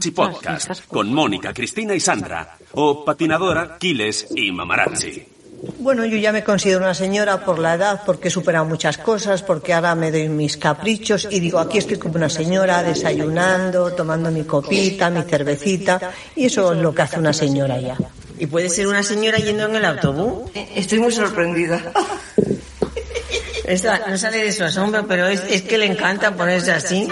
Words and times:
Si 0.00 0.10
podcast 0.10 0.86
con 0.88 1.12
Mónica, 1.12 1.52
Cristina 1.52 1.94
y 1.94 2.00
Sandra. 2.00 2.56
O 2.72 3.04
patinadora, 3.04 3.76
Quiles 3.78 4.26
y 4.34 4.50
Mamarazzi. 4.52 5.26
Bueno, 5.78 6.04
yo 6.04 6.16
ya 6.18 6.32
me 6.32 6.44
considero 6.44 6.80
una 6.80 6.94
señora 6.94 7.44
por 7.44 7.58
la 7.58 7.74
edad, 7.74 8.02
porque 8.04 8.28
he 8.28 8.30
superado 8.30 8.64
muchas 8.66 8.98
cosas, 8.98 9.42
porque 9.42 9.72
ahora 9.72 9.94
me 9.94 10.10
doy 10.10 10.28
mis 10.28 10.56
caprichos 10.56 11.26
y 11.30 11.40
digo, 11.40 11.58
aquí 11.58 11.78
estoy 11.78 11.96
como 11.96 12.16
una 12.16 12.28
señora 12.28 12.82
desayunando, 12.82 13.92
tomando 13.92 14.30
mi 14.30 14.44
copita, 14.44 15.08
mi 15.08 15.22
cervecita, 15.22 16.12
y 16.36 16.46
eso 16.46 16.72
es 16.72 16.78
lo 16.80 16.94
que 16.94 17.02
hace 17.02 17.18
una 17.18 17.32
señora 17.32 17.80
ya. 17.80 17.96
¿Y 18.38 18.46
puede 18.46 18.68
ser 18.68 18.88
una 18.88 19.02
señora 19.02 19.38
yendo 19.38 19.64
en 19.66 19.76
el 19.76 19.84
autobús? 19.84 20.50
Estoy 20.74 20.98
muy 20.98 21.12
sorprendida. 21.12 21.80
Esta 23.64 24.06
no 24.06 24.18
sale 24.18 24.44
de 24.44 24.52
su 24.52 24.64
asombro, 24.64 25.06
pero 25.06 25.26
es, 25.26 25.42
es 25.48 25.62
que 25.62 25.78
le 25.78 25.86
encanta 25.86 26.36
ponerse 26.36 26.72
así. 26.72 27.08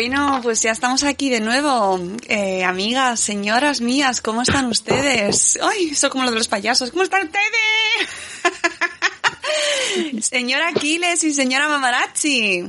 Bueno, 0.00 0.40
pues 0.42 0.62
ya 0.62 0.70
estamos 0.70 1.04
aquí 1.04 1.28
de 1.28 1.40
nuevo. 1.40 2.00
Eh, 2.26 2.64
amigas, 2.64 3.20
señoras 3.20 3.82
mías, 3.82 4.22
¿cómo 4.22 4.40
están 4.40 4.64
ustedes? 4.64 5.58
Ay, 5.62 5.90
eso 5.90 6.08
como 6.08 6.24
lo 6.24 6.30
de 6.30 6.38
los 6.38 6.48
payasos. 6.48 6.90
¿Cómo 6.90 7.02
están 7.02 7.26
ustedes? 7.26 8.40
señora 10.24 10.68
Aquiles 10.68 11.22
y 11.22 11.34
señora 11.34 11.68
Mamarazzi. 11.68 12.64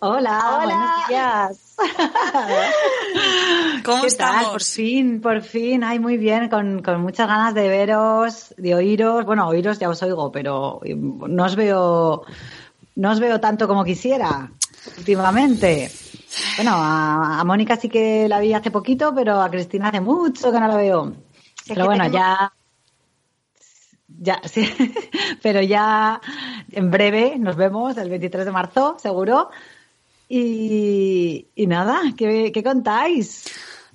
Hola, 0.00 0.60
buenos 0.64 1.06
días. 1.06 1.58
¿Cómo 3.84 4.00
¿Qué 4.00 4.08
estamos? 4.08 4.42
tal? 4.42 4.52
Por 4.52 4.62
fin, 4.62 5.20
por 5.20 5.42
fin. 5.42 5.84
Ay, 5.84 5.98
muy 5.98 6.16
bien, 6.16 6.48
con, 6.48 6.80
con 6.80 7.02
muchas 7.02 7.28
ganas 7.28 7.52
de 7.52 7.68
veros, 7.68 8.54
de 8.56 8.74
oíros. 8.74 9.26
Bueno, 9.26 9.48
oíros 9.48 9.78
ya 9.78 9.90
os 9.90 10.02
oigo, 10.02 10.32
pero 10.32 10.80
no 10.96 11.44
os 11.44 11.56
veo, 11.56 12.22
no 12.94 13.10
os 13.10 13.20
veo 13.20 13.38
tanto 13.38 13.68
como 13.68 13.84
quisiera 13.84 14.50
últimamente. 14.98 15.90
Bueno, 16.56 16.72
a, 16.74 17.40
a 17.40 17.44
Mónica 17.44 17.76
sí 17.76 17.88
que 17.88 18.28
la 18.28 18.40
vi 18.40 18.52
hace 18.52 18.70
poquito, 18.70 19.14
pero 19.14 19.40
a 19.40 19.50
Cristina 19.50 19.88
hace 19.88 20.00
mucho 20.00 20.50
que 20.52 20.60
no 20.60 20.68
la 20.68 20.76
veo. 20.76 21.12
pero 21.66 21.86
bueno, 21.86 22.04
tenemos- 22.04 22.12
ya. 22.28 22.52
Ya, 24.18 24.40
sí, 24.48 24.72
pero 25.42 25.60
ya 25.60 26.20
en 26.72 26.90
breve 26.90 27.36
nos 27.38 27.56
vemos 27.56 27.96
el 27.96 28.08
23 28.08 28.44
de 28.46 28.52
marzo, 28.52 28.96
seguro. 28.98 29.50
Y, 30.28 31.46
y 31.54 31.66
nada, 31.66 32.00
¿qué, 32.16 32.50
qué 32.52 32.62
contáis? 32.62 33.44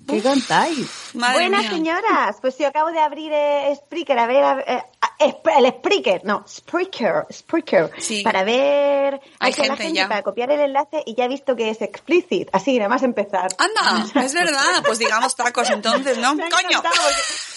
¿Qué 0.07 0.21
contáis? 0.23 1.11
Buenas 1.13 1.61
mía. 1.61 1.69
señoras, 1.71 2.37
pues 2.41 2.57
yo 2.57 2.67
acabo 2.67 2.91
de 2.91 2.99
abrir 2.99 3.31
eh, 3.33 3.73
Spreaker, 3.75 4.17
a 4.17 4.27
ver, 4.27 4.43
a 4.43 4.55
ver, 4.55 4.65
eh, 4.67 4.83
el 5.19 5.67
Spreaker, 5.71 6.21
no, 6.25 6.43
Spreaker, 6.47 7.25
Spreaker, 7.31 7.91
Sí. 7.99 8.23
para 8.23 8.43
ver 8.43 9.19
Hay 9.39 9.53
con 9.53 9.67
la 9.67 9.75
gente 9.77 9.93
ya. 9.93 10.07
para 10.07 10.23
copiar 10.23 10.51
el 10.51 10.59
enlace 10.61 11.03
y 11.05 11.15
ya 11.15 11.25
he 11.25 11.27
visto 11.27 11.55
que 11.55 11.69
es 11.69 11.81
explicit, 11.81 12.49
así, 12.53 12.77
nada 12.77 12.89
más 12.89 13.03
empezar. 13.03 13.49
Anda, 13.57 14.05
es 14.23 14.33
verdad. 14.33 14.83
Pues 14.85 14.99
digamos 14.99 15.35
tacos 15.35 15.69
entonces, 15.69 16.17
¿no? 16.17 16.35
Me 16.35 16.49
¡Coño! 16.49 16.81
Porque, 16.81 16.99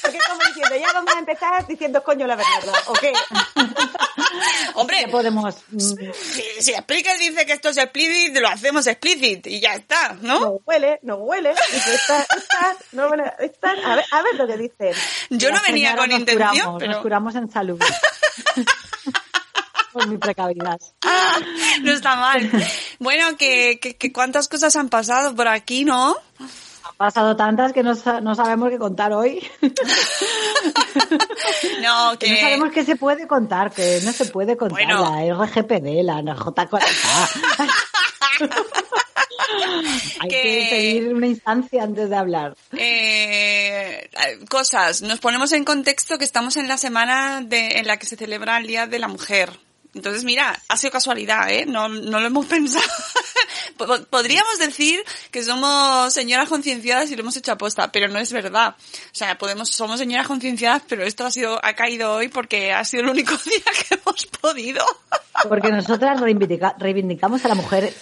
porque 0.03 0.19
como 0.28 0.41
diciendo, 0.47 0.77
ya 0.77 0.93
vamos 0.93 1.15
a 1.15 1.19
empezar 1.19 1.66
diciendo 1.66 2.03
coño 2.03 2.27
la 2.27 2.37
verdad, 2.37 2.75
¿o 2.87 2.93
qué? 2.94 3.12
Hombre, 4.75 5.05
¿Qué 5.05 5.09
podemos.? 5.11 5.56
mm, 5.71 5.78
si, 6.12 6.43
si 6.61 6.72
Explica 6.72 7.15
dice 7.15 7.47
que 7.47 7.53
esto 7.53 7.69
es 7.69 7.76
explícit, 7.78 8.37
lo 8.37 8.49
hacemos 8.49 8.87
explícit 8.87 9.47
y 9.47 9.61
ya 9.61 9.75
está, 9.75 10.16
¿no? 10.21 10.41
No 10.41 10.49
huele, 10.66 10.99
no 11.03 11.16
huele, 11.16 11.50
dice, 11.72 11.94
está, 11.94 12.22
está, 12.37 12.76
no 12.93 13.09
huele, 13.09 13.25
a 13.25 13.94
ver, 13.94 14.05
a 14.11 14.22
ver 14.22 14.34
lo 14.34 14.47
que 14.47 14.56
dicen. 14.56 14.93
Yo 15.31 15.50
no 15.53 15.61
venía 15.66 15.97
con 15.97 16.11
intención, 16.11 16.49
curamos, 16.50 16.76
pero... 16.81 16.93
Nos 16.93 17.03
curamos 17.03 17.34
en 17.37 17.50
salud. 17.50 17.81
Por 19.93 20.09
mi 20.09 20.19
precavidad. 20.19 20.78
No 21.83 21.93
está 21.93 22.17
mal. 22.17 22.50
Bueno, 22.99 23.37
que, 23.37 23.78
que, 23.81 23.97
que 23.97 24.12
cuántas 24.12 24.49
cosas 24.49 24.75
han 24.75 24.89
pasado 24.89 25.37
por 25.37 25.47
aquí, 25.47 25.84
¿no? 25.84 26.17
Han 26.41 26.97
pasado 26.97 27.37
tantas 27.37 27.73
que 27.73 27.84
no, 27.84 27.93
no 28.23 28.34
sabemos 28.34 28.71
qué 28.71 28.78
contar 28.78 29.12
hoy. 29.12 29.47
No, 31.83 32.19
Que 32.19 32.31
no 32.31 32.37
sabemos 32.41 32.71
qué 32.73 32.84
se 32.84 32.97
puede 32.97 33.27
contar, 33.27 33.71
que 33.71 34.00
no 34.05 34.12
se 34.12 34.25
puede 34.27 34.56
contar 34.56 34.78
Bueno. 34.87 35.03
la 35.03 35.34
RGPD, 35.34 36.03
la 36.03 36.21
NJ40. 36.23 36.81
Hay 40.21 40.28
que... 40.28 40.43
Que- 40.43 40.69
seguir 40.69 41.15
una 41.15 41.27
instancia 41.27 41.83
antes 41.83 42.11
de 42.11 42.17
hablar. 42.17 42.56
Eh, 42.77 44.11
cosas. 44.49 45.03
Nos 45.03 45.21
ponemos 45.21 45.53
en 45.53 45.65
contexto 45.65 46.19
que 46.19 46.25
estamos 46.25 46.56
en 46.56 46.69
la 46.69 46.77
semana 46.78 47.41
de, 47.43 47.78
en 47.78 47.87
la 47.87 47.97
que 47.99 48.06
se 48.06 48.17
celebra 48.17 48.59
el 48.59 48.67
Día 48.67 48.87
de 48.87 48.99
la 48.99 49.09
Mujer. 49.09 49.50
Entonces, 49.94 50.25
mira, 50.25 50.61
ha 50.69 50.77
sido 50.77 50.91
casualidad, 50.91 51.49
¿eh? 51.50 51.67
No, 51.67 51.89
no 51.89 52.19
lo 52.19 52.27
hemos 52.27 52.47
pensado. 52.55 52.84
Po- 53.77 54.05
Podríamos 54.11 54.59
decir 54.59 55.00
que 55.31 55.44
somos 55.44 56.12
señoras 56.12 56.49
concienciadas 56.49 57.11
y 57.11 57.15
lo 57.17 57.23
hemos 57.23 57.37
hecho 57.37 57.53
aposta, 57.53 57.93
pero 57.93 58.09
no 58.09 58.19
es 58.19 58.33
verdad. 58.33 58.75
O 58.78 59.15
sea, 59.15 59.39
podemos, 59.39 59.69
somos 59.71 60.00
señoras 60.00 60.27
concienciadas, 60.27 60.83
pero 60.89 61.05
esto 61.05 61.25
ha 61.25 61.31
sido, 61.31 61.65
ha 61.65 61.75
caído 61.75 62.12
hoy 62.15 62.27
porque 62.28 62.73
ha 62.73 62.84
sido 62.84 63.05
el 63.05 63.11
único 63.11 63.37
día 63.44 63.65
que 63.89 63.94
hemos 63.94 64.27
podido. 64.27 64.84
Porque 65.49 65.71
nosotras 65.71 66.21
reivindica- 66.21 66.75
reivindicamos 66.78 67.44
a 67.44 67.49
la 67.49 67.55
mujer 67.55 67.94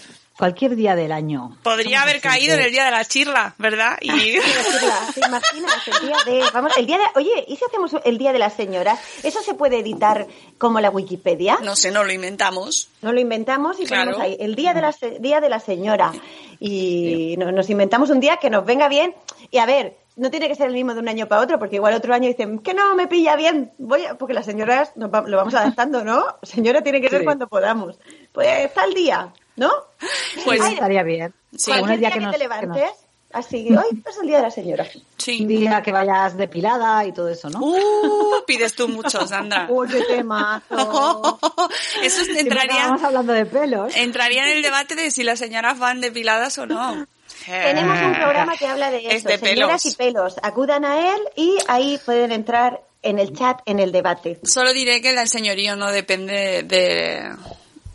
cualquier 0.43 0.75
día 0.75 0.97
del 0.97 1.13
año. 1.13 1.57
Podría 1.63 2.03
haber 2.03 2.21
caído 2.21 2.55
en 2.55 2.63
el 2.63 2.73
Día 2.73 2.85
de 2.87 2.91
la 2.91 3.05
Chirla, 3.05 3.55
¿verdad? 3.59 3.97
Y... 4.01 4.09
decirla, 4.33 4.99
¿Te 5.15 5.21
imaginas 5.21 5.73
el 5.87 6.07
día 6.09 6.17
de, 6.27 6.51
vamos, 6.53 6.77
el 6.77 6.85
día 6.87 6.99
de, 6.99 7.05
oye, 7.15 7.45
¿y 7.47 7.55
si 7.55 7.65
hacemos 7.65 7.93
el 8.05 8.19
día 8.19 8.33
de 8.33 8.41
las 8.41 8.55
señoras? 8.55 8.99
¿Eso 9.23 9.41
se 9.41 9.55
puede 9.55 9.79
editar 9.79 10.27
como 10.59 10.81
la 10.81 10.91
Wikipedia? 10.91 11.59
No 11.63 11.77
sé, 11.77 11.93
no 11.93 12.03
lo 12.03 12.13
inventamos. 12.13 12.89
Nos 13.03 13.15
lo 13.15 13.21
inventamos 13.21 13.79
y 13.79 13.85
Claro. 13.87 14.11
ponemos 14.17 14.21
ahí 14.21 14.37
el 14.41 14.57
día 14.57 14.75
de 14.75 14.81
la 14.81 14.93
día 15.21 15.41
de 15.41 15.49
la 15.49 15.61
señora 15.61 16.11
y 16.59 17.37
no- 17.39 17.53
nos 17.53 17.71
inventamos 17.71 18.11
un 18.11 18.19
día 18.19 18.39
que 18.39 18.51
nos 18.51 18.65
venga 18.67 18.89
bien 18.89 19.15
y 19.53 19.59
a 19.59 19.67
ver. 19.67 19.97
No 20.15 20.31
tiene 20.31 20.47
que 20.47 20.55
ser 20.55 20.67
el 20.67 20.75
mismo 20.75 20.93
de 20.93 21.01
un 21.01 21.09
año 21.09 21.27
para 21.27 21.41
otro, 21.41 21.59
porque 21.59 21.77
igual 21.77 21.95
otro 21.95 22.13
año 22.13 22.29
dicen 22.29 22.59
que 22.59 22.75
no 22.75 22.95
me 22.97 23.07
pilla 23.07 23.35
bien. 23.35 23.73
Voy 23.79 24.05
a- 24.05 24.15
porque 24.17 24.35
las 24.35 24.45
señoras 24.45 24.93
nos 24.95 25.11
va- 25.11 25.23
lo 25.27 25.39
vamos 25.39 25.55
adaptando, 25.55 26.05
¿no? 26.05 26.23
Señora 26.43 26.83
tiene 26.83 27.01
que 27.01 27.09
ser 27.09 27.21
Sí. 27.21 27.25
cuando 27.25 27.47
podamos. 27.49 27.97
Pues 28.31 28.47
está 28.67 28.85
el 28.85 28.93
día, 28.93 29.33
¿no? 29.57 29.71
Pues 30.45 30.61
Sí, 30.65 30.73
estaría 30.75 31.03
bien. 31.03 31.35
Sí. 31.57 31.71
Cualquier 31.71 31.99
día 31.99 32.09
días 32.09 32.13
que, 32.15 32.21
nos- 32.21 32.33
te 32.33 32.39
que 32.39 32.45
levantes, 32.45 32.83
nos- 32.83 32.97
así 33.33 33.65
que 33.69 33.73
hoy 33.79 34.03
es 34.09 34.19
el 34.19 34.27
día 34.27 34.37
de 34.39 34.43
la 34.43 34.51
señora. 34.51 34.87
sí. 35.19 35.43
un 35.43 35.49
día 35.49 35.83
que 35.83 35.93
vayas 35.93 36.37
depilada 36.37 37.05
y 37.07 37.13
todo 37.13 37.29
eso, 37.29 37.49
¿no? 37.51 37.61
Uh, 37.61 38.45
pides 38.47 38.75
tú 38.75 38.89
mucho, 38.89 39.27
Sandra. 39.27 39.67
Uy, 39.71 39.89
qué 39.89 40.03
temazo. 40.03 41.39
Eso 42.03 42.23
entraría, 42.39 42.75
acabamos 42.83 43.03
hablando 43.05 43.33
de 43.33 43.47
pelos. 43.47 43.95
entraría 43.97 44.45
en 44.51 44.57
el 44.57 44.63
debate 44.63 44.95
de 44.95 45.11
si 45.11 45.23
las 45.23 45.39
señoras 45.39 45.79
van 45.79 46.01
depiladas 46.01 46.57
o 46.59 46.67
no. 46.67 47.07
Tenemos 47.47 48.01
un 48.01 48.15
programa 48.15 48.57
que 48.57 48.67
habla 48.69 48.91
de 48.91 49.07
Es 49.07 49.15
eso, 49.17 49.29
de 49.29 49.39
señoras 49.39 49.83
pelos. 49.83 49.87
y 49.87 49.97
pelos. 49.97 50.35
Acudan 50.43 50.85
a 50.85 51.13
él 51.15 51.21
y 51.35 51.59
ahí 51.69 51.99
pueden 52.05 52.31
entrar 52.31 52.81
en 53.03 53.19
el 53.19 53.37
chat, 53.37 53.61
en 53.67 53.81
el 53.81 53.91
debate. 53.91 54.39
Solo 54.45 54.73
diré 54.73 55.01
que 55.01 55.11
el 55.11 55.29
señorío 55.29 55.75
no 55.75 55.91
depende 55.91 56.63
de, 56.63 57.35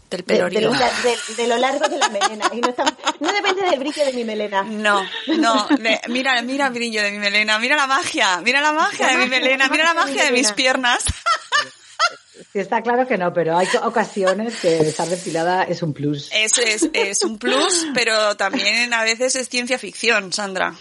del 0.09 0.24
De, 0.25 0.36
de 0.36 0.50
de- 0.59 1.36
de 1.36 1.48
lo 1.48 1.57
largo 1.57 1.88
de 1.88 1.98
la 1.98 2.09
melena. 2.09 2.50
Y 2.54 2.62
no, 2.62 2.69
estamos- 2.69 2.94
no 3.19 3.31
depende 3.31 3.63
del 3.63 3.80
brillo 3.80 4.06
de 4.06 4.13
mi 4.13 4.24
melena. 4.24 4.63
No, 4.63 5.06
no, 5.27 5.68
de- 5.68 6.00
mira, 6.07 6.42
mira 6.42 6.68
el 6.68 6.74
brillo 6.74 7.01
de 7.04 7.12
mi 7.12 7.19
melena, 7.19 7.59
mira 7.59 7.75
la 7.75 7.88
magia, 7.88 8.39
mira 8.42 8.62
la 8.62 8.71
magia 8.74 9.06
La 9.07 9.12
de 9.13 9.18
mi 9.19 9.27
melena, 9.30 9.65
la 9.65 9.69
mira 9.69 9.83
la 9.86 9.94
magia 9.94 10.24
de 10.25 10.31
mis 10.31 10.51
piernas. 10.54 11.04
Sí, 12.54 12.59
está 12.59 12.81
claro 12.81 13.07
que 13.07 13.18
no, 13.18 13.33
pero 13.33 13.57
hay 13.57 13.68
ocasiones 13.83 14.56
que 14.62 14.77
estar 14.80 15.07
depilada 15.07 15.63
es 15.63 15.81
un 15.81 15.94
plus. 15.94 16.30
Eso 16.31 16.62
es, 16.62 16.88
es 16.94 17.24
un 17.24 17.38
plus, 17.39 17.88
pero 17.94 18.38
también 18.38 18.94
a 18.94 19.04
veces 19.04 19.36
es 19.36 19.50
ciencia 19.50 19.77
ficción, 19.80 20.31
Sandra. 20.31 20.74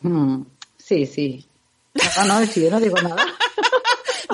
Mm, 0.00 0.42
sí, 0.76 1.06
sí. 1.06 1.46
No, 2.16 2.24
no, 2.24 2.44
yo 2.44 2.70
no 2.70 2.80
digo 2.80 2.96
nada. 3.00 3.24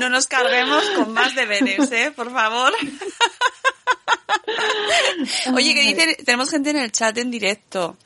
No 0.01 0.09
nos 0.09 0.27
carguemos 0.29 0.83
con 0.97 1.13
más 1.13 1.35
deberes, 1.35 1.93
¿eh? 1.93 2.11
Por 2.17 2.33
favor. 2.33 2.73
Oye, 5.55 5.75
que 5.75 5.83
dice, 5.83 6.17
tenemos 6.25 6.51
gente 6.51 6.71
en 6.71 6.77
el 6.79 6.93
chat 6.93 7.17
en 7.19 7.31
directo 7.31 7.97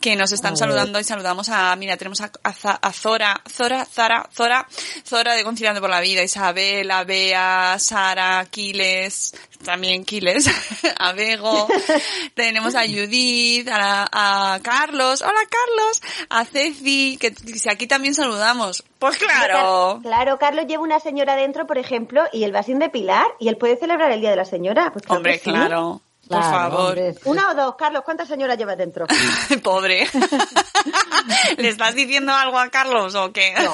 que 0.00 0.16
nos 0.16 0.32
están 0.32 0.56
saludando 0.56 0.98
y 0.98 1.04
saludamos 1.04 1.48
a, 1.48 1.74
mira, 1.76 1.96
tenemos 1.96 2.20
a, 2.20 2.32
a 2.42 2.52
a 2.82 2.92
Zora, 2.92 3.40
Zora, 3.48 3.84
Zara, 3.84 4.28
Zora, 4.34 4.66
Zora 5.06 5.34
de 5.34 5.44
Conciliando 5.44 5.80
por 5.80 5.90
la 5.90 6.00
Vida, 6.00 6.22
Isabel, 6.22 6.90
a 6.90 7.04
Bea, 7.04 7.76
Sara, 7.78 8.40
Aquiles, 8.40 9.34
también 9.62 10.04
Quiles, 10.04 10.46
a 10.98 11.12
Bego, 11.12 11.68
tenemos 12.34 12.74
a 12.74 12.82
Judith, 12.82 13.68
a, 13.68 14.08
a 14.54 14.60
Carlos, 14.60 15.22
hola 15.22 15.40
Carlos, 15.48 16.02
a 16.28 16.44
Ceci, 16.44 17.16
que 17.20 17.34
si 17.34 17.68
aquí 17.68 17.86
también 17.86 18.14
saludamos. 18.14 18.84
Pues 18.98 19.18
claro. 19.18 20.00
Claro, 20.02 20.38
Carlos 20.38 20.66
lleva 20.66 20.82
una 20.82 21.00
señora 21.00 21.34
dentro, 21.36 21.66
por 21.66 21.78
ejemplo, 21.78 22.22
y 22.32 22.44
él 22.44 22.54
va 22.54 22.62
sin 22.62 22.78
depilar 22.78 23.26
y 23.40 23.48
él 23.48 23.56
puede 23.56 23.76
celebrar 23.76 24.12
el 24.12 24.20
Día 24.20 24.30
de 24.30 24.36
la 24.36 24.44
Señora. 24.44 24.92
Pues 24.92 25.04
claro 25.04 25.18
Hombre, 25.18 25.38
sí. 25.38 25.50
Claro. 26.40 26.70
Por 26.70 26.70
favor. 26.70 26.88
hombre. 26.98 27.14
Una 27.24 27.50
o 27.50 27.54
dos, 27.54 27.74
Carlos, 27.76 28.02
¿cuántas 28.04 28.28
señoras 28.28 28.56
llevas 28.58 28.78
dentro? 28.78 29.06
Pobre. 29.62 30.08
¿Le 31.58 31.68
estás 31.68 31.94
diciendo 31.94 32.32
algo 32.32 32.58
a 32.58 32.68
Carlos 32.70 33.14
o 33.14 33.32
qué? 33.32 33.54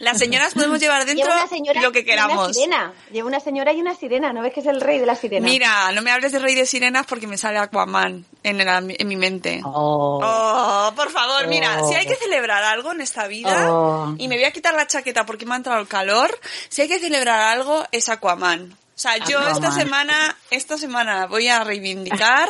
Las 0.00 0.18
señoras 0.18 0.54
podemos 0.54 0.78
llevar 0.80 1.04
dentro 1.04 1.24
Lleva 1.26 1.40
una 1.40 1.48
señora 1.48 1.82
lo 1.82 1.92
que 1.92 2.00
y 2.00 2.02
una 2.02 2.10
queramos. 2.10 2.54
sirena. 2.56 2.92
Lleva 3.10 3.26
una 3.28 3.40
señora 3.40 3.72
y 3.72 3.80
una 3.80 3.94
sirena. 3.94 4.32
¿No 4.32 4.42
ves 4.42 4.52
que 4.52 4.60
es 4.60 4.66
el 4.66 4.80
rey 4.80 4.98
de 4.98 5.06
la 5.06 5.14
sirena? 5.14 5.44
Mira, 5.44 5.90
no 5.92 6.02
me 6.02 6.10
hables 6.12 6.32
de 6.32 6.38
Rey 6.38 6.54
de 6.54 6.64
Sirenas 6.66 7.06
porque 7.06 7.26
me 7.26 7.36
sale 7.36 7.58
Aquaman 7.58 8.24
en, 8.42 8.60
el- 8.60 8.96
en 8.98 9.08
mi 9.08 9.16
mente. 9.16 9.60
Oh. 9.64 10.20
Oh, 10.22 10.92
por 10.94 11.10
favor, 11.10 11.46
mira, 11.48 11.78
Oh. 11.82 11.88
si 11.88 11.94
hay 11.94 12.06
que 12.06 12.14
celebrar 12.16 12.62
algo 12.62 12.92
en 12.92 13.00
esta 13.00 13.26
vida, 13.26 13.70
Oh. 13.72 14.14
y 14.18 14.28
me 14.28 14.36
voy 14.36 14.44
a 14.44 14.52
quitar 14.52 14.74
la 14.74 14.86
chaqueta 14.86 15.26
porque 15.26 15.44
me 15.46 15.54
ha 15.54 15.56
entrado 15.56 15.80
el 15.80 15.88
calor, 15.88 16.38
si 16.68 16.82
hay 16.82 16.88
que 16.88 16.98
celebrar 17.00 17.40
algo 17.40 17.84
es 17.92 18.08
Aquaman. 18.08 18.76
O 18.98 19.00
sea, 19.00 19.16
yo 19.18 19.38
esta 19.48 19.70
semana, 19.70 20.36
esta 20.50 20.76
semana 20.76 21.26
voy 21.28 21.46
a 21.46 21.62
reivindicar 21.62 22.48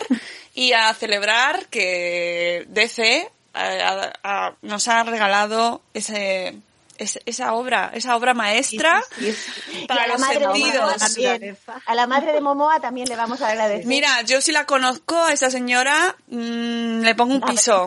y 0.55 0.73
a 0.73 0.95
celebrar 0.95 1.67
que 1.67 2.65
DC 2.71 3.31
ha- 3.53 4.53
nos 4.63 4.89
ha 4.89 5.03
regalado 5.03 5.83
ese, 5.93 6.59
esa 6.97 7.53
obra, 7.53 7.91
esa 7.93 8.17
obra 8.17 8.33
maestra 8.33 9.03
Sí, 9.19 9.31
sí. 9.33 9.85
para 9.87 10.01
y 10.01 10.05
a 10.05 10.07
la 10.07 10.13
los 10.15 10.21
madre 10.23 10.39
de 10.39 10.45
sentidos. 10.47 10.75
Momoa 10.81 10.97
también. 10.97 11.59
A 11.85 11.95
la 11.95 12.07
madre 12.07 12.33
de 12.33 12.41
Momoa 12.41 12.81
también 12.81 13.09
le 13.11 13.17
vamos 13.17 13.43
a 13.43 13.49
agradecer. 13.49 13.85
Mira, 13.87 14.23
yo 14.23 14.41
si 14.41 14.51
la 14.53 14.65
conozco 14.65 15.17
a 15.23 15.35
esa 15.35 15.51
señora, 15.51 16.17
mm, 16.29 17.01
le 17.03 17.15
pongo 17.15 17.35
un 17.35 17.43
piso. 17.43 17.87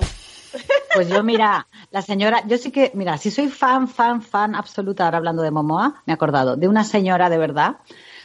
Pues 0.94 1.08
yo, 1.08 1.24
mira, 1.24 1.66
la 1.90 2.02
señora, 2.04 2.44
yo 2.46 2.58
sí 2.60 2.70
que, 2.72 2.92
mira, 2.94 3.18
si 3.18 3.32
soy 3.32 3.48
fan, 3.50 3.88
fan, 3.88 4.22
fan 4.22 4.54
absoluta, 4.54 5.06
ahora 5.06 5.18
hablando 5.18 5.42
de 5.42 5.50
Momoa, 5.50 6.04
me 6.06 6.12
he 6.12 6.14
acordado, 6.14 6.58
de 6.58 6.68
una 6.68 6.84
señora 6.84 7.30
de 7.30 7.38
verdad, 7.40 7.78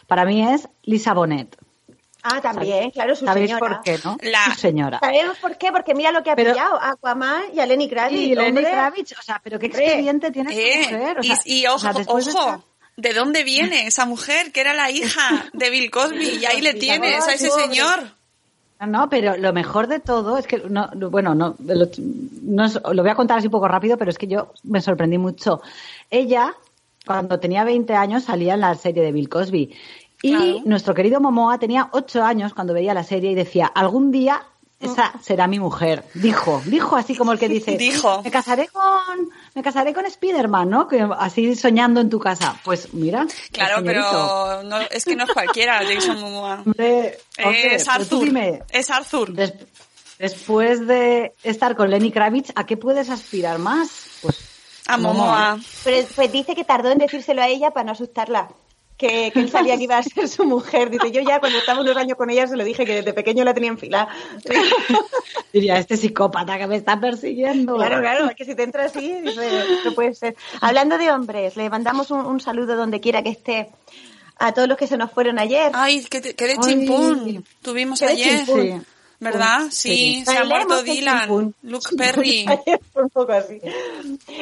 para 0.06 0.25
mí 0.25 0.47
es 0.47 0.69
Lisa 0.82 1.14
Bonet. 1.14 1.56
Ah, 2.29 2.41
también, 2.41 2.91
claro, 2.91 3.14
su 3.14 3.25
¿Sabéis 3.25 3.50
señora. 3.50 3.69
por 3.76 3.82
qué, 3.85 4.00
no? 4.05 4.17
La- 4.23 4.47
Su 4.47 4.58
señora. 4.61 4.99
¿Sabemos 4.99 5.37
por 5.38 5.56
qué? 5.56 5.70
Porque 5.70 5.94
mira 5.94 6.11
lo 6.11 6.25
que 6.25 6.31
ha 6.31 6.35
Pero- 6.37 6.53
pillado 6.53 6.81
a 6.81 6.91
Aquaman 6.91 7.43
y 7.55 7.61
a 7.61 7.67
Lenny 7.67 7.88
Kravitz. 7.88 8.20
Y 8.20 8.35
Lenny 8.35 8.49
hombre. 8.49 8.64
Kravitz, 8.70 9.12
o 9.17 9.23
sea, 9.23 9.41
pero 9.44 9.61
qué 9.61 9.67
expediente 9.67 10.32
tiene 10.32 10.53
Eh, 10.53 10.79
mujer. 10.91 11.20
o 11.20 11.23
sea, 11.23 11.38
y, 11.44 11.61
y 11.61 11.67
o 11.67 11.70
ojo, 11.70 11.79
sea, 11.79 11.93
después 11.93 12.25
de 12.25 12.32
ojo, 12.32 12.41
estar- 12.49 12.61
¿de 12.97 13.12
dónde 13.14 13.44
viene 13.44 13.87
esa 13.87 14.06
mujer 14.06 14.50
que 14.50 14.61
era 14.61 14.75
la 14.75 14.91
hija 14.91 15.47
de 15.53 15.70
Bill 15.70 15.88
Cosby? 15.91 16.38
Y 16.41 16.47
ahí 16.47 16.62
le 16.62 16.75
tienes 16.75 17.25
a 17.29 17.32
ese 17.35 17.49
señor. 17.49 18.11
No, 18.81 18.87
no, 18.88 19.08
pero 19.08 19.37
lo 19.37 19.53
mejor 19.53 19.87
de 19.87 20.00
todo 20.00 20.37
es 20.37 20.49
que, 20.49 20.58
no, 20.69 20.88
no, 20.97 21.11
bueno, 21.11 21.32
no, 21.37 21.55
lo, 21.64 21.87
no 22.43 22.67
lo 22.93 23.03
voy 23.03 23.11
a 23.11 23.14
contar 23.14 23.38
así 23.38 23.47
un 23.47 23.53
poco 23.53 23.69
rápido, 23.69 23.97
pero 23.97 24.11
es 24.11 24.19
que 24.19 24.26
yo 24.26 24.53
me 24.64 24.81
sorprendí 24.82 25.17
mucho. 25.17 25.62
Ella, 26.11 26.55
cuando 27.06 27.38
tenía 27.41 27.64
20 27.64 27.94
años, 27.94 28.25
salía 28.25 28.55
en 28.55 28.61
la 28.61 28.75
serie 28.75 29.03
de 29.03 29.12
Bill 29.12 29.29
Cosby. 29.29 29.75
Y 30.23 30.31
Claro. 30.35 30.62
nuestro 30.64 30.94
querido 30.94 31.20
Momoa 31.20 31.58
tenía 31.58 31.88
8 31.93 32.25
años 32.25 32.53
cuando 32.55 32.75
veía 32.75 32.94
la 32.94 33.05
serie 33.05 33.31
y 33.31 33.35
decía, 33.35 33.67
algún 33.67 34.11
día 34.11 34.43
esa 34.79 35.12
será 35.23 35.47
mi 35.47 35.58
mujer. 35.58 36.05
Dijo, 36.14 36.61
dijo 36.67 36.97
así 36.97 37.14
como 37.14 37.32
el 37.32 37.38
que 37.38 37.49
dice, 37.49 37.76
Dijo. 37.79 38.23
me 38.23 38.31
casaré 38.31 38.69
con, 38.69 39.31
me 39.55 39.62
casaré 39.62 39.94
con 39.94 40.05
Spiderman, 40.11 40.69
¿no? 40.69 40.87
Que 40.88 41.06
así 41.19 41.55
soñando 41.55 42.00
en 42.00 42.11
tu 42.11 42.19
casa. 42.19 42.61
Pues 42.64 42.93
mira. 42.93 43.26
Claro, 43.53 43.82
pero 43.85 44.62
no, 44.64 44.79
es 44.81 45.05
que 45.06 45.17
no 45.17 45.25
es 45.25 45.31
cualquiera, 45.32 45.81
Jason 45.94 46.20
Momoa. 46.20 46.62
Hombre, 46.67 47.19
hombre, 47.43 47.75
es 47.76 47.85
pues 47.85 47.85
tú 47.85 47.91
Arthur. 47.91 48.25
dime, 48.25 48.62
Es 48.70 48.91
Arthur. 48.91 49.32
Des- 49.32 49.55
después 50.19 50.87
de 50.87 51.35
estar 51.43 51.76
con 51.76 51.91
Lenny 51.91 52.11
Kravitz, 52.11 52.53
¿a 52.55 52.64
qué 52.67 52.76
puedes 52.76 53.11
aspirar 53.11 53.58
más? 53.58 54.19
Pues 54.23 54.37
A 54.87 54.97
Momoa. 54.99 55.59
Pero 55.85 56.06
pues 56.15 56.33
dice 56.33 56.55
que 56.55 56.65
tardó 56.65 56.91
en 56.91 56.99
decírselo 56.99 57.43
a 57.43 57.49
ella 57.49 57.71
para 57.71 57.85
no 57.85 57.93
asustarla. 57.93 58.49
Que, 58.97 59.31
que 59.31 59.41
él 59.41 59.50
sabía 59.50 59.77
que 59.77 59.83
iba 59.85 59.99
a 59.99 60.03
ser 60.03 60.27
su 60.27 60.44
mujer. 60.44 60.88
Dice, 60.88 61.11
yo 61.12 61.21
ya 61.21 61.38
cuando 61.38 61.59
estaba 61.59 61.81
unos 61.83 61.97
años 61.99 62.17
con 62.17 62.31
ella 62.31 62.47
se 62.47 62.56
lo 62.56 62.65
dije 62.65 62.87
que 62.87 62.94
desde 62.94 63.12
pequeño 63.12 63.44
la 63.44 63.53
tenía 63.53 63.69
en 63.69 63.77
fila. 63.79 64.09
diría, 65.53 65.79
este 65.79 65.97
psicópata 65.97 66.56
que 66.59 66.67
me 66.67 66.77
está 66.77 66.99
persiguiendo. 66.99 67.77
Claro, 67.77 68.00
claro, 68.00 68.31
es 68.31 68.37
que 68.37 68.44
si 68.44 68.55
te 68.55 68.62
entra 68.62 68.85
así, 68.87 69.21
dice, 69.21 69.50
no 69.85 69.93
puede 69.93 70.15
ser. 70.15 70.35
Hablando 70.61 70.97
de 70.99 71.11
hombres, 71.11 71.56
le 71.56 71.69
mandamos 71.71 72.11
un, 72.11 72.21
un 72.25 72.41
saludo 72.41 72.77
donde 72.77 73.00
quiera 73.00 73.23
que 73.23 73.31
esté 73.31 73.69
a 74.39 74.53
todos 74.53 74.69
los 74.69 74.77
que 74.79 74.87
se 74.87 74.97
nos 74.97 75.11
fueron 75.11 75.39
ayer. 75.39 75.73
Ay, 75.75 76.05
que, 76.05 76.21
te- 76.21 76.35
que 76.35 76.44
de 76.47 76.53
Ay. 76.53 76.59
chimpún 76.62 77.44
tuvimos 77.62 77.99
Qué 78.00 78.06
de 78.06 78.12
ayer. 78.12 78.37
chimpún. 78.44 78.62
Sí. 78.62 78.87
¿Verdad? 79.19 79.67
Sí. 79.71 79.97
Sí, 79.97 80.25
se 80.25 80.39
ha 80.39 80.45
muerto 80.45 80.83
de 80.83 80.93
Dylan. 80.93 81.55
Luke 81.63 81.97
Perry. 81.97 82.47
Ayer 82.49 82.81
fue 82.93 83.03
un 83.05 83.11
poco 83.11 83.33
así. 83.33 83.61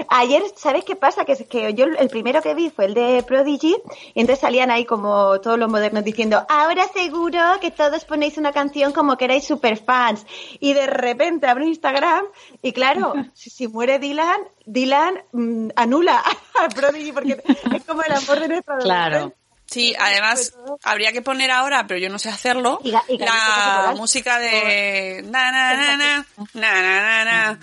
Ayer, 0.09 0.43
¿sabes 0.57 0.85
qué 0.85 0.97
pasa? 0.97 1.25
Que, 1.25 1.37
que 1.45 1.75
yo 1.75 1.85
el 1.85 2.09
primero 2.09 2.43
que 2.43 2.55
vi 2.55 2.71
fue 2.71 2.87
el 2.87 2.95
de 2.95 3.23
Prodigy 3.23 3.77
y 4.15 4.21
entonces 4.21 4.41
salían 4.41 4.71
ahí 4.71 4.85
como 4.85 5.41
todos 5.41 5.59
los 5.59 5.71
modernos 5.71 6.05
diciendo, 6.05 6.45
ahora 6.49 6.87
seguro 6.93 7.41
que 7.61 7.71
todos 7.71 8.05
ponéis 8.05 8.37
una 8.37 8.53
canción 8.53 8.93
como 8.93 9.17
que 9.17 9.27
erais 9.27 9.47
super 9.47 9.77
fans. 9.77 10.27
Y 10.61 10.73
de 10.73 10.87
repente 10.87 11.47
abro 11.47 11.65
Instagram 11.65 12.25
y 12.63 12.73
claro, 12.73 13.15
si, 13.35 13.51
si 13.51 13.69
muere 13.69 13.99
Dylan, 13.99 14.41
Dylan 14.67 15.23
mm, 15.33 15.69
anula 15.77 16.23
a 16.61 16.69
Prodigy 16.69 17.13
porque 17.13 17.43
es 17.47 17.85
como 17.85 18.03
el 18.03 18.13
amor 18.13 18.41
de 18.41 18.49
nuestra 18.49 18.79
Claro. 18.79 19.33
Sí, 19.67 19.95
además 19.99 20.53
habría 20.83 21.13
que 21.13 21.23
poner 21.23 21.51
ahora, 21.51 21.87
pero 21.87 21.99
yo 21.99 22.11
no 22.11 22.19
sé 22.19 22.29
hacerlo, 22.29 22.81
la 22.85 23.95
música 23.97 24.39
de 24.39 25.25
na 25.31 25.51
na 25.51 25.97
na 25.97 26.27
na 26.53 27.25
na 27.25 27.25
na. 27.25 27.59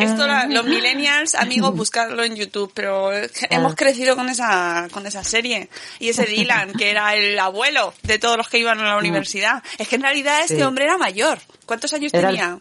Esto 0.00 0.26
los 0.48 0.64
millennials, 0.64 1.34
amigos, 1.34 1.74
buscarlo 1.74 2.24
en 2.24 2.34
YouTube, 2.36 2.72
pero 2.74 3.10
hemos 3.12 3.74
crecido 3.74 4.16
con 4.16 4.28
esa 4.28 4.88
con 4.90 5.06
esa 5.06 5.22
serie 5.22 5.70
y 5.98 6.08
ese 6.08 6.24
Dylan 6.24 6.72
que 6.72 6.90
era 6.90 7.14
el 7.14 7.38
abuelo 7.38 7.94
de 8.02 8.18
todos 8.18 8.36
los 8.36 8.48
que 8.48 8.58
iban 8.58 8.80
a 8.80 8.84
la 8.84 8.96
universidad. 8.96 9.62
Es 9.78 9.88
que 9.88 9.96
en 9.96 10.02
realidad 10.02 10.40
este 10.42 10.64
hombre 10.64 10.84
era 10.84 10.98
mayor. 10.98 11.38
¿Cuántos 11.64 11.92
años 11.92 12.12
era 12.12 12.28
tenía? 12.28 12.58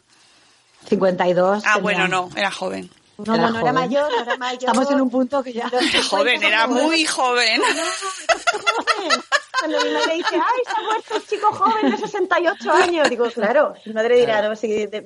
52. 0.88 1.64
Ah, 1.66 1.78
bueno, 1.80 2.08
no, 2.08 2.30
era 2.36 2.52
joven. 2.52 2.90
No, 3.18 3.34
Era 3.36 3.44
no, 3.48 3.52
no 3.54 3.60
era 3.60 3.74
mayor, 3.74 4.12
no 4.12 4.22
era 4.24 4.38
mayor. 4.38 4.60
Estamos 4.70 4.92
en 4.92 5.02
un 5.02 5.10
punto 5.10 5.42
que 5.42 5.54
ya... 5.54 5.70
Joven, 6.10 6.44
era 6.44 6.68
muy 6.68 7.06
joven. 7.06 7.62
joven. 7.62 9.22
Cuando 9.58 9.78
mi 9.86 9.92
madre 9.94 10.16
dice, 10.16 10.36
ay, 10.36 10.62
se 10.66 10.72
ha 10.80 10.84
muerto 10.84 11.16
el 11.16 11.26
chico 11.26 11.48
joven 11.54 11.92
de 11.92 11.98
68 11.98 12.72
años. 12.72 13.10
Digo, 13.10 13.26
claro, 13.32 13.74
mi 13.86 13.94
madre 13.94 14.18
dirá, 14.18 14.42
no, 14.48 14.56
si 14.56 14.86
de- 14.86 15.02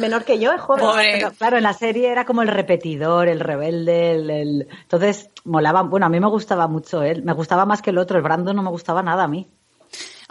menor 0.00 0.24
que 0.24 0.38
yo 0.38 0.52
es 0.52 0.60
joven. 0.60 0.84
Pobre. 0.84 1.12
Pero, 1.14 1.32
claro, 1.32 1.56
en 1.56 1.62
la 1.62 1.72
serie 1.72 2.10
era 2.10 2.26
como 2.26 2.42
el 2.42 2.48
repetidor, 2.48 3.26
el 3.28 3.40
rebelde, 3.40 4.12
el, 4.12 4.30
el- 4.30 4.68
entonces 4.82 5.30
molaba, 5.44 5.82
bueno, 5.82 6.06
a 6.06 6.08
mí 6.10 6.20
me 6.20 6.28
gustaba 6.28 6.68
mucho 6.68 7.02
él, 7.02 7.22
me 7.22 7.32
gustaba 7.32 7.64
más 7.64 7.80
que 7.80 7.90
el 7.90 7.98
otro, 7.98 8.18
el 8.18 8.22
Brando 8.22 8.52
no 8.52 8.62
me 8.62 8.70
gustaba 8.70 9.02
nada 9.02 9.24
a 9.24 9.28
mí. 9.28 9.48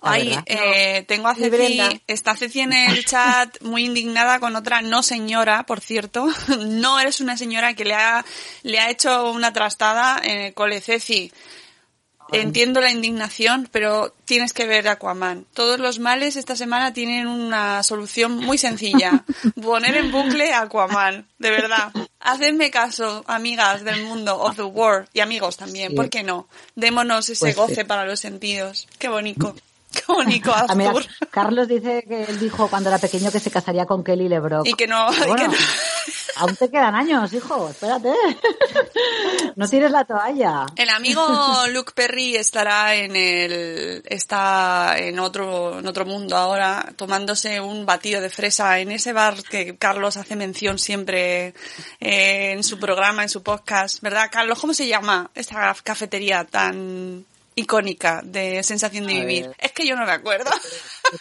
Ay, 0.02 0.38
eh, 0.46 1.04
tengo 1.08 1.28
a. 1.30 1.36
Ceci, 1.36 2.02
está 2.08 2.36
Ceci 2.36 2.60
en 2.62 2.74
el 2.74 3.06
chat 3.06 3.62
muy 3.62 3.86
indignada 3.86 4.40
con 4.40 4.56
otra 4.56 4.82
no 4.82 5.02
señora, 5.04 5.66
por 5.66 5.80
cierto. 5.82 6.28
No 6.66 7.00
eres 7.00 7.22
una 7.22 7.38
señora 7.38 7.74
que 7.74 7.86
le 7.86 7.94
ha, 7.96 8.25
le 8.64 8.80
ha 8.80 8.90
hecho 8.90 9.32
una 9.32 9.54
trastada 9.54 10.20
en 10.24 10.38
el 10.42 10.54
cole. 10.54 10.82
Ceci, 10.82 11.32
entiendo 12.32 12.82
la 12.82 12.92
indignación, 12.92 13.70
pero 13.72 14.14
tienes 14.25 14.52
que 14.54 14.66
ver 14.66 14.88
Aquaman. 14.88 15.46
Todos 15.54 15.80
los 15.80 16.00
males 16.00 16.36
esta 16.36 16.56
semana 16.56 16.92
tienen 16.94 17.28
una 17.28 17.82
solución 17.84 18.36
muy 18.38 18.58
sencilla. 18.58 19.24
Poner 19.62 19.96
en 19.96 20.12
bucle 20.12 20.54
Aquaman, 20.54 21.28
de 21.38 21.50
verdad. 21.52 21.92
Hacedme 22.20 22.72
caso, 22.72 23.24
amigas 23.28 23.84
del 23.84 24.04
mundo 24.04 24.40
of 24.42 24.56
the 24.56 24.64
world 24.64 25.08
y 25.14 25.20
amigos 25.20 25.58
también, 25.58 25.92
Sí. 25.92 25.96
¿por 25.96 26.10
qué 26.10 26.24
no? 26.24 26.48
Démonos 26.75 27.30
ese 27.30 27.40
Pues 27.40 27.54
sí. 27.56 27.60
goce 27.62 27.86
para 27.86 28.06
los 28.06 28.20
sentidos. 28.20 28.88
Qué 29.00 29.08
bonito. 29.08 29.56
como 30.06 30.24
Nico 30.24 30.52
Ah, 30.56 30.74
mira. 30.75 30.94
Carlos 31.32 31.68
dice 31.68 32.04
que 32.08 32.24
él 32.24 32.40
dijo 32.40 32.68
cuando 32.68 32.90
era 32.90 32.98
pequeño 33.00 33.32
que 33.32 33.40
se 33.40 33.52
casaría 33.52 33.86
con 33.86 34.04
Kelly 34.04 34.30
LeBrock. 34.30 34.68
Y 34.68 34.74
que 34.74 34.88
no, 34.88 35.12
y 35.14 35.36
que 35.36 35.48
no- 35.48 35.54
aún 36.38 36.56
te 36.56 36.70
quedan 36.70 36.96
años, 36.96 37.32
hijo, 37.34 37.70
espérate. 37.70 38.14
No 39.56 39.68
tires 39.70 39.92
la 39.92 40.04
toalla. 40.04 40.66
El 40.75 40.90
amigo 40.90 41.24
Luke 41.72 41.94
Perry 41.96 42.36
estará 42.36 42.96
en 42.96 43.16
el 43.16 44.04
está 44.06 44.96
en 44.98 45.18
otro 45.20 45.80
en 45.80 45.88
otro 45.88 46.06
mundo 46.06 46.36
ahora 46.36 46.92
tomándose 46.98 47.62
un 47.62 47.86
batido 47.86 48.20
de 48.20 48.30
fresa 48.30 48.80
en 48.80 48.92
ese 48.92 49.14
bar 49.14 49.42
que 49.44 49.78
Carlos 49.78 50.18
hace 50.18 50.36
mención 50.36 50.78
siempre 50.78 51.54
eh, 52.02 52.52
en 52.52 52.64
su 52.64 52.78
programa, 52.80 53.24
en 53.24 53.30
su 53.30 53.44
podcast, 53.44 54.02
¿verdad, 54.02 54.30
Carlos? 54.32 54.60
¿Cómo 54.60 54.74
se 54.74 54.88
llama 54.88 55.32
esta 55.36 55.74
cafetería 55.84 56.44
tan 56.44 57.25
icónica 57.56 58.22
de 58.24 58.62
sensación 58.64 59.08
de 59.08 59.14
A 59.14 59.20
vivir? 59.22 59.48
ver. 59.48 59.56
Es 59.60 59.72
que 59.72 59.88
yo 59.88 59.96
no 59.96 60.06
me 60.06 60.12
acuerdo. 60.12 60.52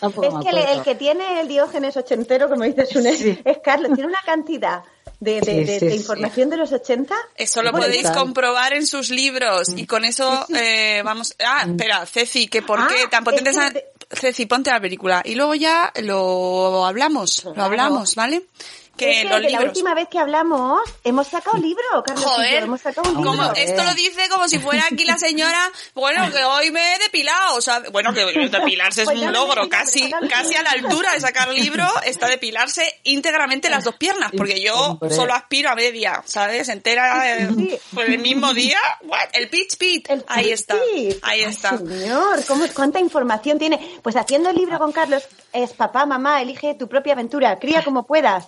Yo 0.02 0.22
Es 0.22 0.34
me 0.34 0.42
que 0.44 0.50
el, 0.50 0.58
el 0.58 0.82
que 0.82 0.94
tiene 0.94 1.40
el 1.40 1.48
diógenes 1.48 1.96
ochentero, 1.96 2.48
como 2.48 2.64
dice 2.64 2.86
Sune, 2.86 3.14
Sí. 3.16 3.38
es 3.44 3.58
Carlos. 3.62 3.92
Tiene 3.94 4.08
una 4.08 4.22
cantidad 4.24 4.82
de, 5.20 5.40
de- 5.40 5.44
Sí, 5.44 5.64
de- 5.64 5.78
sí, 5.78 5.84
de 5.86 5.90
sí. 5.92 5.96
información 5.96 6.50
de 6.50 6.56
los 6.56 6.72
80. 6.72 7.14
Eso 7.36 7.62
lo 7.62 7.70
podéis 7.72 8.02
tal. 8.02 8.14
comprobar 8.16 8.72
en 8.72 8.86
sus 8.86 9.10
libros 9.10 9.68
y 9.76 9.86
con 9.86 10.04
eso 10.04 10.46
eh, 10.54 11.02
vamos. 11.04 11.34
Ah, 11.44 11.64
espera, 11.68 12.04
Ceci, 12.06 12.48
que 12.48 12.62
por 12.62 12.80
Ah, 12.80 12.88
qué 12.88 13.06
tan 13.08 13.22
potente 13.24 13.50
es 13.50 13.56
que 13.58 13.84
Ceci, 14.10 14.46
ponte 14.46 14.70
la 14.70 14.80
película 14.80 15.22
y 15.24 15.34
luego 15.34 15.54
ya 15.54 15.92
lo 16.02 16.84
hablamos, 16.84 17.44
lo 17.44 17.54
Claro. 17.54 17.66
hablamos, 17.70 18.14
¿vale? 18.16 18.44
Que 18.96 19.10
es 19.10 19.22
que 19.22 19.28
los 19.28 19.38
de 19.38 19.42
la 19.44 19.48
libros. 19.58 19.68
última 19.68 19.94
vez 19.94 20.08
que 20.08 20.18
hablamos 20.18 20.80
hemos 21.02 21.26
sacado 21.26 21.56
libro, 21.58 21.82
Carlos. 22.04 22.22
y 22.24 22.26
yo, 22.26 22.30
Joder, 22.34 22.62
hemos 22.62 22.80
sacado 22.80 23.08
un 23.10 23.14
como 23.16 23.42
libro. 23.42 23.54
esto 23.56 23.84
lo 23.84 23.94
dice 23.94 24.28
como 24.28 24.48
si 24.48 24.58
fuera 24.58 24.84
aquí 24.90 25.04
la 25.04 25.18
señora, 25.18 25.58
bueno, 25.94 26.30
que 26.30 26.44
hoy 26.44 26.70
me 26.70 26.94
he 26.94 26.98
depilado, 27.00 27.56
o 27.56 27.60
sea, 27.60 27.82
bueno, 27.92 28.12
que 28.14 28.24
depilarse 28.24 29.02
es 29.02 29.08
Pues 29.08 29.20
un 29.20 29.32
logro, 29.32 29.68
casi, 29.68 30.10
casi 30.30 30.54
a 30.56 30.62
la 30.62 30.70
altura 30.70 31.12
de 31.12 31.20
sacar 31.20 31.48
libro 31.48 31.86
está 32.04 32.28
depilarse 32.28 32.82
íntegramente 33.04 33.68
las 33.68 33.84
dos 33.84 33.96
piernas, 33.96 34.30
porque 34.36 34.60
yo 34.60 34.98
solo 35.10 35.34
aspiro 35.34 35.70
a 35.70 35.74
media, 35.74 36.22
¿sabes? 36.26 36.68
Entera, 36.68 37.36
eh, 37.38 37.48
Sí. 37.56 37.76
pues 37.92 38.08
el 38.08 38.18
mismo 38.18 38.52
día, 38.54 38.78
what? 39.02 39.28
el 39.32 39.48
pitch 39.48 39.76
pit, 39.76 40.08
El 40.10 40.24
ahí 40.28 40.50
está, 40.50 40.74
sí. 40.94 41.08
ahí 41.22 41.42
Ay, 41.42 41.50
está. 41.50 41.76
señor, 41.78 42.44
¿cómo, 42.46 42.64
¿cuánta 42.74 43.00
información 43.00 43.58
tiene? 43.58 43.98
Pues 44.02 44.16
haciendo 44.16 44.50
el 44.50 44.56
libro 44.56 44.78
con 44.78 44.92
Carlos 44.92 45.24
es 45.52 45.72
Papá, 45.72 46.06
Mamá, 46.06 46.40
elige 46.42 46.74
tu 46.74 46.88
propia 46.88 47.12
aventura, 47.14 47.58
cría 47.58 47.82
como 47.84 48.06
puedas, 48.06 48.46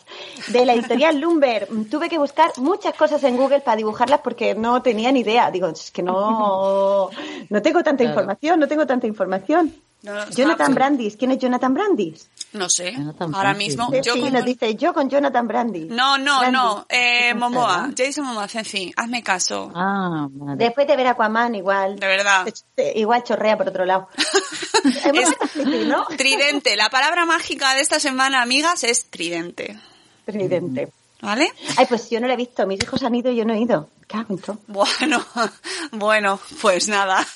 de 0.48 0.66
la 0.66 0.74
editorial 0.74 1.18
Lumber. 1.18 1.68
Tuve 1.90 2.08
que 2.08 2.18
buscar 2.18 2.52
muchas 2.58 2.94
cosas 2.94 3.22
en 3.24 3.36
Google 3.36 3.60
para 3.60 3.76
dibujarlas 3.76 4.20
porque 4.20 4.54
no 4.54 4.82
tenía 4.82 5.10
ni 5.12 5.20
idea. 5.20 5.50
Digo, 5.50 5.68
es 5.68 5.90
que 5.90 6.02
no, 6.02 7.10
no 7.50 7.62
tengo 7.62 7.82
tanta 7.82 8.04
Claro. 8.04 8.10
información, 8.20 8.60
no 8.60 8.68
tengo 8.68 8.86
tanta 8.86 9.06
información. 9.06 9.74
No, 10.02 10.12
no, 10.14 10.30
Jonathan 10.30 10.72
Brandis, 10.74 11.16
¿quién 11.16 11.32
es 11.32 11.38
Jonathan 11.38 11.74
Brandis? 11.74 12.28
No 12.52 12.68
sé, 12.68 12.92
Jonathan 12.92 13.34
ahora 13.34 13.54
Francis, 13.54 13.76
mismo, 13.76 13.92
yo 14.04 14.12
sí, 14.14 14.30
nos 14.30 14.44
dice 14.44 14.74
yo 14.76 14.92
con 14.94 15.08
Jonathan 15.10 15.48
Brandis. 15.48 15.88
No, 15.88 16.16
no, 16.18 16.38
Brandis. 16.40 16.52
no, 16.52 16.86
eh, 16.88 17.34
Momoa. 17.34 17.90
Jason 17.96 18.24
Momoa, 18.24 18.46
Ceci, 18.46 18.92
hazme 18.94 19.22
caso, 19.24 19.72
Ah. 19.74 20.28
Después 20.56 20.86
de 20.86 20.96
ver 20.96 21.08
Aquaman, 21.08 21.54
igual. 21.56 21.98
de 21.98 22.06
verdad. 22.06 22.46
Eh, 22.76 22.92
Igual 22.96 23.24
chorrea 23.24 23.56
por 23.56 23.68
otro 23.68 23.84
lado. 23.84 24.08
Es-. 24.84 26.16
Tridente. 26.16 26.76
La 26.76 26.88
palabra 26.90 27.24
mágica 27.24 27.74
de 27.74 27.80
esta 27.80 27.98
semana, 27.98 28.42
amigas, 28.42 28.84
es 28.84 29.10
tridente. 29.10 29.76
Tridente. 30.26 30.88
¿Vale? 31.22 31.50
Ay, 31.78 31.86
pues 31.88 32.10
yo 32.10 32.20
no 32.20 32.26
lo 32.26 32.34
he 32.34 32.36
visto. 32.36 32.66
Mis 32.66 32.82
hijos 32.82 33.02
han 33.02 33.14
ido 33.14 33.30
y 33.30 33.36
yo 33.36 33.44
no 33.46 33.54
he 33.54 33.60
ido. 33.60 33.88
Cago 34.06 34.34
en 34.34 34.38
todo. 34.38 34.58
Bueno, 34.66 35.24
bueno, 35.92 36.38
pues 36.60 36.88
nada. 36.88 37.26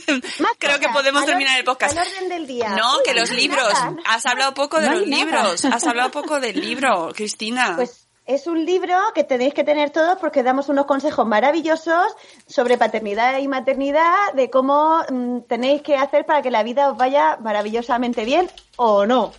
Creo 0.58 0.80
que 0.80 0.88
podemos 0.88 1.22
Al 1.22 1.28
terminar 1.28 1.58
el 1.58 1.64
podcast. 1.64 1.96
al 1.98 2.06
orden 2.06 2.28
del 2.30 2.46
día. 2.46 2.70
No, 2.70 2.96
Uy, 2.96 3.02
que 3.04 3.12
no 3.12 3.20
los 3.20 3.30
libros. 3.32 3.72
nada. 3.74 3.96
Has 4.06 4.24
hablado 4.26 4.54
poco 4.54 4.80
de 4.80 4.86
No 4.88 4.94
los 4.94 5.06
libros. 5.06 5.64
Has 5.66 5.84
hablado 5.86 6.10
poco 6.10 6.40
del 6.40 6.58
libro, 6.58 7.12
Cristina. 7.14 7.74
Pues 7.76 8.06
es 8.24 8.46
un 8.46 8.64
libro 8.64 8.96
que 9.14 9.22
tenéis 9.22 9.52
que 9.54 9.62
tener 9.64 9.90
todos 9.90 10.18
porque 10.18 10.42
damos 10.42 10.68
unos 10.70 10.86
consejos 10.86 11.26
maravillosos 11.26 12.06
sobre 12.48 12.78
paternidad 12.78 13.38
y 13.38 13.46
maternidad, 13.48 14.32
de 14.34 14.48
cómo 14.50 15.02
mm, 15.10 15.40
tenéis 15.42 15.82
que 15.82 15.96
hacer 15.96 16.24
para 16.24 16.40
que 16.42 16.50
la 16.50 16.62
vida 16.62 16.90
os 16.90 16.96
vaya 16.96 17.36
maravillosamente 17.40 18.24
bien 18.24 18.50
o 18.76 19.04
no. 19.06 19.32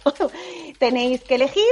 tenéis 0.80 1.22
que 1.24 1.36
elegir 1.36 1.64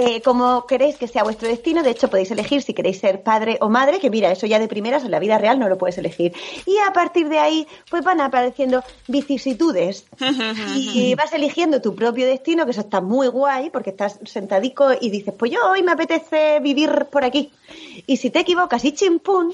eh, 0.00 0.22
cómo 0.22 0.64
queréis 0.64 0.96
que 0.96 1.08
sea 1.08 1.24
vuestro 1.24 1.48
destino. 1.48 1.82
De 1.82 1.90
hecho, 1.90 2.08
podéis 2.08 2.30
elegir 2.30 2.62
si 2.62 2.72
queréis 2.72 3.00
ser 3.00 3.24
padre 3.24 3.58
o 3.60 3.68
madre, 3.68 3.98
que 3.98 4.10
mira, 4.10 4.30
eso 4.30 4.46
ya 4.46 4.60
de 4.60 4.68
primeras 4.68 5.02
en 5.02 5.10
la 5.10 5.18
vida 5.18 5.38
real 5.38 5.58
no 5.58 5.68
lo 5.68 5.76
puedes 5.76 5.98
elegir. 5.98 6.32
Y 6.66 6.76
a 6.88 6.92
partir 6.92 7.28
de 7.28 7.40
ahí, 7.40 7.66
pues 7.90 8.04
van 8.04 8.20
apareciendo 8.20 8.84
vicisitudes. 9.08 10.06
y 10.76 11.16
vas 11.16 11.32
eligiendo 11.32 11.82
tu 11.82 11.96
propio 11.96 12.26
destino, 12.26 12.64
que 12.64 12.70
eso 12.70 12.82
está 12.82 13.00
muy 13.00 13.26
guay, 13.26 13.70
porque 13.70 13.90
estás 13.90 14.20
sentadico 14.24 14.90
y 15.00 15.10
dices, 15.10 15.34
pues 15.36 15.50
yo 15.50 15.68
hoy 15.68 15.82
me 15.82 15.90
apetece 15.90 16.60
vivir 16.60 17.06
por 17.10 17.24
aquí. 17.24 17.50
Y 18.06 18.18
si 18.18 18.30
te 18.30 18.38
equivocas 18.38 18.84
y 18.84 18.92
chimpún, 18.92 19.52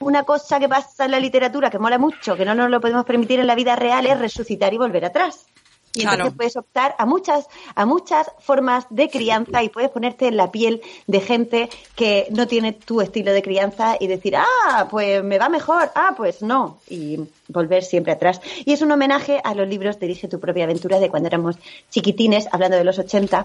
una 0.00 0.24
cosa 0.24 0.60
que 0.60 0.68
pasa 0.68 1.06
en 1.06 1.12
la 1.12 1.20
literatura 1.20 1.70
que 1.70 1.78
mola 1.78 1.96
mucho, 1.96 2.36
que 2.36 2.44
no 2.44 2.54
nos 2.54 2.68
lo 2.68 2.82
podemos 2.82 3.06
permitir 3.06 3.40
en 3.40 3.46
la 3.46 3.54
vida 3.54 3.76
real, 3.76 4.04
es 4.04 4.18
resucitar 4.18 4.74
y 4.74 4.76
volver 4.76 5.06
atrás. 5.06 5.46
Y 5.92 6.02
Claro. 6.02 6.14
entonces 6.18 6.36
puedes 6.36 6.56
optar 6.56 6.94
a 6.98 7.04
muchas, 7.06 7.46
a 7.74 7.84
muchas 7.84 8.30
formas 8.38 8.86
de 8.90 9.08
crianza 9.10 9.62
y 9.64 9.70
puedes 9.70 9.90
ponerte 9.90 10.28
en 10.28 10.36
la 10.36 10.52
piel 10.52 10.82
de 11.08 11.20
gente 11.20 11.68
que 11.96 12.28
no 12.30 12.46
tiene 12.46 12.72
tu 12.72 13.00
estilo 13.00 13.32
de 13.32 13.42
crianza 13.42 13.96
y 13.98 14.06
decir, 14.06 14.36
ah, 14.36 14.86
pues 14.88 15.24
me 15.24 15.38
va 15.38 15.48
mejor, 15.48 15.90
ah, 15.96 16.14
pues 16.16 16.42
no, 16.42 16.78
y 16.88 17.18
volver 17.48 17.82
siempre 17.82 18.12
atrás. 18.12 18.40
Y 18.64 18.72
es 18.72 18.82
un 18.82 18.92
homenaje 18.92 19.40
a 19.42 19.54
los 19.54 19.66
libros 19.68 19.98
Dirige 19.98 20.28
tu 20.28 20.38
propia 20.38 20.64
aventura 20.64 21.00
de 21.00 21.10
cuando 21.10 21.26
éramos 21.26 21.56
chiquitines, 21.90 22.46
hablando 22.52 22.76
de 22.76 22.84
los 22.84 22.98
80 22.98 23.44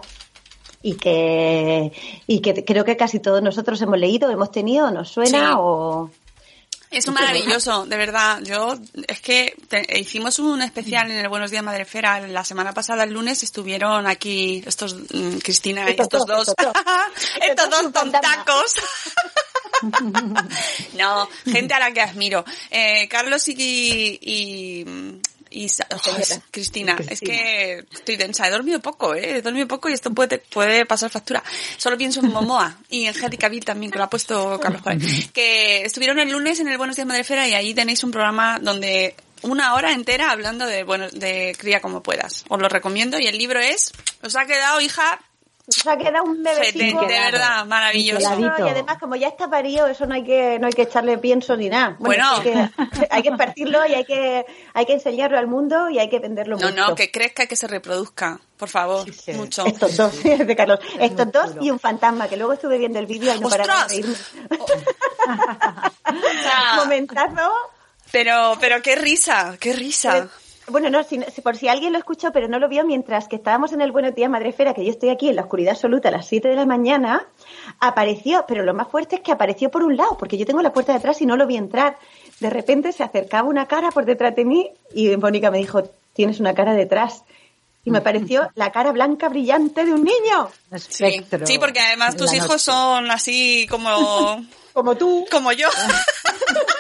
y 0.84 0.94
que, 0.98 1.92
y 2.28 2.42
que 2.42 2.64
creo 2.64 2.86
que 2.86 2.96
casi 2.96 3.20
todos 3.20 3.42
nosotros 3.42 3.82
hemos 3.82 3.98
leído, 3.98 4.30
hemos 4.30 4.52
tenido, 4.52 4.92
nos 4.92 5.10
suena 5.10 5.50
Sí. 5.50 5.56
o... 5.58 6.12
Es 6.98 7.08
maravilloso, 7.10 7.86
de 7.86 7.98
verdad. 7.98 8.40
Yo, 8.44 8.78
es 9.08 9.20
que 9.20 9.56
te- 9.68 10.00
hicimos 10.00 10.40
un 10.40 10.62
especial 10.62 11.12
en 11.12 11.18
el 11.18 11.28
Buenos 11.28 11.52
Días 11.52 11.64
Madrefera. 11.64 12.20
La 12.28 12.44
semana 12.46 12.74
pasada, 12.74 13.04
el 13.04 13.12
lunes, 13.12 13.44
estuvieron 13.44 14.08
aquí 14.08 14.64
estos, 14.66 14.96
mm, 14.96 15.38
Cristina 15.44 15.86
y 15.90 15.92
Estos 15.92 16.26
dos, 16.26 16.48
estos 16.48 17.70
dos. 17.70 17.92
tontacos. 17.94 18.74
no, 20.98 21.30
gente 21.46 21.74
a 21.74 21.80
la 21.80 21.92
que 21.92 22.02
admiro. 22.02 22.46
Eh, 22.70 23.08
Carlos 23.10 23.48
y, 23.50 24.18
y, 24.22 24.86
y. 25.56 25.72
Cristina, 26.52 26.98
es 27.10 27.20
que 27.22 27.86
estoy 27.92 28.18
densa, 28.18 28.48
he 28.48 28.52
dormido 28.52 28.80
poco, 28.80 29.16
eh, 29.16 29.38
he 29.38 29.42
dormido 29.42 29.68
poco 29.68 29.90
y 29.90 29.94
esto 29.94 30.12
puede, 30.12 30.40
puede 30.40 30.86
pasar 30.86 31.10
factura. 31.10 31.44
Solo 31.78 31.98
pienso 31.98 32.20
en 32.20 32.28
Momoa 32.28 32.78
y 32.90 33.06
en 33.06 33.16
Henry 33.16 33.38
Cavill 33.38 33.64
también, 33.64 33.92
que 33.92 33.98
lo 33.98 34.04
ha 34.04 34.10
puesto 34.10 34.60
Carlos 34.60 34.82
ahí. 34.86 35.00
Que 35.34 35.84
estuvieron 35.84 36.20
el 36.20 36.30
lunes 36.30 36.60
en 36.60 36.68
el 36.68 36.78
Buenos 36.78 36.96
Días 36.96 37.08
Madrefera 37.08 37.48
y 37.48 37.54
ahí 37.54 37.74
tenéis 37.74 38.04
un 38.04 38.12
programa 38.12 38.60
donde 38.60 39.16
una 39.42 39.76
hora 39.76 39.94
entera 39.94 40.32
hablando 40.32 40.66
de, 40.66 40.84
bueno, 40.84 41.10
de 41.10 41.56
cría 41.58 41.82
como 41.82 42.04
puedas. 42.04 42.44
Os 42.50 42.60
lo 42.60 42.68
recomiendo 42.68 43.20
y 43.20 43.28
el 43.28 43.38
libro 43.38 43.60
es, 43.60 43.94
os 44.22 44.36
ha 44.36 44.46
quedado, 44.46 44.82
hija, 44.82 45.20
Nos 45.68 45.88
ha 45.88 45.98
quedado 45.98 46.26
un 46.26 46.44
bebecito. 46.44 47.02
de 47.02 47.08
verdad, 47.08 47.66
maravilloso. 47.66 48.40
Y 48.40 48.44
además, 48.70 48.98
como 49.00 49.16
ya 49.16 49.30
está 49.30 49.50
parido, 49.50 49.88
eso 49.88 50.06
no 50.06 50.14
hay 50.14 50.24
que, 50.24 50.60
no 50.60 50.68
hay 50.68 50.74
que 50.74 50.84
echarle 50.84 51.18
pienso 51.18 51.58
ni 51.58 51.70
nada. 51.70 51.96
Bueno. 52.00 52.36
hay, 52.36 52.44
que, 52.44 52.70
hay 53.10 53.24
que 53.24 53.32
partirlo 53.32 53.84
y 53.88 53.96
hay 53.96 54.06
que, 54.06 54.46
hay 54.76 54.86
que 54.86 54.94
enseñarlo 54.94 55.40
al 55.40 55.48
mundo 55.48 55.90
y 55.90 55.98
hay 55.98 56.08
que 56.08 56.20
venderlo 56.20 56.58
No, 56.58 56.70
mucho. 56.70 56.88
no, 56.90 56.96
que 56.96 57.10
crezca 57.10 57.44
y 57.46 57.48
que 57.48 57.56
se 57.56 57.68
reproduzca, 57.68 58.40
por 58.58 58.70
favor, 58.70 59.12
sí. 59.12 59.34
mucho. 59.34 59.66
Estos 59.66 59.98
dos, 59.98 60.24
de 60.24 60.56
Carlos. 60.56 60.80
Estos 61.00 61.32
dos 61.32 61.52
y 61.60 61.72
un 61.72 61.80
fantasma, 61.80 62.28
que 62.28 62.38
luego 62.38 62.54
estuve 62.54 62.78
viendo 62.78 63.00
el 63.00 63.08
vídeo 63.08 63.34
y 63.34 63.40
no 63.40 63.50
de 63.50 63.58
reírme. 63.58 64.16
O 66.08 66.42
sea, 66.44 66.76
Momentazo. 66.76 67.52
pero, 68.12 68.56
pero 68.60 68.82
qué 68.84 68.96
risa, 68.96 69.58
qué 69.60 69.74
risa. 69.74 70.30
Bueno, 70.68 70.90
no, 70.90 71.04
si, 71.04 71.20
por 71.44 71.56
si 71.58 71.68
alguien 71.68 71.94
lo 71.94 72.00
escuchó 72.00 72.32
pero 72.32 72.48
no 72.48 72.58
lo 72.58 72.68
vio, 72.68 72.84
mientras 72.86 73.28
que 73.28 73.36
estábamos 73.36 73.72
en 73.72 73.82
el 73.82 73.92
Buenos 73.92 74.16
Días 74.16 74.30
Madrefera, 74.32 74.74
que 74.74 74.84
yo 74.84 74.90
estoy 74.92 75.10
aquí 75.10 75.30
en 75.30 75.36
la 75.36 75.44
oscuridad 75.44 75.74
absoluta 75.74 76.10
a 76.10 76.12
las 76.12 76.28
7 76.28 76.48
de 76.48 76.56
la 76.56 76.66
mañana, 76.66 77.28
apareció, 77.80 78.46
pero 78.48 78.64
lo 78.64 78.74
más 78.74 78.88
fuerte 78.88 79.18
es 79.18 79.22
que 79.22 79.32
apareció 79.32 79.70
por 79.70 79.84
un 79.84 79.96
lado, 79.96 80.18
porque 80.18 80.38
yo 80.38 80.46
tengo 80.46 80.62
la 80.64 80.74
puerta 80.74 80.92
de 80.94 80.98
atrás 80.98 81.22
y 81.22 81.26
no 81.28 81.38
lo 81.38 81.46
vi 81.46 81.58
entrar. 81.58 81.98
De 82.40 82.50
repente 82.50 82.92
se 82.94 83.04
acercaba 83.04 83.48
una 83.48 83.68
cara 83.68 83.92
por 83.92 84.06
detrás 84.06 84.36
de 84.36 84.44
mí 84.46 84.72
y 84.94 85.16
Mónica 85.18 85.52
me 85.52 85.60
dijo, 85.60 85.84
tienes 86.14 86.40
una 86.40 86.54
cara 86.56 86.74
detrás. 86.74 87.24
Y 87.84 87.92
me 87.92 88.02
pareció 88.02 88.50
la 88.56 88.72
cara 88.72 88.92
blanca 88.92 89.30
brillante 89.30 89.86
de 89.86 89.94
un 89.94 90.04
niño, 90.04 90.50
Sí, 90.76 91.06
Espectro. 91.06 91.46
sí, 91.46 91.60
porque 91.60 91.80
además 91.80 92.16
tus 92.18 92.34
hijos 92.34 92.50
noche. 92.50 92.64
son 92.64 93.12
así 93.12 93.68
como, 93.70 94.44
como 94.74 94.96
tú. 94.96 95.28
como 95.30 95.52
yo. 95.52 95.68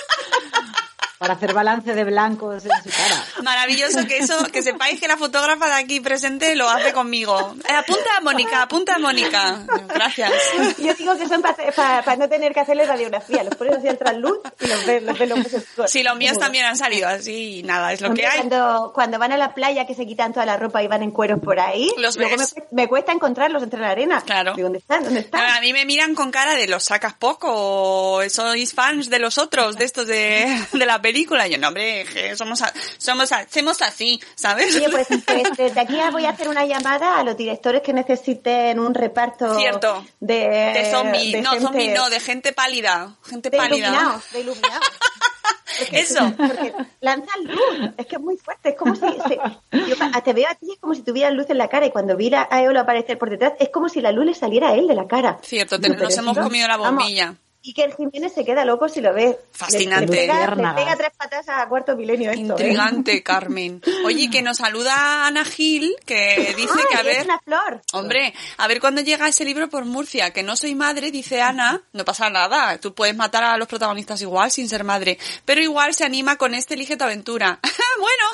para 1.18 1.34
hacer 1.34 1.54
balance 1.54 1.94
de 1.94 2.04
blancos 2.04 2.66
en 2.66 2.72
su 2.84 2.90
cara. 2.90 3.24
Maravilloso 3.44 4.06
que 4.08 4.18
eso, 4.18 4.46
que 4.52 4.62
sepáis 4.62 5.00
que 5.00 5.08
la 5.08 5.18
fotógrafa 5.18 5.68
de 5.68 5.74
aquí 5.74 6.00
presente 6.00 6.56
lo 6.56 6.70
hace 6.70 6.94
conmigo. 6.94 7.56
Eh, 7.70 7.74
apunta 7.74 8.18
a 8.18 8.22
Mónica, 8.22 8.62
apunta 8.64 8.96
a 8.96 9.00
Mónica. 9.00 9.66
Gracias. 9.88 10.32
Yo 10.78 10.94
digo 10.94 11.18
que 11.18 11.28
son 11.28 11.42
para 11.42 12.16
no 12.18 12.28
tener 12.30 12.54
que 12.54 12.60
hacerle 12.60 12.86
radiografía. 12.86 13.44
Los 13.44 13.56
pones 13.56 13.78
así 13.78 13.88
al 13.88 13.98
trasluz 13.98 14.40
y 14.60 14.68
los 14.68 14.86
ves, 14.86 15.04
los 15.04 15.18
ves 15.18 15.30
los 15.30 15.44
ves 15.44 15.66
Sí, 15.92 16.04
los 16.04 16.18
míos 16.18 16.38
también 16.38 16.66
han 16.66 16.78
salido 16.78 17.08
así 17.08 17.60
y 17.60 17.64
nada, 17.64 17.94
es 17.94 18.02
lo 18.02 18.14
que 18.14 18.26
hay. 18.28 18.38
Cuando, 18.40 18.92
cuando 18.94 19.20
van 19.20 19.32
a 19.32 19.38
la 19.38 19.54
playa 19.54 19.86
que 19.86 19.96
se 19.96 20.06
quitan 20.06 20.34
toda 20.34 20.46
la 20.46 20.58
ropa 20.58 20.84
y 20.84 20.88
van 20.88 21.04
en 21.04 21.12
cueros 21.12 21.40
por 21.40 21.60
ahí, 21.60 21.92
Los 21.98 22.18
luego 22.18 22.38
ves. 22.38 22.56
me, 22.72 22.84
me 22.84 22.88
cuesta 22.88 23.12
encontrarlos 23.12 23.64
entre 23.64 23.80
la 23.80 23.90
arena. 23.90 24.22
Claro. 24.22 24.54
Digo, 24.56 24.66
¿dónde 24.66 24.80
están? 24.80 25.04
¿Dónde 25.04 25.22
están? 25.22 25.42
A 25.42 25.62
mí 25.62 25.72
me 25.74 25.86
miran 25.86 26.16
con 26.16 26.32
cara 26.32 26.56
de 26.56 26.68
los 26.68 26.84
sacas 26.84 27.14
poco 27.14 27.48
o 27.52 28.30
sois 28.30 28.74
fans 28.74 29.10
de 29.10 29.20
los 29.20 29.38
otros, 29.38 29.78
de 29.78 29.86
estos 29.86 30.08
de, 30.08 30.46
de 30.74 30.86
la 30.86 31.00
película. 31.06 31.48
Y 31.48 31.52
yo, 31.52 31.58
no, 31.60 31.68
hombre, 31.68 32.06
somos, 32.36 32.62
a- 32.64 32.74
somos, 32.98 33.32
hacemos 33.32 33.82
así, 33.82 34.20
¿sabes? 34.36 34.76
Oye, 34.76 34.90
pues, 34.90 35.08
pues 35.26 35.44
desde 35.58 35.80
aquí 35.80 35.98
voy 36.12 36.26
a 36.26 36.30
hacer 36.32 36.48
una 36.50 36.66
llamada 36.66 37.20
a 37.20 37.24
los 37.24 37.38
directores 37.38 37.82
que 37.82 37.94
necesiten 37.94 38.80
un 38.80 38.94
reparto 38.96 39.56
Cierto. 39.58 40.04
de, 40.20 40.36
De 40.74 40.92
zombie, 40.92 41.32
de 41.34 41.42
no, 41.42 41.52
gente- 41.52 41.66
zombie 41.66 41.90
no, 41.90 42.10
de 42.10 42.20
gente 42.20 42.54
pálida, 42.54 43.16
gente 43.24 43.50
de 43.52 43.58
pálida. 43.58 43.88
iluminados, 43.90 44.32
de 44.32 44.40
iluminados. 44.40 44.86
Porque- 45.78 46.00
Eso. 46.00 46.34
Porque 46.38 46.74
lanzan 47.02 47.44
luz, 47.44 47.92
es 47.98 48.06
que 48.06 48.16
es 48.16 48.22
muy 48.22 48.38
fuerte, 48.38 48.70
es 48.70 48.76
como 48.76 48.96
si 48.96 49.02
se- 49.02 49.40
yo 49.74 50.22
te 50.24 50.34
veo 50.34 50.48
a 50.50 50.56
ti 50.56 50.72
es 50.72 50.80
como 50.80 50.96
si 50.96 51.02
tuvieras 51.02 51.34
luz 51.34 51.50
en 51.50 51.58
la 51.58 51.68
cara 51.68 51.86
y 51.86 51.92
cuando 51.92 52.16
vi 52.16 52.32
a 52.34 52.48
Eolo 52.62 52.80
aparecer 52.80 53.18
por 53.18 53.30
detrás 53.30 53.54
es 53.60 53.70
como 53.70 53.90
si 53.90 54.00
la 54.00 54.12
luz 54.14 54.26
le 54.26 54.34
saliera 54.34 54.70
a 54.70 54.74
él 54.76 54.88
de 54.88 54.96
la 54.96 55.06
cara. 55.06 55.38
Cierto, 55.44 55.80
te- 55.80 55.90
nos 55.90 56.18
hemos 56.18 56.38
no, 56.38 56.44
comido 56.44 56.68
la 56.68 56.78
bombilla. 56.78 57.36
Que 57.74 57.84
el 57.84 57.94
Jiménez 57.96 58.34
se 58.34 58.46
queda 58.46 58.66
loco 58.66 58.90
si 58.90 59.02
lo 59.02 59.14
ve. 59.14 59.38
Fascinante. 59.52 60.12
Le, 60.12 60.22
le 60.22 60.28
pega, 60.28 60.56
le 60.56 60.74
pega 60.76 60.96
tres 60.96 61.12
patas 61.18 61.50
a 61.50 61.68
cuarto 61.68 61.96
milenio 61.96 62.32
esto. 62.32 62.42
¿eh? 62.58 62.68
Intrigante, 62.68 63.24
Carmen. 63.24 63.82
Oye, 64.06 64.30
que 64.30 64.42
nos 64.42 64.58
saluda 64.58 65.26
Ana 65.26 65.46
Gil, 65.46 65.96
que 66.06 66.54
dice 66.56 66.74
Ay, 66.76 66.84
que 66.90 66.96
a 66.96 67.00
es 67.00 67.06
ver... 67.06 67.26
una 67.26 67.40
flor. 67.40 67.82
Hombre, 67.94 68.34
a 68.58 68.68
ver 68.68 68.80
cuándo 68.80 69.02
llega 69.02 69.28
ese 69.28 69.46
libro 69.46 69.70
por 69.70 69.86
Murcia, 69.86 70.32
que 70.32 70.44
no 70.44 70.56
soy 70.56 70.76
madre, 70.76 71.12
dice 71.12 71.42
Ana, 71.42 71.82
no 71.94 72.06
pasa 72.06 72.30
nada, 72.30 72.78
tú 72.80 72.94
puedes 72.94 73.16
matar 73.16 73.44
a 73.44 73.58
los 73.58 73.68
protagonistas 73.68 74.22
igual 74.22 74.52
sin 74.52 74.70
ser 74.70 74.84
madre, 74.84 75.18
pero 75.46 75.62
igual 75.62 75.94
se 75.94 76.04
anima 76.04 76.36
con 76.38 76.54
este 76.54 76.76
Elige 76.76 76.98
tu 76.98 77.04
aventura. 77.04 77.60
bueno, 78.00 78.26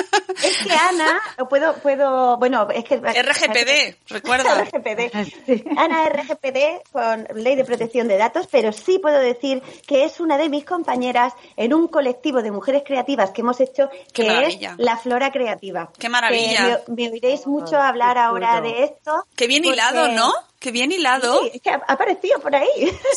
Es 0.42 0.56
que 0.58 0.72
Ana, 0.72 1.20
puedo, 1.48 1.74
puedo, 1.74 2.36
bueno, 2.38 2.68
es 2.72 2.84
que... 2.84 2.96
RGPD, 2.96 3.96
recuerda. 4.08 4.64
RGPD. 4.64 5.76
Ana 5.76 6.08
RGPD 6.08 6.90
con 6.92 7.26
Ley 7.34 7.56
de 7.56 7.64
Protección 7.64 8.08
de 8.08 8.16
Datos, 8.16 8.46
pero 8.50 8.72
sí 8.72 8.98
puedo 8.98 9.18
decir 9.18 9.62
que 9.86 10.04
es 10.04 10.20
una 10.20 10.38
de 10.38 10.48
mis 10.48 10.64
compañeras 10.64 11.34
en 11.56 11.74
un 11.74 11.88
colectivo 11.88 12.42
de 12.42 12.50
mujeres 12.50 12.82
creativas 12.84 13.30
que 13.30 13.40
hemos 13.40 13.60
hecho, 13.60 13.88
Qué 14.12 14.24
que 14.24 14.46
es. 14.46 14.58
La 14.78 14.96
Flora 14.96 15.30
Creativa. 15.30 15.90
Qué 15.98 16.08
maravilla. 16.08 16.82
Que 16.84 16.92
me, 16.92 17.06
me 17.08 17.12
oiréis 17.12 17.46
mucho 17.46 17.76
hablar 17.76 18.18
ahora 18.18 18.60
de 18.60 18.84
esto. 18.84 19.24
Qué 19.36 19.46
bien 19.46 19.62
porque- 19.62 19.74
hilado, 19.74 20.08
¿no? 20.08 20.32
Qué 20.60 20.70
bien 20.72 20.92
hilado. 20.92 21.40
Sí, 21.40 21.50
es 21.54 21.62
que 21.62 21.70
ha 21.70 21.80
aparecido 21.88 22.38
por 22.38 22.54
ahí. 22.54 22.68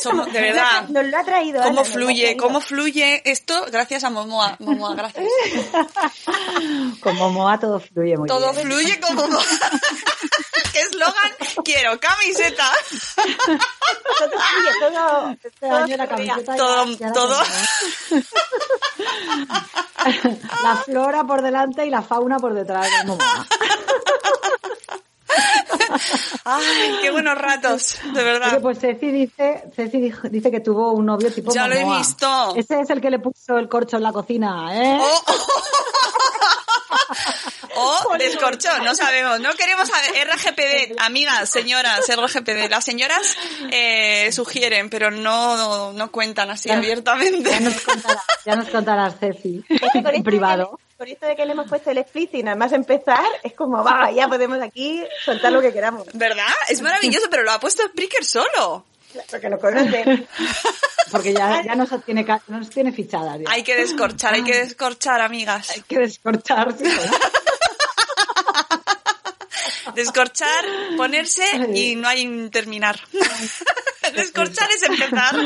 Somos- 0.02 0.32
de 0.32 0.40
verdad. 0.40 0.88
Nos 0.88 1.04
lo 1.06 1.18
ha 1.18 1.24
traído. 1.24 1.62
¿Cómo 1.62 1.84
fluye? 1.84 2.22
traído. 2.24 2.42
¿Cómo 2.42 2.60
fluye 2.62 3.22
esto? 3.30 3.66
Gracias 3.70 4.02
a 4.02 4.08
Momoa. 4.10 4.56
Momoa, 4.60 4.94
gracias. 4.94 5.26
Como 7.02 7.30
Moa 7.30 7.60
todo 7.60 7.78
fluye 7.80 8.16
muy 8.16 8.28
Todo 8.28 8.50
bien. 8.52 8.66
fluye 8.66 8.98
como... 9.00 9.22
¿Qué 10.72 10.80
eslogan? 10.80 11.32
Quiero 11.64 12.00
camiseta. 12.00 12.70
Todo 13.14 14.30
fluye, 14.30 14.70
todo, 14.80 15.30
Este 15.30 15.50
todo 15.60 15.74
año 15.76 15.96
la 15.98 16.06
fluye. 16.06 16.28
camiseta 16.28 16.56
Todo, 16.56 16.86
ya- 16.86 16.98
ya 16.98 17.06
la 17.08 17.12
todo. 17.12 17.44
flora 20.84 21.24
por 21.24 21.42
delante 21.42 21.84
y 21.86 21.90
la 21.90 22.00
fauna 22.02 22.38
por 22.38 22.54
detrás. 22.54 22.88
como 23.02 23.16
Moa. 23.16 23.46
Ay, 26.44 26.98
qué 27.02 27.10
buenos 27.10 27.36
ratos, 27.38 27.96
de 28.12 28.22
verdad. 28.24 28.52
Oye, 28.52 28.60
pues 28.60 28.78
Ceci 28.80 29.10
dice, 29.10 29.64
Ceci 29.74 29.98
dijo- 30.00 30.28
dice 30.28 30.50
que 30.50 30.60
tuvo 30.60 30.92
un 30.92 31.06
novio 31.06 31.32
tipo 31.32 31.52
Ya 31.52 31.66
lo 31.68 31.74
he 31.74 31.84
visto. 31.84 32.54
Ese 32.56 32.80
es 32.80 32.90
el 32.90 33.00
que 33.00 33.10
le 33.10 33.18
puso 33.18 33.56
el 33.58 33.68
corcho 33.68 33.96
en 33.96 34.02
la 34.02 34.12
cocina, 34.12 34.68
¿eh? 34.72 34.98
O, 37.76 38.00
o 38.10 38.18
descorchó, 38.18 38.68
no 38.84 38.94
sabemos. 38.94 39.40
No 39.40 39.52
queremos 39.54 39.88
saber. 39.88 40.28
RGPD, 40.28 40.96
amigas, 41.00 41.48
señoras, 41.50 42.00
RGPD. 42.08 42.70
Las 42.70 42.84
señoras 42.84 43.36
eh, 43.70 44.30
sugieren, 44.32 44.90
pero 44.90 45.10
no, 45.10 45.92
no 45.92 46.10
cuentan 46.12 46.50
así 46.50 46.68
Ya- 46.68 46.76
abiertamente. 46.76 47.50
Ya 47.50 47.60
nos 47.60 47.80
contarás, 47.80 48.22
ya 48.46 48.56
nos 48.56 48.68
contarás 48.68 49.18
Ceci, 49.18 49.64
en 49.94 50.22
privado. 50.22 50.78
Con 50.96 51.08
esto 51.08 51.26
de 51.26 51.34
que 51.34 51.44
le 51.44 51.52
hemos 51.52 51.68
puesto 51.68 51.90
el 51.90 51.98
split 51.98 52.34
y 52.34 52.42
nada 52.42 52.56
más 52.56 52.72
empezar, 52.72 53.24
es 53.42 53.52
como, 53.54 53.82
va, 53.82 54.10
ya 54.12 54.28
podemos 54.28 54.60
aquí 54.62 55.02
soltar 55.24 55.52
lo 55.52 55.60
que 55.60 55.72
queramos. 55.72 56.06
¿Verdad? 56.12 56.46
Es 56.68 56.80
maravilloso, 56.82 57.26
pero 57.30 57.42
lo 57.42 57.50
ha 57.52 57.58
puesto 57.60 57.82
Spreaker 57.88 58.24
solo. 58.24 58.84
Porque 59.30 59.48
lo 59.48 59.58
conocen. 59.58 60.26
Porque 61.10 61.32
ya, 61.32 61.62
ya 61.62 61.74
nos 61.74 61.90
tiene, 62.04 62.26
nos 62.48 62.70
tiene 62.70 62.90
fichadas. 62.92 63.38
ya. 63.38 63.44
Hay 63.50 63.62
que 63.62 63.76
descorchar, 63.76 64.34
hay 64.34 64.42
que 64.42 64.56
descorchar, 64.56 65.20
amigas. 65.20 65.70
Hay 65.70 65.82
que 65.82 65.98
descorchar. 65.98 66.76
sí. 66.76 66.84
Descorchar, 69.94 70.64
ponerse 70.96 71.44
y 71.72 71.94
no 71.94 72.08
hay 72.08 72.48
terminar. 72.50 72.98
Descorchar 74.14 74.68
es 74.74 74.82
empezar. 74.82 75.36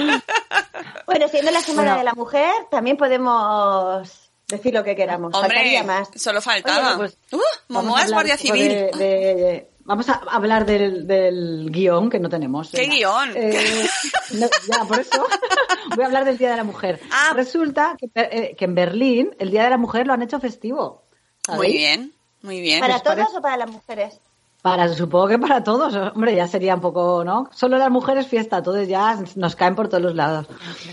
Bueno, 1.06 1.28
siendo 1.28 1.50
la 1.50 1.60
Semana 1.60 1.90
Bueno. 1.94 1.98
de 1.98 2.04
la 2.04 2.14
Mujer, 2.14 2.52
también 2.70 2.96
podemos 2.96 4.27
decir 4.48 4.72
lo 4.74 4.82
que 4.84 4.96
queramos. 4.96 5.34
Hombre, 5.34 5.50
Faltaría 5.56 5.82
más. 5.84 6.08
solo 6.16 6.40
faltaba. 6.42 6.88
Oye, 6.90 6.96
pues, 6.96 7.18
uh, 7.32 7.36
Vamos 7.68 7.84
Momoa 7.84 8.02
es 8.04 8.12
guardia 8.12 8.36
civil. 8.36 8.68
de- 8.68 8.90
de- 8.98 9.70
vamos 9.84 10.08
a 10.08 10.14
hablar 10.30 10.64
del, 10.66 11.06
del 11.06 11.68
guion 11.70 12.10
que 12.10 12.18
no 12.18 12.28
tenemos. 12.28 12.70
¿Qué 12.70 12.86
guion? 12.86 13.30
Eh, 13.36 13.86
no, 14.32 14.48
ya, 14.66 14.84
por 14.84 15.00
eso 15.00 15.26
voy 15.94 16.02
a 16.02 16.06
hablar 16.06 16.24
del 16.24 16.38
Día 16.38 16.50
de 16.50 16.56
la 16.56 16.64
Mujer. 16.64 17.00
Ah. 17.10 17.32
Resulta 17.34 17.96
que, 17.98 18.08
eh, 18.14 18.54
que 18.58 18.64
en 18.64 18.74
Berlín 18.74 19.34
el 19.38 19.50
Día 19.50 19.64
de 19.64 19.70
la 19.70 19.78
Mujer 19.78 20.06
lo 20.06 20.12
han 20.14 20.22
hecho 20.22 20.40
festivo. 20.40 21.04
¿sabéis? 21.44 21.72
Muy 21.72 21.76
bien, 21.78 22.12
muy 22.42 22.60
bien. 22.60 22.80
¿Para 22.80 22.96
¿os 22.96 23.02
todos 23.02 23.16
parece? 23.16 23.36
o 23.38 23.42
para 23.42 23.56
las 23.56 23.70
mujeres? 23.70 24.20
Para, 24.70 24.88
supongo 24.94 25.28
que 25.28 25.38
para 25.38 25.64
todos, 25.64 25.94
hombre, 26.14 26.34
ya 26.34 26.46
sería 26.46 26.74
un 26.74 26.80
poco, 26.80 27.24
¿no? 27.24 27.48
Solo 27.52 27.78
las 27.78 27.90
mujeres 27.90 28.26
fiesta, 28.26 28.62
todos 28.62 28.86
ya 28.86 29.18
nos 29.36 29.56
caen 29.56 29.74
por 29.74 29.88
todos 29.88 30.02
los 30.02 30.14
lados. 30.14 30.46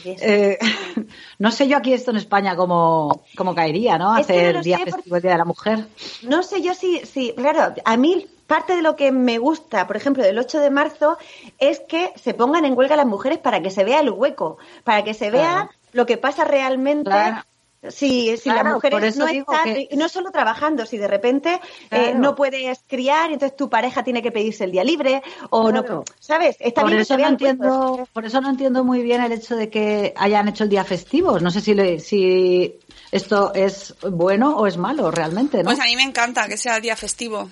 Eh, 0.05 0.57
no 1.39 1.51
sé 1.51 1.67
yo 1.67 1.77
aquí 1.77 1.93
esto 1.93 2.11
en 2.11 2.17
España 2.17 2.55
cómo, 2.55 3.23
cómo 3.35 3.53
caería, 3.53 3.97
¿no? 3.97 4.13
Hacer 4.13 4.61
Día 4.61 4.79
Festivo 4.79 5.15
el 5.15 5.21
Día 5.21 5.31
de 5.31 5.38
la 5.38 5.45
Mujer. 5.45 5.88
No 6.23 6.43
sé 6.43 6.61
yo 6.61 6.73
si, 6.73 6.99
si, 7.05 7.33
claro, 7.33 7.73
a 7.83 7.97
mí 7.97 8.27
parte 8.47 8.75
de 8.75 8.81
lo 8.81 8.95
que 8.95 9.11
me 9.11 9.38
gusta, 9.38 9.88
por 9.88 9.97
ejemplo, 9.97 10.23
del 10.23 10.38
8 10.38 10.59
de 10.59 10.69
marzo, 10.69 11.17
es 11.59 11.79
que 11.81 12.11
se 12.15 12.33
pongan 12.33 12.65
en 12.65 12.77
huelga 12.77 12.95
las 12.95 13.07
mujeres 13.07 13.39
para 13.39 13.61
que 13.61 13.71
se 13.71 13.83
vea 13.83 13.99
el 14.01 14.09
hueco, 14.11 14.57
para 14.83 15.03
que 15.03 15.13
se 15.13 15.31
vea 15.31 15.53
Claro. 15.53 15.69
lo 15.93 16.05
que 16.05 16.17
pasa 16.17 16.45
realmente. 16.45 17.09
Claro. 17.09 17.43
Si, 17.91 18.35
si 18.37 18.43
Claro, 18.43 18.63
las 18.63 18.73
mujeres 18.75 19.17
no 19.17 19.27
están, 19.27 19.63
que- 19.73 19.89
no 19.95 20.09
solo 20.09 20.31
trabajando, 20.31 20.85
si 20.85 20.97
de 20.97 21.07
repente 21.07 21.59
eh, 21.91 22.13
no 22.15 22.35
puedes 22.35 22.79
criar, 22.87 23.31
entonces 23.31 23.55
tu 23.55 23.69
pareja 23.69 24.03
tiene 24.03 24.21
que 24.21 24.31
pedirse 24.31 24.63
el 24.63 24.71
día 24.71 24.83
libre, 24.83 25.21
o 25.49 25.69
Claro. 25.69 25.95
no, 25.95 26.03
¿sabes? 26.19 26.55
Está 26.59 26.81
Por 26.81 26.89
bien 26.91 27.01
eso, 27.01 27.17
no 27.17 27.27
entiendo, 27.27 28.07
por 28.13 28.25
eso 28.25 28.41
no 28.41 28.49
entiendo 28.49 28.83
muy 28.83 29.01
bien 29.03 29.21
el 29.23 29.31
hecho 29.31 29.55
de 29.55 29.69
que 29.69 30.13
hayan 30.15 30.47
hecho 30.47 30.63
el 30.63 30.69
día 30.69 30.83
festivos. 30.83 31.41
No 31.41 31.51
sé 31.51 31.61
si, 31.61 31.73
le- 31.73 31.99
si 31.99 32.75
esto 33.11 33.53
es 33.53 33.93
bueno 34.01 34.57
o 34.57 34.67
es 34.67 34.77
malo 34.77 35.11
realmente, 35.11 35.57
¿no? 35.59 35.65
Pues 35.65 35.79
a 35.79 35.85
mí 35.85 35.95
me 35.95 36.03
encanta 36.03 36.47
que 36.47 36.57
sea 36.57 36.79
día 36.79 36.95
festivo. 36.95 37.49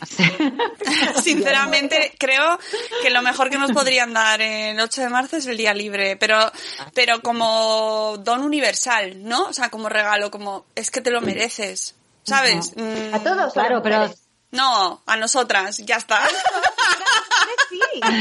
Sinceramente, 1.22 2.14
creo 2.18 2.58
que 3.02 3.10
lo 3.10 3.22
mejor 3.22 3.50
que 3.50 3.58
nos 3.58 3.72
podrían 3.72 4.12
dar 4.12 4.40
el 4.40 4.78
8 4.78 5.00
de 5.02 5.08
marzo 5.08 5.36
es 5.36 5.46
el 5.46 5.56
día 5.56 5.74
libre, 5.74 6.16
pero, 6.16 6.38
pero 6.94 7.20
como 7.22 8.16
don 8.18 8.42
universal, 8.42 9.22
¿no? 9.24 9.44
O 9.46 9.52
sea, 9.52 9.70
como 9.70 9.88
regalo, 9.88 10.30
como 10.30 10.64
es 10.74 10.90
que 10.90 11.00
te 11.00 11.10
lo 11.10 11.20
mereces, 11.20 11.94
¿sabes? 12.24 12.72
Mm, 12.76 13.14
A 13.14 13.18
todos, 13.22 13.52
Claro, 13.52 13.82
pero. 13.82 14.12
No, 14.50 15.02
a 15.06 15.16
nosotras, 15.16 15.78
ya 15.78 15.96
está. 15.96 16.20
sí. 17.70 17.80
Y 17.96 18.00
para 18.00 18.12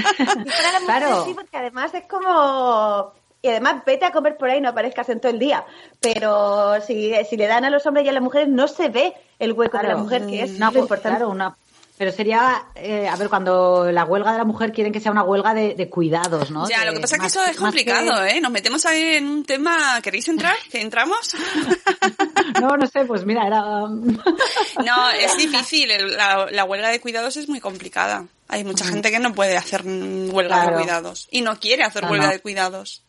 las 0.71 0.81
mujeres 0.81 0.83
Claro. 0.86 1.25
sí, 1.25 1.33
porque 1.33 1.57
además 1.57 1.93
es 1.93 2.05
como... 2.07 3.13
Y 3.45 3.49
además, 3.49 3.83
vete 3.86 4.05
a 4.05 4.12
comer 4.13 4.38
por 4.38 4.49
ahí, 4.49 4.62
no 4.62 4.69
aparezcas 4.69 5.09
en 5.09 5.19
todo 5.19 5.29
el 5.31 5.38
día. 5.38 5.65
Pero 5.99 6.79
si, 6.81 7.13
si 7.29 7.36
le 7.36 7.45
dan 7.45 7.65
a 7.65 7.69
los 7.69 7.86
hombres 7.86 8.05
y 8.05 8.09
a 8.09 8.13
las 8.13 8.23
mujeres, 8.23 8.47
no 8.47 8.69
se 8.69 8.88
ve 8.88 9.13
el 9.38 9.51
hueco 9.51 9.77
de 9.79 9.83
la 9.89 9.97
mujer, 9.97 10.25
que 10.27 10.41
es 10.43 10.51
una, 10.51 10.71
lo 10.71 10.79
importante. 10.79 11.17
claro, 11.17 11.29
una- 11.29 11.55
pero 11.97 12.12
sería, 12.12 12.65
eh, 12.75 13.08
a 13.08 13.15
ver, 13.15 13.29
cuando 13.29 13.91
la 13.91 14.03
huelga 14.03 14.32
de 14.32 14.38
la 14.39 14.43
mujer 14.45 14.71
quieren 14.71 14.91
que 14.91 14.99
sea 14.99 15.12
una 15.12 15.23
huelga 15.23 15.53
de, 15.53 15.75
de 15.75 15.89
cuidados, 15.89 16.49
¿no? 16.51 16.67
Ya, 16.67 16.79
De- 16.79 16.86
lo 16.88 16.93
que 16.93 16.99
pasa 17.01 17.15
es 17.15 17.21
que 17.21 17.27
eso 17.27 17.43
es 17.45 17.58
complicado, 17.58 18.25
¿eh? 18.25 18.41
Nos 18.41 18.51
metemos 18.51 18.86
ahí 18.86 19.15
en 19.15 19.27
un 19.27 19.43
tema... 19.45 20.01
¿Queréis 20.01 20.27
entrar? 20.27 20.56
¿Que 20.71 20.82
entramos? 20.82 21.36
No, 22.62 22.77
no 22.77 22.86
sé, 22.88 23.06
pues 23.06 23.25
mira, 23.25 23.47
era... 23.47 23.62
No, 24.86 25.10
es 25.19 25.38
difícil. 25.38 25.89
La, 26.15 26.47
la 26.51 26.63
huelga 26.65 26.89
de 26.89 26.99
cuidados 27.01 27.36
es 27.38 27.47
muy 27.49 27.60
complicada. 27.60 28.25
Hay 28.47 28.63
mucha 28.63 28.86
gente 28.86 29.10
que 29.12 29.19
no 29.19 29.34
puede 29.34 29.58
hacer 29.58 29.84
mm, 29.86 30.34
huelga 30.34 30.56
Claro. 30.62 30.77
de 30.77 30.84
cuidados 30.84 31.27
y 31.32 31.41
no 31.41 31.60
quiere 31.60 31.84
hacer 31.84 32.03
No, 32.03 32.12
huelga 32.12 32.29
de 32.29 32.39
cuidados. 32.39 33.03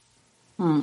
Mm. 0.57 0.81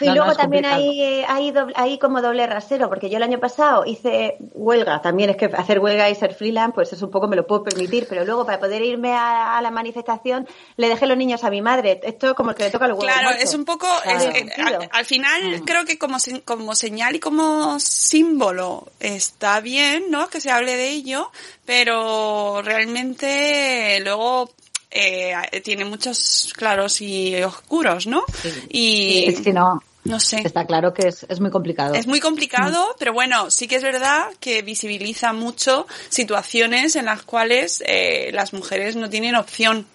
Y 0.00 0.06
No, 0.06 0.10
no, 0.10 0.16
luego 0.16 0.30
es 0.32 0.36
también 0.38 0.64
hay, 0.66 1.02
eh, 1.02 1.24
hay, 1.28 1.50
doble- 1.52 1.72
hay 1.76 1.98
como 1.98 2.20
doble 2.22 2.46
rasero, 2.46 2.88
porque 2.88 3.10
yo 3.10 3.16
el 3.16 3.22
año 3.22 3.38
pasado 3.38 3.84
hice 3.86 4.36
huelga, 4.52 5.00
también 5.02 5.30
es 5.30 5.36
que 5.36 5.46
hacer 5.46 5.78
huelga 5.80 6.08
y 6.10 6.14
ser 6.14 6.34
freelance, 6.34 6.74
pues 6.74 6.92
es 6.92 7.02
un 7.02 7.10
poco 7.10 7.28
me 7.28 7.36
lo 7.36 7.46
puedo 7.46 7.64
permitir, 7.64 8.06
pero 8.08 8.24
luego 8.24 8.44
para 8.46 8.58
poder 8.60 8.82
irme 8.82 9.12
a, 9.14 9.56
a 9.58 9.62
la 9.62 9.70
manifestación 9.70 10.46
le 10.76 10.88
dejé 10.88 11.06
los 11.06 11.16
niños 11.16 11.44
a 11.44 11.50
mi 11.50 11.62
madre. 11.62 12.00
Esto 12.02 12.28
es 12.28 12.34
como 12.34 12.50
el 12.50 12.56
que 12.56 12.64
le 12.64 12.70
toca 12.70 12.86
los 12.88 12.98
huevos. 12.98 13.12
Claro, 13.14 13.36
es 13.38 13.54
un 13.54 13.64
poco, 13.64 13.86
Claro. 14.02 14.18
es- 14.18 14.34
eh, 14.36 14.50
al, 14.64 14.88
al 14.92 15.04
final 15.04 15.60
Mm. 15.60 15.64
creo 15.64 15.84
que 15.84 15.98
como, 15.98 16.16
como 16.44 16.74
señal 16.74 17.16
y 17.16 17.20
como 17.20 17.78
símbolo 17.80 18.86
está 19.00 19.60
bien, 19.60 20.10
¿no? 20.10 20.28
Que 20.28 20.40
se 20.40 20.50
hable 20.50 20.76
de 20.76 20.88
ello, 20.90 21.30
pero 21.64 22.62
realmente 22.62 24.00
luego 24.04 24.50
eh, 24.90 25.60
tiene 25.64 25.84
muchos 25.84 26.52
claros 26.56 27.00
y 27.00 27.42
oscuros, 27.42 28.06
¿no? 28.06 28.24
Y 28.68 29.24
Es 29.26 29.40
que 29.40 29.52
no, 29.52 29.82
no 30.04 30.20
sé. 30.20 30.40
está 30.40 30.66
claro 30.66 30.94
que 30.94 31.08
es, 31.08 31.26
es 31.28 31.40
muy 31.40 31.50
complicado. 31.50 31.94
Es 31.94 32.06
muy 32.06 32.20
complicado, 32.20 32.96
pero 32.98 33.12
bueno, 33.12 33.50
sí 33.50 33.68
que 33.68 33.76
es 33.76 33.82
verdad 33.82 34.28
que 34.40 34.62
visibiliza 34.62 35.32
mucho 35.32 35.86
situaciones 36.08 36.96
en 36.96 37.04
las 37.04 37.22
cuales 37.22 37.82
eh, 37.86 38.30
las 38.32 38.52
mujeres 38.52 38.96
no 38.96 39.10
tienen 39.10 39.34
opción 39.34 39.86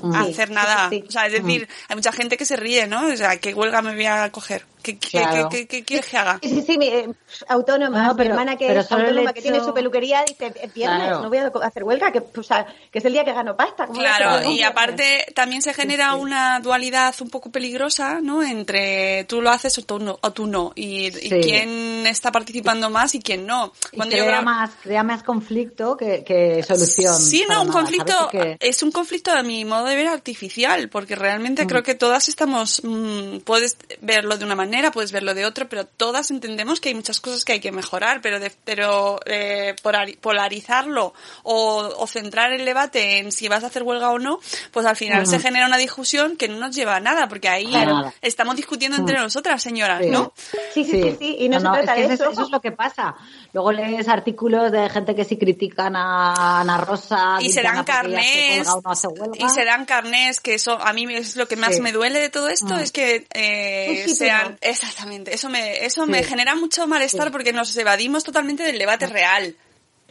Sí, 0.00 0.30
hacer 0.32 0.50
nada. 0.50 0.88
sí, 0.90 1.00
sí. 1.00 1.04
O 1.08 1.10
sea, 1.10 1.26
es 1.26 1.32
decir, 1.32 1.68
hay 1.88 1.96
mucha 1.96 2.12
gente 2.12 2.36
que 2.36 2.44
se 2.44 2.56
ríe, 2.56 2.86
¿no? 2.86 3.06
O 3.08 3.16
sea, 3.16 3.36
¿qué 3.38 3.54
huelga 3.54 3.82
me 3.82 3.94
voy 3.94 4.06
a 4.06 4.30
coger? 4.30 4.64
¿Qué, 4.82 4.98
qué, 4.98 5.08
Claro. 5.18 5.48
qué- 5.48 5.66
qué- 5.66 5.66
qué 5.66 5.84
quieres 5.84 6.06
que 6.06 6.16
haga? 6.16 6.38
Sí, 6.40 6.48
sí, 6.48 6.62
sí, 6.62 6.78
mi, 6.78 6.86
eh, 6.86 7.08
autónoma, 7.48 8.06
No, 8.06 8.16
pero- 8.16 8.28
mi 8.28 8.30
hermana 8.30 8.56
que 8.56 8.68
pero 8.68 8.80
es 8.82 8.92
autónoma, 8.92 9.32
que 9.32 9.42
tiene 9.42 9.58
su 9.60 9.74
peluquería, 9.74 10.22
dice, 10.26 10.52
"Es 10.62 10.72
viernes, 10.72 11.00
Claro. 11.08 11.22
no 11.22 11.28
voy 11.28 11.38
a 11.38 11.50
hacer 11.66 11.82
huelga, 11.82 12.12
que, 12.12 12.20
o 12.38 12.42
sea, 12.42 12.66
que 12.92 12.98
es 13.00 13.04
el 13.04 13.12
día 13.12 13.24
que 13.24 13.32
gano 13.32 13.56
pasta. 13.56 13.86
¿cómo 13.86 13.98
voy 13.98 14.06
a 14.06 14.14
hacer 14.14 14.26
Claro, 14.26 14.50
y 14.52 14.62
aparte 14.62 15.26
también 15.34 15.60
se 15.62 15.74
genera 15.74 16.14
una 16.14 16.60
dualidad 16.60 17.14
un 17.20 17.30
poco 17.30 17.50
peligrosa, 17.50 18.20
¿no? 18.22 18.44
Entre 18.44 19.24
tú 19.24 19.42
lo 19.42 19.50
haces 19.50 19.76
o 19.78 19.82
tú 19.82 19.98
no, 19.98 20.18
o 20.22 20.32
tú 20.32 20.46
no 20.46 20.70
y, 20.76 21.06
y 21.06 21.30
quién 21.40 22.06
está 22.06 22.30
participando 22.30 22.88
más 22.88 23.14
y 23.16 23.20
quién 23.20 23.44
no. 23.44 23.72
Y 23.92 23.96
Cuando 23.96 24.16
yo 24.16 24.22
crea, 24.22 24.36
grabo- 24.40 24.44
más, 24.44 24.70
crea 24.82 25.02
más 25.02 25.22
conflicto 25.24 25.96
que, 25.96 26.22
que 26.24 26.62
solución. 26.62 27.14
Sí, 27.16 27.44
no, 27.48 27.62
un 27.62 27.68
conflicto, 27.72 28.30
es 28.60 28.82
un 28.84 28.92
conflicto 28.92 29.32
a 29.32 29.42
mi 29.42 29.64
modo 29.64 29.85
de 29.86 29.96
ver 29.96 30.08
artificial, 30.08 30.88
porque 30.88 31.14
realmente 31.16 31.64
Mm. 31.64 31.68
creo 31.68 31.82
que 31.82 31.94
todas 31.94 32.28
estamos, 32.28 32.82
mm, 32.84 33.38
puedes 33.38 33.76
verlo 34.00 34.36
de 34.38 34.44
una 34.44 34.54
manera, 34.54 34.90
puedes 34.90 35.12
verlo 35.12 35.34
de 35.34 35.44
otra, 35.46 35.68
pero 35.68 35.86
todas 35.86 36.30
entendemos 36.30 36.80
que 36.80 36.88
hay 36.90 36.94
muchas 36.94 37.20
cosas 37.20 37.44
que 37.44 37.52
hay 37.52 37.60
que 37.60 37.72
mejorar, 37.72 38.20
pero 38.20 38.40
de, 38.40 38.50
pero 38.64 39.20
eh, 39.26 39.74
polari- 39.82 40.18
polarizarlo 40.18 41.14
o, 41.42 41.94
o 41.98 42.06
centrar 42.06 42.52
el 42.52 42.64
debate 42.64 43.18
en 43.18 43.32
si 43.32 43.48
vas 43.48 43.64
a 43.64 43.68
hacer 43.68 43.82
huelga 43.82 44.10
o 44.10 44.18
no, 44.18 44.40
pues 44.72 44.86
al 44.86 44.96
final 44.96 45.26
se 45.26 45.38
genera 45.38 45.66
una 45.66 45.76
discusión 45.76 46.36
que 46.36 46.48
no 46.48 46.58
nos 46.58 46.74
lleva 46.74 46.96
a 46.96 47.00
nada, 47.00 47.28
porque 47.28 47.48
ahí. 47.48 47.66
Nada. 47.72 48.12
estamos 48.22 48.56
discutiendo 48.56 48.96
entre 48.96 49.18
nosotras, 49.18 49.62
señoras, 49.62 50.02
Sí. 50.02 50.10
¿no? 50.10 50.32
Sí, 50.74 50.84
sí, 50.84 50.90
sí, 51.02 51.16
sí, 51.18 51.36
y 51.40 51.48
no, 51.48 51.58
se 51.60 51.64
trata 51.66 51.96
es 51.96 52.08
de 52.08 52.14
eso. 52.14 52.24
eso. 52.24 52.32
eso 52.32 52.42
es 52.42 52.50
lo 52.50 52.60
que 52.60 52.72
pasa. 52.72 53.14
Luego 53.52 53.72
lees 53.72 54.08
artículos 54.08 54.70
de 54.72 54.88
gente 54.90 55.14
que 55.14 55.24
sí 55.24 55.36
critican 55.36 55.94
a 55.96 56.60
Ana 56.60 56.78
Rosa. 56.78 57.38
y 57.40 57.50
se 57.50 57.60
ella 57.60 57.72
hace 57.72 57.84
carnés 57.84 58.66
no 58.66 58.80
huelga. 59.10 59.36
y 59.38 59.48
se 59.48 59.64
dan 59.76 59.84
carnés 59.86 60.40
que 60.40 60.54
eso 60.54 60.80
a 60.80 60.92
mí 60.92 61.04
es 61.14 61.36
lo 61.36 61.46
que 61.46 61.56
más 61.56 61.76
Sí. 61.76 61.80
me 61.82 61.92
duele 61.92 62.18
de 62.20 62.30
todo 62.30 62.48
esto 62.48 62.74
Mm. 62.74 62.80
es 62.80 62.92
que 62.92 63.26
eh, 63.34 64.04
Sí, 64.06 64.14
sean 64.14 64.56
exactamente 64.60 65.34
eso 65.34 65.48
me 65.48 65.84
eso 65.84 66.04
Sí. 66.04 66.10
me 66.10 66.22
genera 66.22 66.54
mucho 66.54 66.86
malestar 66.86 67.30
porque 67.30 67.52
nos 67.52 67.76
evadimos 67.76 68.24
totalmente 68.24 68.62
del 68.62 68.78
debate 68.78 69.06
real 69.06 69.54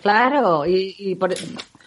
Claro, 0.01 0.65
y, 0.67 0.95
y 0.99 1.15
por, 1.15 1.33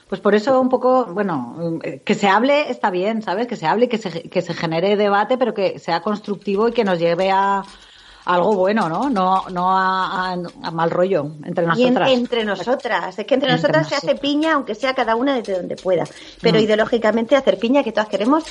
pues 0.08 0.20
por 0.20 0.34
eso 0.34 0.60
un 0.60 0.68
poco, 0.68 1.06
bueno, 1.06 1.78
eh, 1.84 2.00
que 2.04 2.14
se 2.16 2.26
hable 2.26 2.68
está 2.68 2.90
bien, 2.90 3.22
¿sabes? 3.22 3.46
Que 3.46 3.54
se 3.54 3.66
hable 3.66 3.84
y 3.84 3.88
que 3.88 3.98
se, 3.98 4.22
que 4.22 4.42
se 4.42 4.54
genere 4.54 4.96
debate, 4.96 5.38
pero 5.38 5.54
que 5.54 5.78
sea 5.78 6.00
constructivo 6.00 6.68
y 6.68 6.72
que 6.72 6.82
nos 6.82 6.98
lleve 6.98 7.30
a 7.30 7.62
algo 8.28 8.54
bueno, 8.54 8.88
¿no? 8.88 9.08
No, 9.10 9.44
no 9.50 9.76
a, 9.76 10.32
a- 10.32 10.36
a 10.62 10.70
mal 10.70 10.90
rollo 10.90 11.32
entre 11.44 11.64
Y 11.64 11.66
en- 11.66 11.94
nosotras. 11.94 12.10
entre 12.10 12.44
nosotras. 12.44 13.18
Es 13.18 13.26
que 13.26 13.34
entre, 13.34 13.50
Entre 13.50 13.52
nosotras 13.52 13.88
se 13.88 13.94
hace 13.96 14.14
piña, 14.16 14.52
aunque 14.54 14.74
sea 14.74 14.94
cada 14.94 15.16
una 15.16 15.34
desde 15.34 15.54
donde 15.54 15.76
pueda. 15.76 16.04
Pero 16.42 16.58
Mm. 16.58 16.62
ideológicamente 16.62 17.36
hacer 17.36 17.58
piña, 17.58 17.82
que 17.82 17.92
todas 17.92 18.08
queremos 18.08 18.44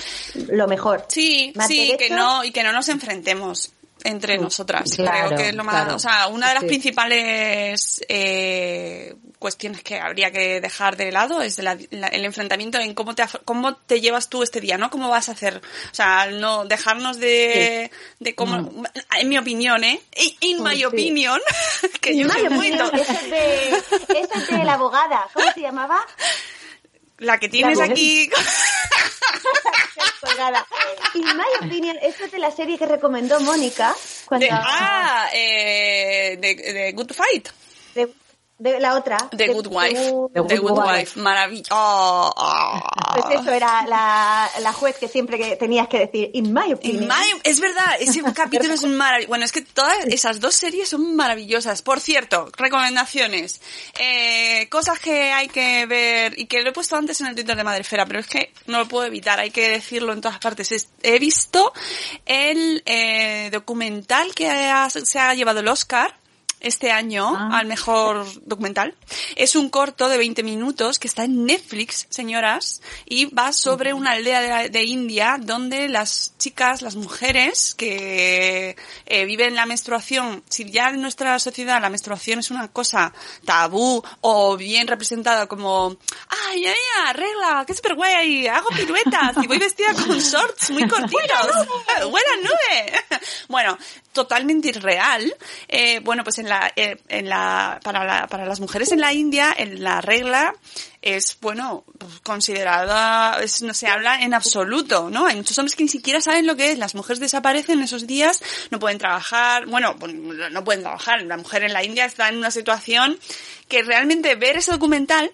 lo 0.49 0.67
mejor. 0.67 1.05
sí 1.07 1.51
Más 1.55 1.67
sí 1.67 1.95
que 1.97 2.09
no 2.09 2.43
y 2.43 2.51
que 2.51 2.63
no 2.63 2.71
nos 2.71 2.89
enfrentemos 2.89 3.71
entre 4.03 4.37
nosotras 4.37 4.95
claro, 4.95 5.27
creo 5.27 5.37
que 5.39 5.49
es 5.49 5.55
lo 5.55 5.63
más 5.63 5.75
claro. 5.75 5.95
o 5.95 5.99
sea 5.99 6.27
una 6.27 6.47
de 6.49 6.53
las 6.53 6.61
Sí. 6.63 6.67
principales 6.67 8.01
eh, 8.09 9.15
cuestiones 9.39 9.83
que 9.83 9.99
habría 9.99 10.31
que 10.31 10.61
dejar 10.61 10.97
de 10.97 11.11
lado 11.11 11.41
es 11.41 11.57
la- 11.59 11.77
la- 11.91 12.07
el 12.07 12.25
enfrentamiento 12.25 12.77
en 12.79 12.93
cómo 12.93 13.15
te 13.15 13.23
cómo 13.45 13.75
te 13.75 13.99
llevas 14.01 14.29
tú 14.29 14.43
este 14.43 14.61
día 14.61 14.77
no 14.77 14.89
cómo 14.89 15.09
vas 15.09 15.29
a 15.29 15.33
hacer 15.33 15.61
o 15.91 15.95
sea 15.95 16.27
no 16.31 16.65
dejarnos 16.65 17.17
de 17.19 17.91
de 18.19 18.35
cómo 18.35 18.83
en 19.19 19.29
mi 19.29 19.37
opinión 19.37 19.83
eh 19.83 19.99
in 20.41 20.63
my 20.63 20.75
Mm. 20.75 20.77
Sí. 20.77 20.85
opinion 20.85 21.39
que 22.01 22.15
yo 22.17 22.25
In 22.25 22.31
soy 22.31 22.43
my 22.49 22.49
muy 22.55 22.67
eso 22.69 22.91
es 22.93 23.29
de, 23.29 23.69
eso 23.69 24.33
es 24.35 24.47
de 24.47 24.63
la 24.63 24.73
abogada. 24.73 25.27
¿Cómo 25.33 25.51
se 25.53 25.61
llamaba? 25.61 25.99
la 27.19 27.39
que 27.39 27.49
tienes 27.49 27.79
La- 27.79 27.85
aquí 27.85 28.29
Colgada. 30.37 30.65
In 31.15 31.25
my 31.35 31.65
opinion, 31.65 31.97
eso 32.01 32.25
es 32.25 32.31
de 32.31 32.37
la 32.37 32.51
serie 32.51 32.77
que 32.77 32.85
recomendó 32.85 33.39
Mónica. 33.39 33.95
Cuando, 34.25 34.45
de, 34.45 34.51
ah 34.51 35.27
eh, 35.33 36.37
de, 36.39 36.55
de 36.55 36.91
Good 36.91 37.11
Fight 37.13 37.49
de, 37.95 38.13
de 38.59 38.79
la 38.79 38.95
otra. 38.95 39.17
The 39.35 39.47
Good 39.49 39.67
Wife. 39.67 39.93
The 40.33 40.41
The 40.43 40.57
Good 40.57 40.71
Wife. 40.71 40.91
Wife. 40.99 41.19
Maravilloso. 41.19 41.69
Oh, 41.75 42.33
oh. 42.35 42.79
Pues 43.21 43.39
eso 43.41 43.51
era 43.51 43.85
la, 43.87 44.49
la 44.61 44.73
juez 44.73 44.97
que 44.97 45.07
siempre 45.07 45.37
que 45.37 45.55
tenías 45.55 45.87
que 45.87 45.99
decir, 45.99 46.31
in 46.33 46.53
my 46.53 46.67
In 46.67 46.73
opinion. 46.73 47.07
my- 47.07 47.41
es 47.43 47.59
verdad, 47.59 47.95
ese 47.99 48.21
capítulo 48.33 48.73
es 48.73 48.83
maravilloso. 48.85 49.29
Bueno, 49.29 49.45
es 49.45 49.51
que 49.51 49.61
todas 49.61 49.97
esas 50.07 50.39
dos 50.39 50.55
series 50.55 50.89
son 50.89 51.15
maravillosas. 51.15 51.81
Por 51.81 51.99
cierto, 51.99 52.49
recomendaciones. 52.57 53.61
Eh, 53.99 54.67
cosas 54.69 54.99
que 54.99 55.31
hay 55.31 55.47
que 55.47 55.85
ver 55.85 56.37
y 56.39 56.45
que 56.47 56.61
lo 56.63 56.69
he 56.69 56.73
puesto 56.73 56.95
antes 56.95 57.21
en 57.21 57.27
el 57.27 57.35
Twitter 57.35 57.55
de 57.55 57.63
Madrefera, 57.63 58.05
pero 58.05 58.19
es 58.19 58.27
que 58.27 58.51
no 58.65 58.79
lo 58.79 58.87
puedo 58.87 59.05
evitar, 59.05 59.39
hay 59.39 59.51
que 59.51 59.69
decirlo 59.69 60.13
en 60.13 60.21
todas 60.21 60.39
partes. 60.39 60.71
Es- 60.71 60.89
he 61.03 61.19
visto 61.19 61.73
el 62.25 62.81
eh, 62.85 63.49
documental 63.51 64.33
que 64.33 64.49
ha- 64.49 64.89
se 64.89 65.19
ha 65.19 65.33
llevado 65.33 65.59
el 65.59 65.67
Oscar 65.67 66.16
este 66.59 66.91
año 66.91 67.35
Ah. 67.35 67.59
al 67.59 67.67
mejor 67.67 68.25
documental. 68.45 68.95
Es 69.35 69.55
un 69.55 69.69
corto 69.69 70.09
de 70.09 70.17
20 70.17 70.43
minutos 70.43 70.99
que 70.99 71.07
está 71.07 71.23
en 71.23 71.45
Netflix, 71.45 72.07
señoras, 72.09 72.81
y 73.05 73.25
va 73.25 73.51
sobre 73.51 73.93
una 73.93 74.11
aldea 74.11 74.63
de, 74.63 74.69
de 74.69 74.83
India 74.83 75.37
donde 75.39 75.87
las 75.89 76.33
chicas, 76.37 76.81
las 76.81 76.95
mujeres 76.95 77.75
que 77.75 78.75
eh, 79.05 79.25
viven 79.25 79.55
la 79.55 79.65
menstruación, 79.65 80.43
si 80.49 80.69
ya 80.71 80.89
en 80.89 81.01
nuestra 81.01 81.37
sociedad 81.39 81.81
la 81.81 81.89
menstruación 81.89 82.39
es 82.39 82.51
una 82.51 82.67
cosa 82.69 83.13
tabú 83.45 84.03
o 84.21 84.57
bien 84.57 84.87
representada 84.87 85.47
como, 85.47 85.95
ay, 86.49 86.65
ay, 86.65 86.73
ay, 87.05 87.13
regla, 87.13 87.63
qué 87.67 87.73
super 87.73 87.95
guay, 87.95 88.47
hago 88.47 88.69
piruetas 88.69 89.35
y 89.41 89.47
voy 89.47 89.57
vestida 89.59 89.93
con 89.93 90.17
shorts 90.19 90.71
muy 90.71 90.87
cortitos, 90.89 91.67
buena 92.09 92.35
nube. 92.41 92.93
Bueno, 93.47 93.77
totalmente 94.11 94.69
irreal. 94.69 95.33
Eh, 95.67 95.99
bueno, 95.99 96.23
pues 96.23 96.37
en 96.39 96.46
la, 96.49 96.71
eh, 96.75 96.97
en 97.09 97.29
la, 97.29 97.79
para 97.83 98.03
la, 98.03 98.27
para 98.27 98.45
las 98.45 98.59
mujeres 98.59 98.91
en 98.91 99.01
la 99.01 99.13
India, 99.13 99.53
en 99.57 99.83
la 99.83 100.01
regla 100.01 100.53
es, 101.01 101.37
bueno, 101.41 101.85
considerada, 102.23 103.37
no 103.61 103.73
se 103.73 103.87
habla 103.87 104.23
en 104.23 104.33
absoluto, 104.33 105.09
¿no? 105.09 105.25
Hay 105.25 105.35
muchos 105.35 105.57
hombres 105.57 105.75
que 105.75 105.83
ni 105.83 105.89
siquiera 105.89 106.19
saben 106.19 106.47
lo 106.47 106.55
que 106.55 106.71
es. 106.71 106.77
Las 106.77 106.95
mujeres 106.95 107.19
desaparecen 107.19 107.81
esos 107.81 108.07
días, 108.07 108.41
no 108.71 108.79
pueden 108.79 108.97
trabajar, 108.97 109.65
bueno, 109.67 109.95
pues, 109.97 110.13
no 110.13 110.63
pueden 110.63 110.81
trabajar. 110.81 111.21
La 111.21 111.37
mujer 111.37 111.63
en 111.63 111.73
la 111.73 111.83
India 111.83 112.05
está 112.05 112.29
en 112.29 112.37
una 112.37 112.51
situación 112.51 113.17
que 113.67 113.83
realmente 113.83 114.35
ver 114.35 114.57
ese 114.57 114.71
documental 114.71 115.31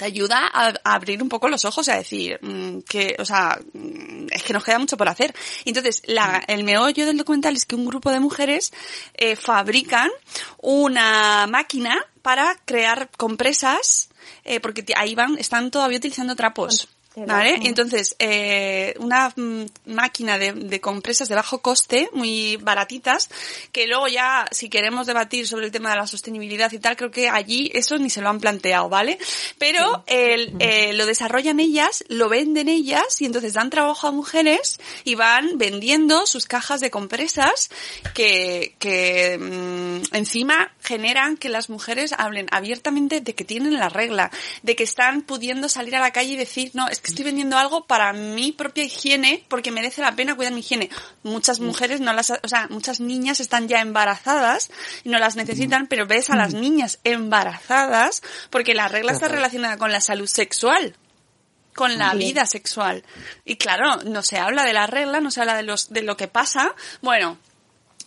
te 0.00 0.06
ayuda 0.06 0.50
a, 0.50 0.72
a 0.82 0.94
abrir 0.94 1.22
un 1.22 1.28
poco 1.28 1.50
los 1.50 1.66
ojos 1.66 1.86
y 1.86 1.90
a 1.90 1.96
decir 1.96 2.38
mm, 2.40 2.78
que, 2.88 3.16
o 3.18 3.24
sea, 3.26 3.60
mm, 3.74 4.28
es 4.30 4.42
que 4.42 4.54
nos 4.54 4.64
queda 4.64 4.78
mucho 4.78 4.96
por 4.96 5.10
hacer. 5.10 5.34
Entonces, 5.66 6.00
la, 6.06 6.42
el 6.48 6.64
meollo 6.64 7.04
del 7.04 7.18
documental 7.18 7.54
es 7.54 7.66
que 7.66 7.74
un 7.74 7.84
grupo 7.84 8.10
de 8.10 8.18
mujeres 8.18 8.72
eh, 9.12 9.36
fabrican 9.36 10.08
una 10.56 11.46
máquina 11.46 12.02
para 12.22 12.56
crear 12.64 13.10
compresas, 13.18 14.08
eh, 14.44 14.58
porque 14.58 14.82
ahí 14.96 15.14
van, 15.14 15.36
están 15.38 15.70
todavía 15.70 15.98
utilizando 15.98 16.34
trapos. 16.34 16.88
¿Vale? 17.26 17.58
Y 17.60 17.68
entonces, 17.68 18.16
eh, 18.18 18.94
una 18.98 19.32
mm, 19.34 19.64
máquina 19.86 20.38
de, 20.38 20.52
de 20.52 20.80
compresas 20.80 21.28
de 21.28 21.34
bajo 21.34 21.60
coste, 21.60 22.08
muy 22.12 22.56
baratitas, 22.56 23.28
que 23.72 23.86
luego 23.86 24.08
ya, 24.08 24.46
si 24.50 24.68
queremos 24.68 25.06
debatir 25.06 25.46
sobre 25.46 25.66
el 25.66 25.72
tema 25.72 25.90
de 25.90 25.96
la 25.96 26.06
sostenibilidad 26.06 26.70
y 26.72 26.78
tal, 26.78 26.96
creo 26.96 27.10
que 27.10 27.28
allí 27.28 27.70
eso 27.74 27.98
ni 27.98 28.10
se 28.10 28.20
lo 28.20 28.28
han 28.28 28.40
planteado, 28.40 28.88
¿vale? 28.88 29.18
Pero 29.58 30.04
el, 30.06 30.54
eh, 30.58 30.92
lo 30.94 31.06
desarrollan 31.06 31.60
ellas, 31.60 32.04
lo 32.08 32.28
venden 32.28 32.68
ellas 32.68 33.20
y 33.20 33.26
entonces 33.26 33.54
dan 33.54 33.70
trabajo 33.70 34.06
a 34.06 34.12
mujeres 34.12 34.78
y 35.04 35.14
van 35.14 35.58
vendiendo 35.58 36.26
sus 36.26 36.46
cajas 36.46 36.80
de 36.80 36.90
compresas 36.90 37.70
que, 38.14 38.74
que 38.78 39.38
mm, 39.38 40.14
encima 40.14 40.72
generan 40.82 41.36
que 41.36 41.48
las 41.48 41.70
mujeres 41.70 42.14
hablen 42.16 42.46
abiertamente 42.50 43.20
de 43.20 43.34
que 43.34 43.44
tienen 43.44 43.74
la 43.74 43.88
regla, 43.88 44.30
de 44.62 44.76
que 44.76 44.84
están 44.84 45.22
pudiendo 45.22 45.68
salir 45.68 45.96
a 45.96 46.00
la 46.00 46.12
calle 46.12 46.32
y 46.32 46.36
decir, 46.36 46.70
no, 46.74 46.88
es 46.88 47.00
que 47.00 47.09
estoy 47.10 47.24
vendiendo 47.24 47.58
algo 47.58 47.84
para 47.84 48.12
mi 48.12 48.52
propia 48.52 48.84
higiene 48.84 49.44
porque 49.48 49.70
merece 49.70 50.02
la 50.02 50.16
pena 50.16 50.34
cuidar 50.34 50.52
mi 50.52 50.60
higiene. 50.60 50.90
Muchas 51.22 51.60
mujeres 51.60 52.00
no 52.00 52.12
las, 52.12 52.30
o 52.30 52.48
sea, 52.48 52.66
muchas 52.70 53.00
niñas 53.00 53.40
están 53.40 53.68
ya 53.68 53.80
embarazadas 53.80 54.70
y 55.04 55.08
no 55.08 55.18
las 55.18 55.36
necesitan, 55.36 55.86
pero 55.86 56.06
ves 56.06 56.30
a 56.30 56.36
las 56.36 56.54
niñas 56.54 56.98
embarazadas 57.04 58.22
porque 58.50 58.74
la 58.74 58.88
regla 58.88 59.12
está 59.12 59.28
relacionada 59.28 59.76
con 59.76 59.92
la 59.92 60.00
salud 60.00 60.26
sexual 60.26 60.96
con 61.74 61.96
la 61.98 62.12
vida 62.14 62.46
sexual. 62.46 63.04
Y 63.44 63.56
claro, 63.56 64.02
no 64.04 64.22
se 64.22 64.38
habla 64.38 64.64
de 64.64 64.72
la 64.72 64.86
regla, 64.86 65.20
no 65.20 65.30
se 65.30 65.40
habla 65.40 65.56
de 65.56 65.62
los 65.62 65.90
de 65.90 66.02
lo 66.02 66.16
que 66.16 66.28
pasa. 66.28 66.74
Bueno, 67.00 67.38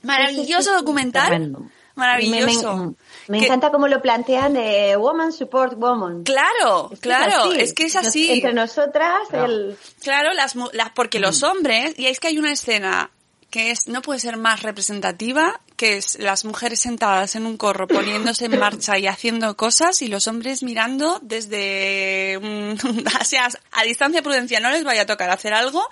maravilloso 0.04 0.74
documental. 0.78 1.72
Maravilloso. 1.96 2.76
Me, 2.76 2.86
me- 2.86 2.94
me 3.28 3.40
Que- 3.40 3.46
encanta 3.46 3.72
cómo 3.72 3.88
lo 3.88 4.02
plantean 4.02 4.54
de 4.54 4.96
Woman 4.98 5.32
Support 5.32 5.76
Woman. 5.78 6.24
Claro, 6.24 6.90
Es 6.92 7.00
que 7.00 7.10
claro, 7.10 7.52
es 7.54 7.74
que 7.74 7.86
es 7.86 7.96
Nos- 7.96 8.08
así. 8.08 8.32
Entre 8.32 8.54
nosotras, 8.54 9.22
el... 9.32 9.78
Claro, 10.02 10.34
las, 10.34 10.56
las 10.74 10.90
porque 10.92 11.20
los 11.20 11.44
hombres, 11.44 11.94
y 11.98 12.08
es 12.08 12.20
que 12.20 12.28
hay 12.30 12.38
una 12.38 12.52
escena 12.52 13.10
que 13.50 13.70
es 13.70 13.88
no 13.88 14.02
puede 14.02 14.20
ser 14.20 14.36
más 14.38 14.64
representativa, 14.64 15.62
que 15.78 15.98
es 15.98 16.18
las 16.18 16.44
mujeres 16.44 16.80
sentadas 16.80 17.36
en 17.36 17.46
un 17.46 17.56
corro 17.58 17.88
poniéndose 17.88 18.46
en 18.46 18.58
marcha 18.58 18.98
y 18.98 19.06
haciendo 19.06 19.56
cosas 19.56 20.02
y 20.02 20.08
los 20.08 20.28
hombres 20.28 20.64
mirando 20.64 21.20
desde 21.22 22.40
mm, 22.42 22.74
o 23.22 23.24
sea, 23.24 23.50
a 23.72 23.84
distancia 23.84 24.24
prudencial, 24.24 24.64
no 24.64 24.72
les 24.72 24.84
vaya 24.84 25.04
a 25.04 25.06
tocar 25.06 25.30
hacer 25.30 25.54
algo, 25.54 25.88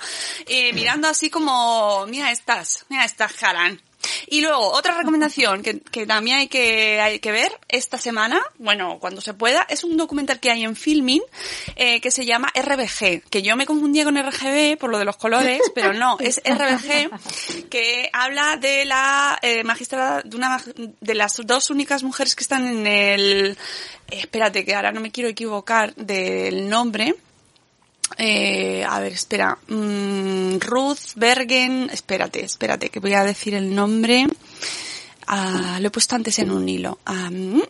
eh, 0.47 0.73
mirando 0.73 1.07
así 1.07 1.29
como, 1.29 2.07
mira 2.07 2.31
estas, 2.31 2.85
mira 2.89 3.05
estas 3.05 3.41
Haran. 3.43 3.79
Y 4.27 4.41
luego, 4.41 4.71
otra 4.71 4.97
recomendación 4.97 5.61
que, 5.63 5.79
que 5.79 6.05
también 6.05 6.37
hay 6.37 6.47
que, 6.47 6.99
hay 7.01 7.19
que 7.19 7.31
ver 7.31 7.51
esta 7.67 7.97
semana, 7.97 8.41
bueno, 8.57 8.97
cuando 8.99 9.21
se 9.21 9.33
pueda, 9.33 9.65
es 9.69 9.83
un 9.83 9.97
documental 9.97 10.39
que 10.39 10.51
hay 10.51 10.63
en 10.63 10.75
Filmin 10.75 11.21
eh, 11.75 12.01
que 12.01 12.11
se 12.11 12.25
llama 12.25 12.51
RBG, 12.55 13.23
que 13.29 13.41
yo 13.41 13.55
me 13.55 13.65
confundía 13.65 14.03
con 14.03 14.17
RGB 14.17 14.77
por 14.77 14.89
lo 14.89 14.99
de 14.99 15.05
los 15.05 15.17
colores, 15.17 15.61
pero 15.73 15.93
no, 15.93 16.17
es 16.19 16.41
RBG, 16.43 17.69
que 17.69 18.09
habla 18.13 18.57
de 18.57 18.85
la 18.85 19.37
eh, 19.41 19.63
magistrada, 19.63 20.21
de 20.23 20.35
una 20.35 20.61
de 20.75 21.15
las 21.15 21.41
dos 21.45 21.69
únicas 21.69 22.03
mujeres 22.03 22.35
que 22.35 22.43
están 22.43 22.65
en 22.65 22.87
el, 22.87 23.57
espérate 24.09 24.65
que 24.65 24.75
ahora 24.75 24.91
no 24.91 25.01
me 25.01 25.11
quiero 25.11 25.29
equivocar 25.29 25.95
del 25.95 26.69
nombre, 26.69 27.15
eh, 28.17 28.85
a 28.87 28.99
ver, 28.99 29.13
espera. 29.13 29.57
Mm, 29.67 30.57
Ruth 30.59 31.15
Bergen. 31.15 31.89
Espérate, 31.91 32.43
espérate, 32.43 32.89
que 32.89 32.99
voy 32.99 33.13
a 33.13 33.23
decir 33.23 33.53
el 33.53 33.73
nombre. 33.73 34.27
Ah, 35.27 35.77
lo 35.79 35.87
he 35.87 35.91
puesto 35.91 36.15
antes 36.15 36.37
en 36.39 36.51
un 36.51 36.67
hilo. 36.67 36.99
Ah, 37.05 37.29
mm. 37.31 37.61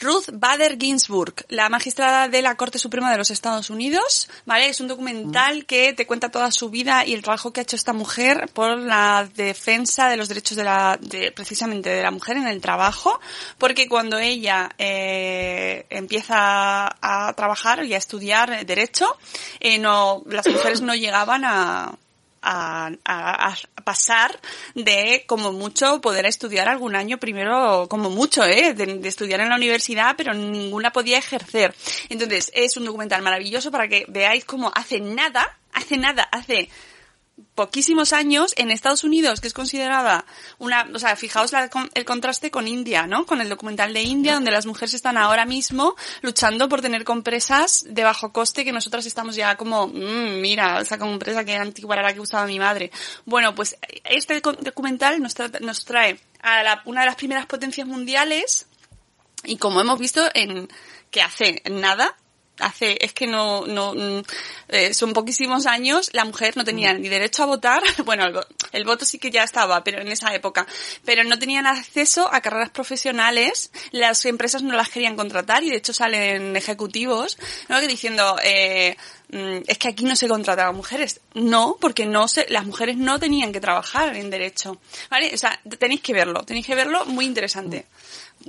Ruth 0.00 0.26
Bader 0.32 0.78
Ginsburg, 0.78 1.44
la 1.48 1.68
magistrada 1.68 2.28
de 2.28 2.40
la 2.40 2.54
Corte 2.56 2.78
Suprema 2.78 3.10
de 3.10 3.18
los 3.18 3.30
Estados 3.30 3.68
Unidos, 3.68 4.28
¿vale? 4.46 4.68
Es 4.68 4.80
un 4.80 4.86
documental 4.86 5.66
que 5.66 5.92
te 5.92 6.06
cuenta 6.06 6.30
toda 6.30 6.52
su 6.52 6.70
vida 6.70 7.04
y 7.04 7.14
el 7.14 7.22
trabajo 7.22 7.52
que 7.52 7.60
ha 7.60 7.62
hecho 7.64 7.74
esta 7.74 7.92
mujer 7.92 8.48
por 8.52 8.78
la 8.78 9.28
defensa 9.34 10.08
de 10.08 10.16
los 10.16 10.28
derechos 10.28 10.56
de 10.56 10.64
la, 10.64 10.98
de, 11.00 11.32
precisamente 11.32 11.90
de 11.90 12.02
la 12.02 12.12
mujer 12.12 12.36
en 12.36 12.46
el 12.46 12.60
trabajo, 12.60 13.18
porque 13.58 13.88
cuando 13.88 14.18
ella 14.18 14.70
eh, 14.78 15.86
empieza 15.90 16.96
a 17.00 17.32
trabajar 17.34 17.84
y 17.84 17.94
a 17.94 17.98
estudiar 17.98 18.64
derecho, 18.64 19.16
eh, 19.58 19.78
no, 19.78 20.22
las 20.26 20.46
mujeres 20.46 20.80
no 20.80 20.94
llegaban 20.94 21.44
a, 21.44 21.98
a, 22.42 22.90
a- 23.04 23.54
a 23.76 23.82
pasar 23.84 24.38
de 24.74 25.24
como 25.26 25.52
mucho 25.52 26.00
poder 26.00 26.26
estudiar 26.26 26.68
algún 26.68 26.94
año 26.96 27.18
primero 27.18 27.86
como 27.88 28.10
mucho 28.10 28.44
eh 28.44 28.74
de, 28.74 28.98
de 28.98 29.08
estudiar 29.08 29.40
en 29.40 29.48
la 29.48 29.56
universidad 29.56 30.14
pero 30.16 30.34
ninguna 30.34 30.92
podía 30.92 31.18
ejercer. 31.18 31.74
Entonces 32.08 32.50
es 32.54 32.76
un 32.76 32.84
documental 32.84 33.22
maravilloso 33.22 33.70
para 33.70 33.88
que 33.88 34.04
veáis 34.08 34.44
cómo 34.44 34.70
hace 34.74 35.00
nada 35.00 35.56
hace 35.72 35.96
nada 35.96 36.22
hace 36.32 36.68
poquísimos 37.54 38.12
años 38.12 38.52
en 38.56 38.70
Estados 38.70 39.04
Unidos, 39.04 39.40
que 39.40 39.48
es 39.48 39.54
considerada 39.54 40.24
una, 40.58 40.88
o 40.94 40.98
sea, 40.98 41.16
fijaos 41.16 41.52
la- 41.52 41.70
el 41.94 42.04
contraste 42.04 42.50
con 42.50 42.68
India, 42.68 43.06
¿no? 43.06 43.26
Con 43.26 43.40
el 43.40 43.48
documental 43.48 43.92
de 43.92 44.02
India, 44.02 44.34
donde 44.34 44.50
las 44.50 44.66
mujeres 44.66 44.94
están 44.94 45.16
ahora 45.16 45.44
mismo 45.44 45.96
luchando 46.22 46.68
por 46.68 46.80
tener 46.82 47.04
compresas 47.04 47.84
de 47.88 48.04
bajo 48.04 48.32
coste, 48.32 48.64
que 48.64 48.72
nosotras 48.72 49.06
estamos 49.06 49.34
ya 49.36 49.56
como, 49.56 49.88
"Mm, 49.88 50.40
mira, 50.40 50.80
esa 50.80 50.98
compresa 50.98 51.44
que 51.44 51.56
antigua 51.56 51.94
era 51.96 52.02
la 52.04 52.14
que 52.14 52.20
usaba 52.20 52.46
mi 52.46 52.58
madre. 52.58 52.90
Bueno, 53.24 53.54
pues 53.54 53.76
este 54.04 54.40
documental 54.40 55.20
nos, 55.20 55.36
tra- 55.36 55.60
nos 55.60 55.84
trae 55.84 56.20
a 56.40 56.62
la- 56.62 56.82
una 56.84 57.00
de 57.00 57.06
las 57.06 57.16
primeras 57.16 57.46
potencias 57.46 57.86
mundiales 57.86 58.66
y 59.44 59.56
como 59.56 59.80
hemos 59.80 59.98
visto 59.98 60.28
en 60.34 60.68
que 61.10 61.22
hace 61.22 61.62
nada 61.70 62.16
hace 62.60 63.04
es 63.04 63.12
que 63.12 63.26
no 63.26 63.66
no 63.66 63.94
mm, 63.94 64.22
eh, 64.68 64.94
son 64.94 65.12
poquísimos 65.12 65.66
años 65.66 66.10
la 66.12 66.24
mujer 66.24 66.56
no 66.56 66.64
tenía 66.64 66.92
ni 66.94 67.08
derecho 67.08 67.42
a 67.42 67.46
votar. 67.46 67.82
Bueno 68.04 68.26
el, 68.26 68.40
el 68.72 68.84
voto 68.84 69.04
sí 69.04 69.18
que 69.18 69.30
ya 69.30 69.42
estaba 69.42 69.84
pero 69.84 70.00
en 70.00 70.08
esa 70.08 70.34
época. 70.34 70.66
Pero 71.04 71.24
no 71.24 71.38
tenían 71.38 71.66
acceso 71.66 72.32
a 72.32 72.40
carreras 72.40 72.70
profesionales 72.70 73.70
las 73.90 74.24
empresas 74.24 74.62
no 74.62 74.74
las 74.74 74.88
querían 74.88 75.16
contratar 75.16 75.62
y 75.62 75.70
de 75.70 75.76
hecho 75.76 75.92
salen 75.92 76.56
ejecutivos 76.56 77.38
¿no? 77.68 77.80
que 77.80 77.86
diciendo 77.86 78.36
eh, 78.42 78.96
mm, 79.30 79.58
es 79.66 79.78
que 79.78 79.88
aquí 79.88 80.04
no 80.04 80.16
se 80.16 80.28
contrataban 80.28 80.74
mujeres 80.74 81.20
no 81.34 81.76
porque 81.80 82.06
no 82.06 82.28
se 82.28 82.46
las 82.48 82.64
mujeres 82.66 82.96
no 82.96 83.18
tenían 83.18 83.52
que 83.52 83.60
trabajar 83.60 84.16
en 84.16 84.30
derecho 84.30 84.78
vale 85.10 85.32
o 85.34 85.38
sea 85.38 85.58
tenéis 85.78 86.00
que 86.00 86.12
verlo 86.12 86.42
tenéis 86.44 86.66
que 86.66 86.74
verlo 86.74 87.04
muy 87.06 87.24
interesante 87.24 87.86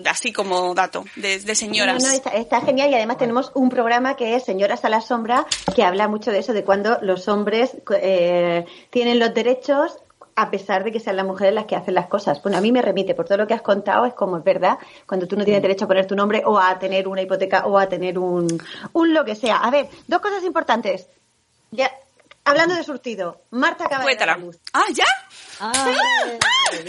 así 0.06 0.32
como 0.32 0.74
dato 0.74 1.06
de, 1.16 1.40
de 1.40 1.56
señoras. 1.56 2.02
No, 2.02 2.10
no, 2.10 2.16
está, 2.16 2.32
está 2.32 2.62
genial 2.62 2.90
y 2.92 2.96
además 2.96 3.18
tenemos 3.18 3.52
un 3.56 3.70
programa 3.70 4.16
que 4.16 4.36
es 4.36 4.44
Señoras 4.44 4.86
a 4.86 4.90
la 4.90 5.02
Sombra 5.02 5.46
que 5.76 5.84
habla 5.84 6.08
mucho 6.08 6.32
de 6.32 6.40
eso, 6.40 6.54
de 6.54 6.64
cuando 6.64 6.98
los 7.02 7.28
hombres 7.28 7.78
eh, 8.02 8.66
tienen 8.90 9.20
los 9.20 9.34
derechos 9.34 9.98
a 10.40 10.50
pesar 10.50 10.86
de 10.86 10.92
que 10.94 11.02
sean 11.02 11.18
las 11.18 11.26
mujeres 11.26 11.54
las 11.54 11.66
que 11.66 11.76
hacen 11.76 11.94
las 11.94 12.08
cosas. 12.08 12.42
Bueno, 12.42 12.58
a 12.58 12.62
mí 12.62 12.72
me 12.72 12.82
remite 12.82 13.14
por 13.14 13.26
todo 13.26 13.40
lo 13.40 13.48
que 13.48 13.54
has 13.54 13.62
contado, 13.62 14.06
es 14.06 14.14
como 14.14 14.38
es 14.38 14.44
verdad, 14.44 14.78
cuando 15.06 15.28
tú 15.28 15.36
no 15.36 15.44
tienes 15.44 15.62
derecho 15.62 15.84
a 15.84 15.88
poner 15.90 16.06
tu 16.06 16.16
nombre 16.16 16.44
o 16.46 16.58
a 16.58 16.80
tener 16.80 17.10
una 17.10 17.22
hipoteca 17.22 17.66
o 17.66 17.78
a 17.78 17.90
tener 17.90 18.18
un, 18.18 18.48
un 18.94 19.14
lo 19.14 19.26
que 19.26 19.36
sea. 19.36 19.58
A 19.58 19.70
ver, 19.70 19.90
dos 20.08 20.22
cosas 20.22 20.44
importantes. 20.46 21.10
Ya, 21.72 21.92
hablando 22.46 22.74
de 22.74 22.86
surtido, 22.86 23.42
Marta 23.50 23.86
luz. 24.38 24.58
Ah, 24.72 24.86
¿ya? 24.94 25.04
Ay, 25.60 25.96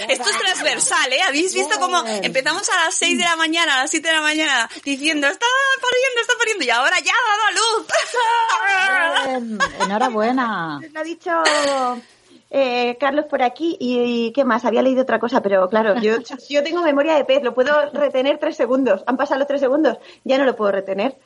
Esto 0.08 0.30
es 0.30 0.38
transversal, 0.38 1.12
¿eh? 1.12 1.22
¿Habéis 1.26 1.54
visto 1.54 1.78
cómo 1.80 2.02
empezamos 2.06 2.68
a 2.70 2.84
las 2.84 2.94
6 2.94 3.18
de 3.18 3.24
la 3.24 3.36
mañana, 3.36 3.74
a 3.74 3.82
las 3.82 3.90
7 3.90 4.06
de 4.06 4.14
la 4.14 4.20
mañana, 4.20 4.70
diciendo, 4.84 5.26
está 5.26 5.46
pariendo, 5.80 6.20
está 6.20 6.34
pariendo, 6.38 6.64
y 6.64 6.70
ahora 6.70 6.96
ya 7.00 7.12
ha 7.12 7.28
dado 7.36 7.42
a 7.48 7.52
luz? 7.52 7.86
Enhorabuena. 9.84 10.80
Lo 10.92 11.00
ha 11.00 11.02
dicho 11.04 11.30
eh, 12.50 12.96
Carlos 12.98 13.26
por 13.26 13.42
aquí 13.42 13.76
y, 13.78 14.26
y 14.26 14.32
¿qué 14.32 14.44
más? 14.44 14.64
Había 14.64 14.82
leído 14.82 15.02
otra 15.02 15.18
cosa, 15.18 15.40
pero 15.40 15.68
claro, 15.68 16.00
yo, 16.00 16.16
yo 16.48 16.62
tengo 16.62 16.82
memoria 16.82 17.14
de 17.14 17.24
pez, 17.24 17.42
lo 17.42 17.54
puedo 17.54 17.90
retener 17.92 18.38
tres 18.38 18.56
segundos. 18.56 19.02
Han 19.06 19.16
pasado 19.16 19.38
los 19.38 19.48
tres 19.48 19.60
segundos, 19.60 19.98
ya 20.24 20.36
no 20.38 20.44
lo 20.44 20.56
puedo 20.56 20.72
retener. 20.72 21.16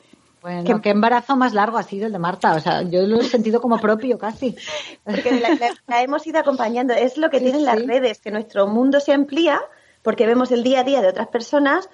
Bueno, 0.45 0.79
qué 0.81 0.89
embarazo 0.91 1.35
más 1.35 1.53
largo 1.53 1.77
ha 1.77 1.83
sido 1.83 2.05
el 2.05 2.11
de 2.13 2.19
Marta. 2.19 2.53
O 2.53 2.59
sea, 2.59 2.83
yo 2.83 3.01
lo 3.01 3.19
he 3.19 3.23
sentido 3.23 3.59
como 3.59 3.79
propio 3.79 4.17
casi. 4.19 4.55
Porque 5.03 5.31
la, 5.39 5.49
la- 5.49 5.73
la 5.87 6.03
hemos 6.03 6.25
ido 6.27 6.39
acompañando. 6.39 6.93
Es 6.93 7.17
lo 7.17 7.29
que 7.31 7.39
Sí, 7.39 7.45
tienen 7.45 7.65
las 7.65 7.83
redes, 7.85 8.19
que 8.19 8.29
nuestro 8.31 8.67
mundo 8.67 8.99
se 8.99 9.11
amplía 9.13 9.61
porque 10.03 10.27
vemos 10.27 10.51
el 10.51 10.61
día 10.63 10.81
a 10.81 10.83
día 10.83 11.01
de 11.01 11.07
otras 11.07 11.29
personas, 11.29 11.89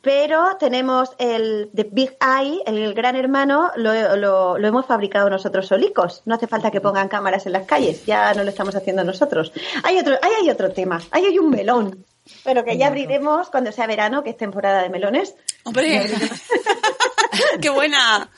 pero 0.00 0.56
tenemos 0.60 1.10
el 1.18 1.70
The 1.74 1.88
Big 1.90 2.16
Eye, 2.20 2.62
el 2.66 2.94
gran 2.94 3.16
hermano, 3.16 3.72
lo, 3.74 4.14
lo- 4.16 4.56
lo 4.58 4.68
hemos 4.68 4.86
fabricado 4.86 5.28
nosotros 5.28 5.66
solicos. 5.66 6.22
No 6.24 6.36
hace 6.36 6.46
falta 6.46 6.70
que 6.70 6.80
pongan 6.80 7.08
cámaras 7.08 7.46
en 7.46 7.52
las 7.52 7.66
calles, 7.66 8.06
ya 8.06 8.32
no 8.34 8.44
lo 8.44 8.50
estamos 8.50 8.76
haciendo 8.76 9.02
nosotros. 9.02 9.52
Hay 9.82 9.98
otro, 9.98 10.14
ahí 10.22 10.30
hay 10.42 10.50
otro 10.50 10.70
tema, 10.70 11.00
ahí 11.10 11.24
hay 11.24 11.38
un 11.40 11.50
melón, 11.50 12.04
pero 12.44 12.62
que 12.64 12.78
ya 12.78 12.86
abriremos 12.86 13.50
cuando 13.50 13.72
sea 13.72 13.88
verano, 13.88 14.22
que 14.22 14.30
es 14.30 14.36
temporada 14.36 14.82
de 14.84 14.88
melones. 14.90 15.34
Hombre, 15.64 16.06
qué 17.62 17.70
buena. 17.70 18.28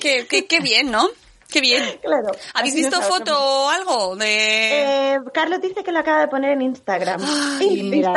Qué, 0.00 0.26
qué, 0.28 0.46
qué 0.46 0.60
bien, 0.60 0.90
¿no? 0.90 1.08
Qué 1.50 1.60
bien. 1.60 1.82
Claro. 2.02 2.30
¿Habéis 2.52 2.74
visto 2.74 3.00
foto 3.00 3.34
o 3.34 3.70
algo 3.70 4.16
de 4.16 5.14
Eh, 5.14 5.18
Carlos 5.32 5.60
dice 5.62 5.82
que 5.82 5.92
lo 5.92 6.00
acaba 6.00 6.20
de 6.20 6.28
poner 6.28 6.52
en 6.52 6.62
Instagram. 6.62 7.20
Ay, 7.58 7.82
mira, 7.84 8.12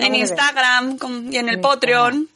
en. 0.00 0.14
Instagram 0.14 0.96
y 1.30 1.36
en 1.36 1.48
el 1.50 1.60
Patreon? 1.60 2.28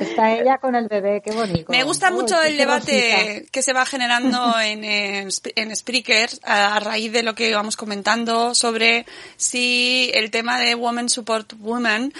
Está 0.00 0.34
ella 0.34 0.58
con 0.58 0.74
el 0.74 0.88
bebé, 0.88 1.22
qué 1.24 1.32
bonito. 1.32 1.70
Me 1.70 1.82
gusta 1.82 2.10
mucho 2.10 2.40
el 2.42 2.56
debate 2.56 3.12
rosita. 3.12 3.50
que 3.52 3.62
se 3.62 3.72
va 3.72 3.86
generando 3.86 4.58
en, 4.60 4.84
en, 4.84 5.28
en 5.56 5.76
Spreaker 5.76 6.30
a, 6.42 6.76
a 6.76 6.80
raíz 6.80 7.12
de 7.12 7.22
lo 7.22 7.34
que 7.34 7.54
vamos 7.54 7.76
comentando 7.76 8.54
sobre 8.54 9.06
si 9.36 10.10
el 10.14 10.30
tema 10.30 10.58
de 10.58 10.74
Women 10.74 11.08
Support 11.08 11.54
Women 11.60 12.12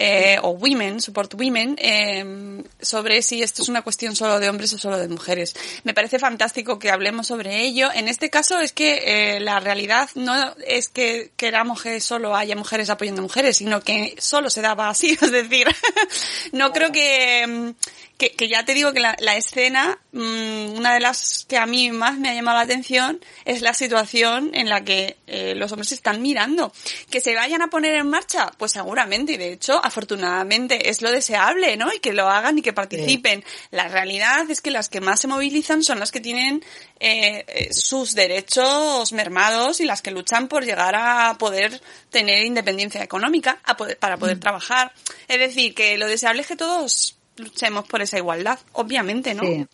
eh, 0.00 0.38
o 0.42 0.50
Women 0.50 1.00
Support 1.00 1.34
Women 1.34 1.76
eh, 1.76 2.62
sobre 2.80 3.20
si 3.20 3.42
esto 3.42 3.62
es 3.62 3.68
una 3.68 3.82
cuestión 3.82 4.14
solo 4.14 4.38
de 4.38 4.48
hombres 4.48 4.72
o 4.72 4.78
solo 4.78 4.96
de 4.96 5.08
mujeres. 5.08 5.56
Me 5.82 5.92
parece 5.92 6.20
fantástico 6.20 6.78
que 6.78 6.92
hablemos 6.92 7.26
sobre 7.26 7.62
ello. 7.62 7.90
En 7.92 8.06
este 8.06 8.30
caso 8.30 8.60
es 8.60 8.72
que 8.72 9.02
eh, 9.36 9.40
la 9.40 9.58
realidad 9.58 10.08
no 10.14 10.54
es 10.64 10.88
que 10.88 11.32
queramos 11.36 11.82
que 11.82 12.00
solo 12.00 12.36
haya 12.36 12.54
mujeres 12.54 12.90
apoyando 12.90 13.22
mujeres, 13.22 13.56
sino 13.56 13.80
que 13.80 14.14
solo 14.18 14.50
se 14.50 14.62
daba 14.62 14.88
así. 14.88 15.18
Es 15.28 15.32
decir, 15.32 15.66
no 16.52 16.72
creo 16.72 16.87
que, 16.92 17.46
mm, 17.46 17.74
que, 18.18 18.32
que 18.32 18.48
ya 18.48 18.64
te 18.64 18.74
digo 18.74 18.92
que 18.92 18.98
la, 18.98 19.16
la 19.20 19.36
escena, 19.36 19.98
mm, 20.12 20.76
una 20.76 20.94
de 20.94 21.00
las 21.00 21.46
que 21.48 21.56
a 21.56 21.66
mí 21.66 21.92
más 21.92 22.18
me 22.18 22.28
ha 22.28 22.34
llamado 22.34 22.58
la 22.58 22.64
atención 22.64 23.20
es 23.44 23.62
la 23.62 23.72
situación 23.74 24.50
en 24.54 24.68
la 24.68 24.84
que 24.84 25.16
eh, 25.28 25.54
los 25.54 25.70
hombres 25.70 25.90
se 25.90 25.94
están 25.94 26.20
mirando. 26.20 26.72
Que 27.10 27.20
se 27.20 27.36
vayan 27.36 27.62
a 27.62 27.68
poner 27.68 27.94
en 27.94 28.10
marcha, 28.10 28.50
pues 28.58 28.72
seguramente, 28.72 29.34
y 29.34 29.36
de 29.36 29.52
hecho, 29.52 29.80
afortunadamente, 29.82 30.90
es 30.90 31.00
lo 31.00 31.12
deseable, 31.12 31.76
¿no? 31.76 31.92
Y 31.92 32.00
que 32.00 32.12
lo 32.12 32.28
hagan 32.28 32.58
y 32.58 32.62
que 32.62 32.72
participen. 32.72 33.44
La 33.70 33.86
realidad 33.86 34.50
es 34.50 34.60
que 34.60 34.72
las 34.72 34.88
que 34.88 35.00
más 35.00 35.20
se 35.20 35.28
movilizan 35.28 35.84
son 35.84 36.00
las 36.00 36.10
que 36.10 36.20
tienen 36.20 36.64
eh, 36.98 37.44
eh, 37.46 37.72
sus 37.72 38.16
derechos 38.16 39.12
mermados 39.12 39.80
y 39.80 39.84
las 39.84 40.02
que 40.02 40.10
luchan 40.10 40.48
por 40.48 40.64
llegar 40.64 40.96
a 40.96 41.36
poder 41.38 41.80
tener 42.10 42.44
independencia 42.44 43.02
económica 43.02 43.60
a 43.62 43.76
poder, 43.76 43.96
para 43.96 44.16
poder 44.16 44.40
trabajar. 44.40 44.92
Es 45.28 45.38
decir, 45.38 45.72
que 45.72 45.96
lo 45.98 46.08
deseable 46.08 46.42
es 46.42 46.48
que 46.48 46.56
todos 46.56 47.17
luchemos 47.38 47.86
por 47.86 48.00
esa 48.02 48.18
igualdad, 48.18 48.58
obviamente, 48.72 49.34
¿no? 49.34 49.42
Sí. 49.42 49.66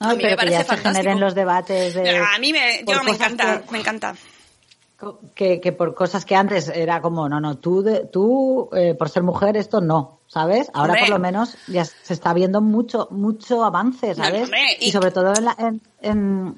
A 0.00 0.08
mí 0.10 0.16
me 0.16 0.22
pero 0.22 0.30
que 0.30 0.36
parece 0.36 0.52
ya 0.52 0.58
se 0.60 0.64
fantástico. 0.66 0.96
generen 0.96 1.20
los 1.20 1.34
debates 1.34 1.94
de... 1.94 2.18
A 2.18 2.38
mí 2.38 2.52
me, 2.52 2.84
yo 2.86 3.02
me 3.04 3.12
encanta, 3.12 3.62
que- 3.62 3.70
me 3.72 3.78
encanta. 3.78 4.14
que, 5.34 5.60
que 5.60 5.72
por 5.72 5.94
cosas 5.94 6.24
que 6.24 6.34
antes 6.34 6.68
era 6.68 7.00
como, 7.00 7.28
no, 7.28 7.40
no, 7.40 7.58
tú, 7.58 7.82
de- 7.82 8.06
tú 8.06 8.68
eh, 8.74 8.94
por 8.94 9.08
ser 9.08 9.22
mujer 9.22 9.56
esto 9.56 9.80
no, 9.80 10.20
¿sabes? 10.26 10.70
Ahora 10.74 10.92
Hombre. 10.94 11.00
por 11.02 11.10
lo 11.10 11.18
menos 11.18 11.56
ya 11.68 11.84
se 11.84 12.12
está 12.14 12.32
viendo 12.34 12.60
mucho, 12.60 13.08
mucho 13.10 13.64
avance, 13.64 14.14
¿sabes? 14.14 14.50
y- 14.80 14.86
y... 14.88 14.92
sobre 14.92 15.10
todo 15.10 15.32
en 15.34 15.44
la, 15.44 15.56
en, 15.58 15.80
en, 16.02 16.56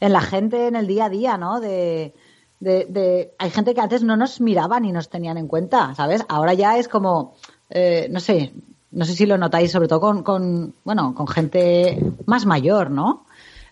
en 0.00 0.12
la 0.12 0.20
gente, 0.20 0.66
en 0.66 0.76
el 0.76 0.86
día 0.86 1.06
a 1.06 1.08
día, 1.10 1.36
¿no? 1.38 1.60
De, 1.60 2.12
de, 2.60 2.86
de, 2.88 3.34
hay 3.38 3.50
gente 3.50 3.74
que 3.74 3.80
antes 3.80 4.02
no 4.02 4.16
nos 4.16 4.40
miraban 4.40 4.84
y 4.84 4.92
nos 4.92 5.08
tenían 5.08 5.38
en 5.38 5.48
cuenta, 5.48 5.94
¿sabes? 5.94 6.24
Ahora 6.28 6.54
ya 6.54 6.78
es 6.78 6.88
como, 6.88 7.36
eh, 7.70 8.06
no 8.10 8.20
sé, 8.20 8.52
no 8.92 9.04
sé 9.04 9.14
si 9.14 9.26
lo 9.26 9.38
notáis, 9.38 9.72
sobre 9.72 9.88
todo 9.88 10.00
con, 10.00 10.22
con 10.22 10.74
bueno, 10.84 11.14
con 11.14 11.26
gente 11.26 11.98
más 12.26 12.46
mayor, 12.46 12.90
¿no? 12.90 13.24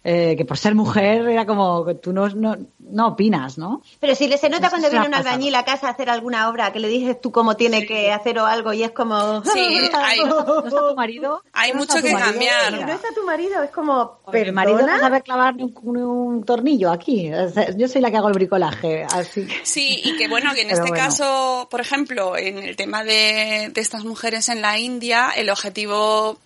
Eh, 0.02 0.34
que 0.34 0.46
por 0.46 0.56
ser 0.56 0.74
mujer 0.74 1.28
era 1.28 1.44
como 1.44 1.84
que 1.84 1.94
tú 1.94 2.14
no, 2.14 2.26
no, 2.30 2.56
no 2.78 3.08
opinas, 3.08 3.58
¿no? 3.58 3.82
Pero 4.00 4.14
si 4.14 4.28
le 4.28 4.38
se 4.38 4.48
nota 4.48 4.66
No 4.66 4.70
cuando 4.70 4.88
viene 4.90 5.06
un 5.06 5.14
albañil 5.14 5.54
a 5.54 5.64
casa 5.66 5.88
a 5.88 5.90
hacer 5.90 6.08
alguna 6.08 6.48
obra, 6.48 6.72
que 6.72 6.80
le 6.80 6.88
dices 6.88 7.20
tú 7.20 7.30
cómo 7.30 7.54
tiene 7.54 7.84
que 7.84 8.10
hacer 8.10 8.38
o 8.38 8.46
algo 8.46 8.72
y 8.72 8.82
es 8.82 8.92
como... 8.92 9.44
Sí, 9.44 9.58
hay, 9.94 10.20
¿No 10.20 10.64
está 10.64 10.88
tu 10.88 10.96
marido? 10.96 11.42
hay 11.52 11.72
¿No 11.72 11.82
está 11.82 11.94
mucho 11.94 12.02
tu 12.02 12.06
que 12.06 12.12
marido? 12.14 12.30
cambiar. 12.30 12.86
No 12.86 12.92
está 12.94 13.08
tu 13.14 13.26
marido, 13.26 13.62
es 13.62 13.70
como... 13.70 14.20
Oye, 14.24 14.46
Mi 14.46 14.52
marido 14.52 14.80
no 14.86 14.98
sabe 14.98 15.20
clavar 15.20 15.54
ni 15.56 15.64
un, 15.64 15.74
ni 15.92 16.00
un 16.00 16.44
tornillo 16.44 16.90
aquí. 16.90 17.30
Yo 17.76 17.86
soy 17.86 18.00
la 18.00 18.10
que 18.10 18.16
hago 18.16 18.28
el 18.28 18.34
bricolaje, 18.34 19.04
así 19.04 19.46
que... 19.46 19.54
Sí, 19.64 20.00
y 20.02 20.16
que 20.16 20.28
bueno, 20.28 20.54
que 20.54 20.62
en 20.62 20.68
Pero 20.70 20.78
este 20.78 20.90
bueno. 20.92 21.04
caso, 21.04 21.68
por 21.70 21.82
ejemplo, 21.82 22.38
en 22.38 22.58
el 22.58 22.74
tema 22.74 23.04
de, 23.04 23.70
de 23.74 23.80
estas 23.82 24.04
mujeres 24.04 24.48
en 24.48 24.62
la 24.62 24.78
India, 24.78 25.28
el 25.36 25.50
objetivo 25.50 26.38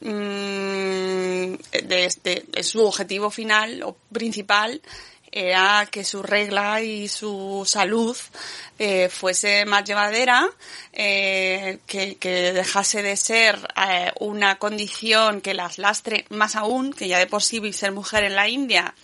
mm, 0.00 1.54
de, 1.88 2.04
este- 2.04 2.62
su 2.62 2.84
objetivo 2.84 3.30
final 3.30 3.82
o 3.82 3.96
principal 4.12 4.80
era 5.36 5.88
que 5.90 6.04
su 6.04 6.22
regla 6.22 6.80
y 6.80 7.08
su 7.08 7.64
salud 7.66 8.16
eh, 8.78 9.08
fuese 9.08 9.64
más 9.64 9.82
llevadera, 9.82 10.48
eh, 10.92 11.78
que, 11.88 12.14
que 12.16 12.52
dejase 12.52 13.02
de 13.02 13.16
ser 13.16 13.58
eh, 13.88 14.12
una 14.20 14.58
condición 14.60 15.40
que 15.40 15.54
las 15.54 15.78
lastre 15.78 16.24
más 16.30 16.54
aún, 16.54 16.92
que 16.92 17.08
ya 17.08 17.18
de 17.18 17.26
por 17.26 17.42
sí 17.42 17.72
ser 17.72 17.90
mujer 17.90 18.22
en 18.22 18.36
la 18.36 18.48
India 18.48 18.94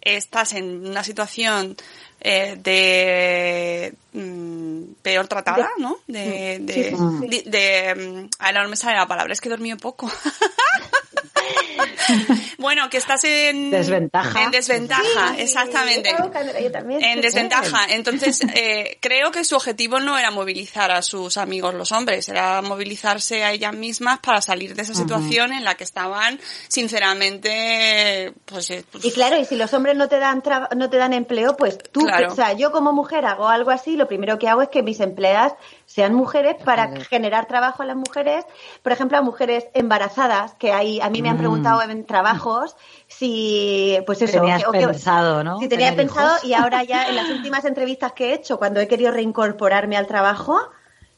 estás 0.00 0.52
en 0.52 0.86
una 0.86 1.04
situación 1.04 1.76
eh, 2.20 2.56
de 2.62 3.94
mm, 4.12 4.92
peor 5.02 5.26
tratada, 5.28 5.70
¿no? 5.78 5.98
De, 6.06 6.58
de, 6.60 6.74
Sí, 6.74 6.96
sí. 6.96 7.26
de, 7.28 7.50
de, 7.50 7.94
mm, 7.94 8.28
ahora 8.38 8.62
no 8.62 8.68
me 8.68 8.76
sale 8.76 8.96
la 8.96 9.08
palabra, 9.08 9.32
es 9.32 9.40
que 9.40 9.48
he 9.48 9.50
dormido 9.50 9.76
poco. 9.76 10.10
bueno, 12.58 12.88
que 12.90 12.96
estás 12.98 13.22
en 13.24 13.70
Desventaja. 13.70 14.42
En 14.42 14.50
desventaja, 14.50 15.34
Sí, 15.36 15.42
exactamente. 15.42 16.14
yo 16.62 16.70
también. 16.70 17.02
En 17.04 17.20
desventaja. 17.20 17.86
Entonces, 17.90 18.40
eh, 18.54 18.98
creo 19.00 19.30
que 19.30 19.44
su 19.44 19.56
objetivo 19.56 20.00
no 20.00 20.18
era 20.18 20.30
movilizar 20.30 20.90
a 20.90 21.02
sus 21.02 21.36
amigos 21.36 21.74
los 21.74 21.92
hombres, 21.92 22.28
era 22.28 22.60
movilizarse 22.62 23.44
a 23.44 23.52
ellas 23.52 23.74
mismas 23.74 24.18
para 24.20 24.40
salir 24.42 24.74
de 24.74 24.82
esa 24.82 24.94
situación 24.94 25.52
en 25.52 25.64
la 25.64 25.74
que 25.76 25.84
estaban, 25.84 26.38
sinceramente, 26.68 28.32
pues, 28.44 28.70
eh, 28.70 28.84
pues, 28.90 29.04
Y 29.04 29.12
claro, 29.12 29.38
y 29.38 29.44
si 29.44 29.56
los 29.56 29.72
hombres 29.74 29.96
no 29.96 30.08
te 30.08 30.18
dan 30.18 30.42
traba- 30.42 30.68
no 30.76 30.90
te 30.90 30.96
dan 30.96 31.12
empleo, 31.12 31.56
pues 31.56 31.78
tú, 31.92 32.00
Claro. 32.00 32.32
o 32.32 32.34
sea, 32.34 32.52
yo 32.52 32.72
como 32.72 32.92
mujer 32.92 33.24
hago 33.26 33.48
algo 33.48 33.70
así, 33.70 33.96
lo 33.96 34.06
primero 34.08 34.38
que 34.38 34.48
hago 34.48 34.62
es 34.62 34.68
que 34.68 34.82
mis 34.82 35.00
empleadas 35.00 35.52
sean 35.90 36.14
mujeres 36.14 36.54
para 36.64 36.86
Vale. 36.86 37.04
generar 37.04 37.46
trabajo 37.48 37.82
a 37.82 37.86
las 37.86 37.96
mujeres, 37.96 38.44
por 38.80 38.92
ejemplo, 38.92 39.18
a 39.18 39.22
mujeres 39.22 39.66
embarazadas, 39.74 40.54
que 40.54 40.70
hay, 40.70 41.00
a 41.00 41.10
mí 41.10 41.20
me 41.20 41.28
han 41.30 41.34
Mm. 41.34 41.38
preguntado 41.40 41.82
en 41.82 42.04
trabajos 42.06 42.76
si, 43.08 43.98
pues 44.06 44.22
eso, 44.22 44.38
Tenías 44.38 44.62
que- 44.64 44.78
pensado, 44.86 45.42
¿no? 45.42 45.58
Si 45.58 45.68
tenía 45.68 45.96
pensado 45.96 46.28
hijos. 46.36 46.44
y 46.44 46.54
ahora 46.54 46.84
ya 46.84 47.08
en 47.08 47.16
las 47.16 47.28
últimas 47.30 47.64
entrevistas 47.64 48.12
que 48.12 48.30
he 48.30 48.34
hecho, 48.34 48.56
cuando 48.56 48.78
he 48.78 48.86
querido 48.86 49.10
reincorporarme 49.10 49.96
al 49.96 50.06
trabajo, 50.06 50.60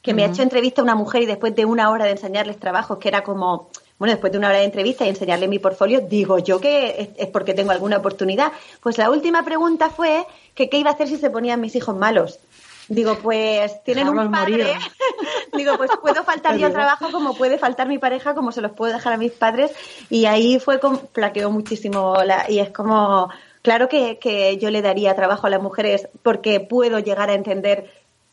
que 0.01 0.15
me 0.15 0.23
ha 0.23 0.25
hecho 0.27 0.41
entrevista 0.41 0.81
una 0.81 0.95
mujer 0.95 1.21
y 1.21 1.25
después 1.27 1.55
de 1.55 1.65
una 1.65 1.91
hora 1.91 2.05
de 2.05 2.11
enseñarles 2.11 2.59
trabajos, 2.59 2.97
que 2.97 3.07
era 3.09 3.23
como, 3.23 3.69
bueno, 3.99 4.11
después 4.11 4.31
de 4.33 4.39
una 4.39 4.49
hora 4.49 4.57
de 4.57 4.65
entrevista 4.65 5.05
y 5.05 5.09
enseñarle 5.09 5.47
mi 5.47 5.59
portfolio, 5.59 6.01
digo 6.01 6.39
yo 6.39 6.59
que 6.59 6.95
es, 6.99 7.09
es 7.15 7.27
porque 7.27 7.53
tengo 7.53 7.71
alguna 7.71 7.97
oportunidad. 7.97 8.51
Pues 8.81 8.97
la 8.97 9.11
última 9.11 9.43
pregunta 9.43 9.91
fue 9.91 10.25
que 10.55 10.67
qué 10.67 10.77
iba 10.77 10.89
a 10.89 10.93
hacer 10.93 11.07
si 11.07 11.17
se 11.17 11.29
ponían 11.29 11.61
mis 11.61 11.75
hijos 11.75 11.95
malos. 11.95 12.39
Digo, 12.89 13.17
pues 13.19 13.83
tienen 13.83 14.09
un 14.09 14.31
padre. 14.31 14.51
morir. 14.57 14.67
Digo, 15.53 15.77
pues 15.77 15.89
puedo 16.01 16.23
faltar 16.23 16.57
yo 16.57 16.67
al 16.67 16.73
trabajo 16.73 17.11
como 17.11 17.35
puede 17.35 17.57
faltar 17.57 17.87
mi 17.87 17.97
pareja, 17.97 18.33
como 18.35 18.51
se 18.51 18.61
los 18.61 18.71
puedo 18.71 18.93
dejar 18.93 19.13
a 19.13 19.17
mis 19.17 19.31
padres. 19.31 19.71
Y 20.09 20.25
ahí 20.25 20.59
fue 20.59 20.79
como, 20.79 20.99
plaqueó 20.99 21.49
muchísimo 21.51 22.15
la, 22.25 22.49
y 22.49 22.59
es 22.59 22.69
como, 22.71 23.29
claro 23.61 23.87
que, 23.87 24.19
que 24.19 24.57
yo 24.57 24.69
le 24.69 24.81
daría 24.81 25.15
trabajo 25.15 25.47
a 25.47 25.49
las 25.49 25.61
mujeres 25.61 26.07
porque 26.23 26.59
puedo 26.59 26.99
llegar 26.99 27.29
a 27.29 27.33
entender, 27.33 27.89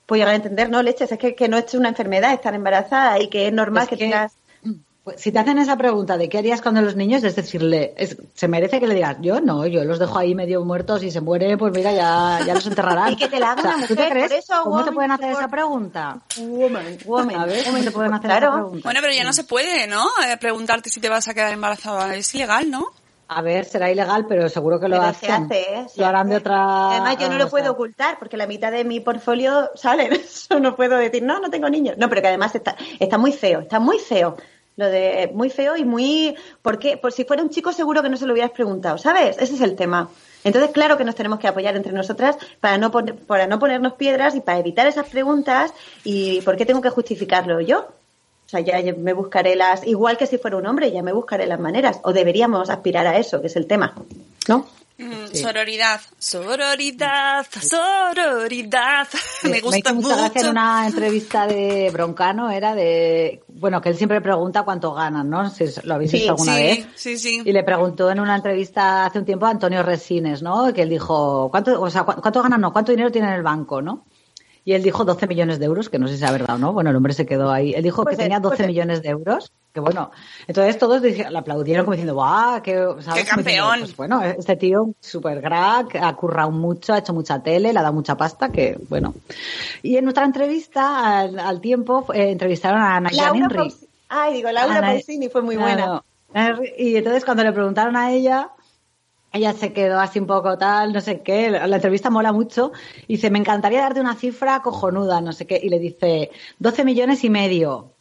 puedo 0.06 0.18
llegar 0.20 0.32
a 0.32 0.36
entender, 0.36 0.68
no 0.70 0.82
leches, 0.82 1.12
es 1.12 1.18
que, 1.18 1.34
que 1.34 1.48
no 1.48 1.56
es 1.56 1.72
una 1.74 1.90
enfermedad 1.90 2.32
estar 2.32 2.54
embarazada 2.54 3.20
y 3.20 3.28
que 3.28 3.46
es 3.46 3.52
normal 3.52 3.84
Es 3.84 3.88
que, 3.90 3.96
que- 3.96 4.04
tengas. 4.06 4.36
Pues, 5.02 5.18
si 5.20 5.32
te 5.32 5.38
hacen 5.38 5.58
esa 5.58 5.76
pregunta 5.78 6.18
de 6.18 6.28
qué 6.28 6.36
harías 6.38 6.60
con 6.60 6.74
los 6.84 6.94
niños, 6.94 7.24
es 7.24 7.34
decirle, 7.34 7.94
es- 7.96 8.18
se 8.34 8.48
merece 8.48 8.78
que 8.80 8.86
le 8.86 8.94
digas, 8.94 9.16
yo 9.20 9.40
no, 9.40 9.66
yo 9.66 9.82
los 9.84 9.98
dejo 9.98 10.18
ahí 10.18 10.34
medio 10.34 10.62
muertos 10.62 11.02
y 11.02 11.10
se 11.10 11.22
muere, 11.22 11.56
pues 11.56 11.72
mira, 11.72 11.90
ya, 11.92 12.40
ya 12.46 12.52
los 12.54 12.66
enterrarán. 12.66 13.08
Y 13.12 13.16
que 13.16 13.28
te 13.28 13.40
la 13.40 13.52
haga 13.52 13.60
O 13.60 13.64
sea, 13.64 13.76
una 13.76 13.86
¿tú 13.86 13.94
te 13.96 14.02
mujer, 14.02 14.12
crees? 14.12 14.28
por 14.28 14.38
eso, 14.38 14.62
¿Cómo 14.64 14.84
te 14.84 14.92
pueden 14.92 15.10
hacer 15.12 15.26
esa 15.30 15.34
support. 15.36 15.50
pregunta? 15.52 16.18
Woman, 16.38 16.98
woman, 17.06 17.34
A 17.36 17.46
ver, 17.46 17.64
¿cómo 17.64 17.70
woman 17.72 17.84
te 17.84 17.90
pueden 17.92 18.12
hacer 18.14 18.30
claro. 18.30 18.46
esa 18.48 18.56
pregunta? 18.56 18.80
Bueno, 18.84 19.00
pero 19.02 19.12
ya 19.14 19.24
no 19.24 19.32
se 19.32 19.44
puede, 19.44 19.86
¿no? 19.86 20.04
Eh, 20.28 20.36
preguntarte 20.38 20.90
si 20.90 21.00
te 21.00 21.08
vas 21.08 21.26
a 21.28 21.34
quedar 21.34 21.52
embarazada. 21.54 22.14
Es 22.14 22.34
ilegal, 22.34 22.70
¿no? 22.70 22.86
A 23.32 23.42
ver, 23.42 23.64
será 23.64 23.88
ilegal, 23.90 24.26
pero 24.28 24.48
seguro 24.48 24.80
que 24.80 24.88
lo 24.88 24.98
Pero 24.98 25.14
se 25.14 25.28
hacen. 25.28 25.44
hace, 25.44 25.60
¿eh? 25.60 25.86
Se 25.88 26.00
lo 26.00 26.06
harán 26.08 26.28
de 26.28 26.34
hace. 26.34 26.40
otra. 26.42 26.90
Además, 26.90 27.16
yo 27.16 27.28
no 27.30 27.38
lo 27.38 27.48
puedo 27.48 27.70
ocultar 27.72 28.18
porque 28.18 28.36
la 28.36 28.48
mitad 28.48 28.72
de 28.72 28.84
mi 28.84 28.98
portfolio 29.00 29.70
sale. 29.76 30.08
Eso 30.12 30.58
no 30.58 30.74
puedo 30.74 30.96
decir, 30.96 31.22
no, 31.22 31.38
no 31.38 31.48
tengo 31.48 31.70
niños. 31.70 31.96
No, 31.96 32.08
pero 32.08 32.20
que 32.22 32.28
además 32.28 32.54
está, 32.56 32.76
está 32.98 33.18
muy 33.18 33.32
feo, 33.32 33.60
está 33.60 33.78
muy 33.78 33.98
feo. 34.00 34.36
Lo 34.76 34.86
de 34.86 35.30
muy 35.34 35.50
feo 35.50 35.76
y 35.76 35.84
muy. 35.84 36.34
¿Por 36.62 36.78
qué? 36.78 36.96
Por 36.96 37.12
si 37.12 37.24
fuera 37.24 37.42
un 37.42 37.50
chico, 37.50 37.72
seguro 37.72 38.02
que 38.02 38.08
no 38.08 38.16
se 38.16 38.26
lo 38.26 38.32
hubieras 38.32 38.52
preguntado, 38.52 38.98
¿sabes? 38.98 39.36
Ese 39.38 39.54
es 39.54 39.60
el 39.60 39.76
tema. 39.76 40.08
Entonces, 40.42 40.70
claro 40.70 40.96
que 40.96 41.04
nos 41.04 41.14
tenemos 41.14 41.38
que 41.38 41.48
apoyar 41.48 41.76
entre 41.76 41.92
nosotras 41.92 42.36
para 42.60 42.78
no, 42.78 42.90
para 42.90 43.46
no 43.46 43.58
ponernos 43.58 43.94
piedras 43.94 44.34
y 44.34 44.40
para 44.40 44.58
evitar 44.58 44.86
esas 44.86 45.06
preguntas. 45.08 45.74
¿Y 46.04 46.40
por 46.42 46.56
qué 46.56 46.64
tengo 46.64 46.80
que 46.80 46.90
justificarlo 46.90 47.60
yo? 47.60 47.80
O 47.80 48.48
sea, 48.50 48.60
ya 48.60 48.80
me 48.96 49.12
buscaré 49.12 49.54
las. 49.54 49.86
Igual 49.86 50.16
que 50.16 50.26
si 50.26 50.38
fuera 50.38 50.56
un 50.56 50.66
hombre, 50.66 50.90
ya 50.90 51.02
me 51.02 51.12
buscaré 51.12 51.46
las 51.46 51.60
maneras. 51.60 52.00
O 52.02 52.12
deberíamos 52.12 52.70
aspirar 52.70 53.06
a 53.06 53.16
eso, 53.18 53.40
que 53.40 53.46
es 53.48 53.56
el 53.56 53.66
tema. 53.66 53.94
¿No? 54.48 54.66
Mm, 55.00 55.34
Sororidad, 55.34 56.00
sororidad, 56.18 57.46
sororidad. 57.62 59.08
Me 59.44 59.50
Me 59.50 59.60
gusta 59.60 59.78
hizo 59.78 59.94
mucha 59.94 60.16
gracia 60.16 60.40
en 60.42 60.46
mucho. 60.48 60.50
una 60.50 60.86
entrevista 60.86 61.46
de 61.46 61.90
Broncano, 61.92 62.50
era 62.50 62.74
de, 62.74 63.42
bueno, 63.48 63.80
que 63.80 63.88
él 63.88 63.96
siempre 63.96 64.20
pregunta 64.20 64.62
cuánto 64.62 64.92
ganan, 64.92 65.30
¿no? 65.30 65.48
Si 65.50 65.64
lo 65.84 65.94
habéis 65.94 66.12
visto 66.12 66.32
alguna 66.32 66.54
vez. 66.56 66.86
sí, 66.94 67.18
sí. 67.18 67.42
Y 67.44 67.52
le 67.52 67.62
preguntó 67.64 68.10
en 68.10 68.20
una 68.20 68.36
entrevista 68.36 69.06
hace 69.06 69.18
un 69.18 69.24
tiempo 69.24 69.46
a 69.46 69.50
Antonio 69.50 69.82
Resines, 69.82 70.42
¿no? 70.42 70.72
Que 70.74 70.82
él 70.82 70.90
dijo, 70.90 71.48
¿cuánto, 71.50 71.80
o 71.80 71.88
sea, 71.90 72.02
cu- 72.02 72.20
cuánto 72.20 72.42
ganan, 72.42 72.60
no? 72.60 72.72
¿Cuánto 72.72 72.92
dinero 72.92 73.10
tiene 73.10 73.28
en 73.28 73.34
el 73.34 73.42
banco, 73.42 73.80
no? 73.80 74.04
Y 74.64 74.74
él 74.74 74.82
dijo 74.82 75.04
12 75.04 75.26
millones 75.26 75.58
de 75.58 75.64
euros, 75.64 75.88
que 75.88 75.98
no 75.98 76.06
sé 76.06 76.18
si 76.18 76.24
es 76.24 76.30
verdad 76.30 76.56
o 76.56 76.58
no. 76.58 76.72
Bueno, 76.74 76.90
el 76.90 76.96
hombre 76.96 77.14
se 77.14 77.24
quedó 77.24 77.50
ahí. 77.50 77.72
Él 77.72 77.82
dijo 77.82 78.02
Pues 78.02 78.16
que 78.16 78.22
es- 78.22 78.26
tenía 78.26 78.40
12 78.40 78.50
pues 78.56 78.60
es- 78.60 78.66
millones 78.66 79.02
de 79.02 79.08
euros. 79.08 79.52
Que 79.72 79.78
bueno, 79.78 80.10
entonces 80.48 80.76
todos 80.78 81.00
le 81.00 81.24
aplaudieron 81.38 81.84
como 81.84 81.92
diciendo, 81.92 82.14
¡guau! 82.14 82.60
¡Qué, 82.60 82.74
¿sabes? 82.74 83.04
¡Qué 83.06 83.20
diciendo, 83.20 83.30
campeón! 83.36 83.80
Pues 83.80 83.96
bueno, 83.96 84.22
este 84.22 84.56
tío 84.56 84.94
súper 84.98 85.40
crack, 85.40 85.94
ha 85.96 86.12
currado 86.16 86.50
mucho, 86.50 86.92
ha 86.92 86.98
hecho 86.98 87.12
mucha 87.14 87.40
tele, 87.40 87.72
le 87.72 87.78
ha 87.78 87.82
dado 87.82 87.94
mucha 87.94 88.16
pasta, 88.16 88.48
que 88.50 88.76
bueno. 88.88 89.14
Y 89.82 89.96
en 89.96 90.08
otra 90.08 90.24
entrevista, 90.24 91.20
al, 91.20 91.38
al 91.38 91.60
tiempo, 91.60 92.04
eh, 92.12 92.30
entrevistaron 92.32 92.80
a 92.82 92.98
Nayan 93.00 93.36
Henry. 93.36 93.56
Pausini. 93.56 93.86
Ay, 94.08 94.34
digo, 94.34 94.50
Laura 94.50 94.78
Ana- 94.78 94.88
Pausini 94.88 95.28
fue 95.28 95.42
muy 95.42 95.56
buena. 95.56 96.02
Y 96.76 96.96
entonces 96.96 97.24
cuando 97.24 97.44
le 97.44 97.52
preguntaron 97.52 97.96
a 97.96 98.10
ella, 98.10 98.50
ella 99.32 99.52
se 99.52 99.72
quedó 99.72 100.00
así 100.00 100.18
un 100.18 100.26
poco 100.26 100.58
tal, 100.58 100.92
no 100.92 101.00
sé 101.00 101.20
qué, 101.20 101.48
la 101.50 101.76
entrevista 101.76 102.10
mola 102.10 102.32
mucho, 102.32 102.72
y 103.06 103.14
dice, 103.14 103.30
me 103.30 103.38
encantaría 103.38 103.82
darte 103.82 104.00
una 104.00 104.16
cifra 104.16 104.62
cojonuda, 104.62 105.20
no 105.20 105.32
sé 105.32 105.46
qué, 105.46 105.60
y 105.62 105.68
le 105.68 105.78
dice, 105.78 106.32
12 106.58 106.84
millones 106.84 107.22
y 107.22 107.30
medio. 107.30 107.92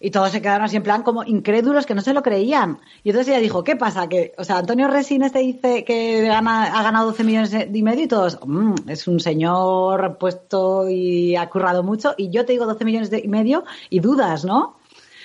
Y 0.00 0.10
todos 0.10 0.30
se 0.30 0.42
quedaron 0.42 0.64
así 0.66 0.76
en 0.76 0.82
plan 0.82 1.02
como 1.02 1.24
incrédulos 1.24 1.86
que 1.86 1.94
no 1.94 2.02
se 2.02 2.12
lo 2.14 2.22
creían. 2.22 2.78
Y 3.02 3.10
entonces 3.10 3.32
ella 3.32 3.42
dijo, 3.42 3.64
¿qué 3.64 3.76
pasa? 3.76 4.08
Que, 4.08 4.32
o 4.38 4.44
sea, 4.44 4.58
Antonio 4.58 4.88
Resines 4.88 5.32
te 5.32 5.38
dice 5.40 5.84
que 5.84 6.22
gana, 6.22 6.78
ha 6.78 6.82
ganado 6.82 7.06
12 7.06 7.24
millones 7.24 7.54
y 7.72 7.82
medio 7.82 8.04
y 8.04 8.08
todos, 8.08 8.38
"Mm, 8.44 8.74
es 8.88 9.06
un 9.08 9.20
señor 9.20 10.18
puesto 10.18 10.88
y 10.88 11.36
ha 11.36 11.48
currado 11.48 11.82
mucho. 11.82 12.14
Y 12.16 12.30
yo 12.30 12.44
te 12.44 12.52
digo 12.52 12.66
12 12.66 12.84
millones 12.84 13.10
y 13.12 13.28
medio 13.28 13.64
y 13.90 14.00
dudas, 14.00 14.44
¿no? 14.44 14.76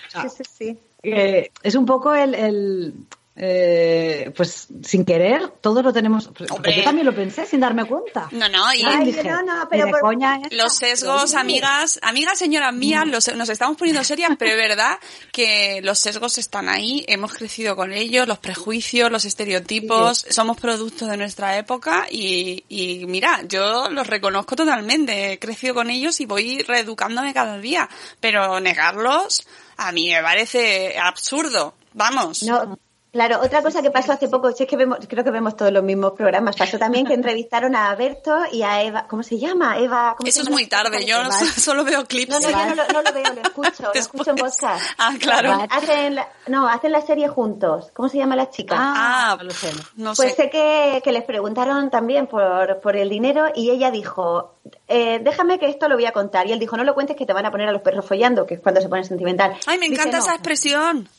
Sí, 0.09 0.29
sí, 0.29 0.43
sí. 0.57 0.79
Eh, 1.03 1.51
es 1.63 1.75
un 1.75 1.85
poco 1.85 2.13
el, 2.13 2.35
el, 2.35 2.93
eh, 3.35 4.31
pues 4.35 4.67
sin 4.83 5.05
querer, 5.05 5.47
todos 5.61 5.83
lo 5.83 5.93
tenemos. 5.93 6.29
pues, 6.37 6.51
Hombre. 6.51 6.75
Yo 6.75 6.83
también 6.83 7.05
lo 7.07 7.15
pensé 7.15 7.45
sin 7.45 7.59
darme 7.61 7.85
cuenta. 7.85 8.27
No, 8.31 8.49
no, 8.49 8.73
y 8.73 8.83
Ay, 8.85 9.05
dije, 9.05 9.23
no, 9.23 9.67
pero 9.69 9.87
por- 9.89 10.01
coña 10.01 10.39
esta. 10.43 10.55
los 10.55 10.75
sesgos, 10.75 11.33
amigas, 11.35 11.99
amigas, 12.03 12.37
señoras 12.37 12.73
mías, 12.73 13.07
los- 13.07 13.33
nos 13.35 13.49
estamos 13.49 13.77
poniendo 13.77 14.03
serias, 14.03 14.31
pero 14.37 14.51
es 14.51 14.57
verdad 14.57 14.97
que 15.31 15.79
los 15.83 15.97
sesgos 15.97 16.37
están 16.37 16.67
ahí, 16.69 17.05
hemos 17.07 17.33
crecido 17.33 17.75
con 17.75 17.93
ellos, 17.93 18.27
los 18.27 18.39
prejuicios, 18.39 19.09
los 19.11 19.23
estereotipos, 19.25 20.25
somos 20.29 20.59
productos 20.59 21.09
de 21.09 21.17
nuestra 21.17 21.57
época 21.57 22.07
y, 22.11 22.65
y 22.67 23.05
mira, 23.07 23.41
yo 23.47 23.89
los 23.89 24.07
reconozco 24.07 24.55
totalmente, 24.55 25.33
he 25.33 25.39
crecido 25.39 25.73
con 25.73 25.89
ellos 25.89 26.19
y 26.19 26.25
voy 26.25 26.61
reeducándome 26.63 27.33
cada 27.33 27.57
día, 27.57 27.89
pero 28.19 28.59
negarlos 28.59 29.47
a 29.77 29.91
mí 29.91 30.11
me 30.11 30.21
parece 30.21 30.99
absurdo, 30.99 31.73
vamos. 31.93 32.43
No, 32.43 32.77
claro, 33.11 33.39
otra 33.43 33.61
cosa 33.61 33.81
que 33.81 33.91
pasó 33.91 34.13
hace 34.13 34.27
poco, 34.27 34.51
si 34.51 34.63
es 34.63 34.69
que 34.69 34.77
vemos, 34.77 34.99
creo 35.07 35.23
que 35.23 35.31
vemos 35.31 35.55
todos 35.55 35.71
los 35.71 35.83
mismos 35.83 36.13
programas, 36.13 36.55
pasó 36.55 36.77
también 36.79 37.05
que 37.05 37.13
entrevistaron 37.21 37.75
a 37.75 37.93
Berto 37.95 38.37
y 38.51 38.61
a 38.63 38.81
Eva, 38.83 39.05
¿cómo 39.07 39.23
se 39.23 39.37
llama? 39.37 39.77
Eva, 39.77 40.15
¿cómo 40.17 40.25
se 40.25 40.29
Eso 40.29 40.39
es 40.41 40.45
llama? 40.45 40.55
muy 40.57 40.67
tarde, 40.67 41.05
yo 41.05 41.21
no- 41.23 41.31
solo 41.57 41.83
veo 41.83 42.05
clips. 42.05 42.31
No, 42.31 42.39
no, 42.39 42.49
yo 42.49 42.65
no 42.67 42.75
lo, 42.75 42.87
no 42.87 43.01
lo 43.01 43.13
veo, 43.13 43.33
lo 43.33 43.41
escucho, 43.43 43.83
lo 43.93 43.99
escucho 43.99 44.29
en 44.31 44.35
podcast. 44.37 44.83
Ah, 44.97 45.13
claro. 45.19 45.67
Hacen 45.69 46.15
la, 46.15 46.27
no, 46.47 46.67
hacen 46.67 46.91
la 46.91 47.01
serie 47.01 47.27
juntos. 47.27 47.89
¿Cómo 47.93 48.09
se 48.09 48.17
llama 48.17 48.35
la 48.35 48.49
chica? 48.49 48.75
Ah, 48.77 49.35
no 49.37 49.43
lo 49.45 49.51
sé. 49.51 49.71
no 49.95 50.13
Pues 50.13 50.29
sé. 50.31 50.43
sé 50.43 50.49
que, 50.49 51.01
que 51.03 51.11
les 51.11 51.23
preguntaron 51.23 51.89
también 51.89 52.27
por, 52.27 52.79
por 52.81 52.95
el 52.95 53.09
dinero 53.09 53.45
y 53.55 53.69
ella 53.71 53.91
dijo, 53.91 54.55
eh, 54.87 55.19
déjame 55.23 55.59
que 55.59 55.67
esto 55.69 55.87
lo 55.89 55.95
voy 55.95 56.05
a 56.05 56.11
contar. 56.13 56.47
Y 56.47 56.51
él 56.53 56.59
dijo, 56.59 56.77
no 56.77 56.83
lo 56.83 56.93
cuentes 56.93 57.15
que 57.15 57.25
te 57.25 57.33
van 57.33 57.45
a 57.45 57.51
poner 57.51 57.67
a 57.67 57.71
los 57.71 57.81
perros 57.81 58.05
follando, 58.05 58.45
que 58.45 58.55
es 58.55 58.59
cuando 58.61 58.81
se 58.81 58.89
pone 58.89 59.03
sentimental. 59.03 59.55
Ay, 59.67 59.77
me 59.77 59.89
Dice, 59.89 60.01
encanta 60.01 60.17
"No". 60.17 60.23
esa 60.23 60.33
expresión. 60.33 61.09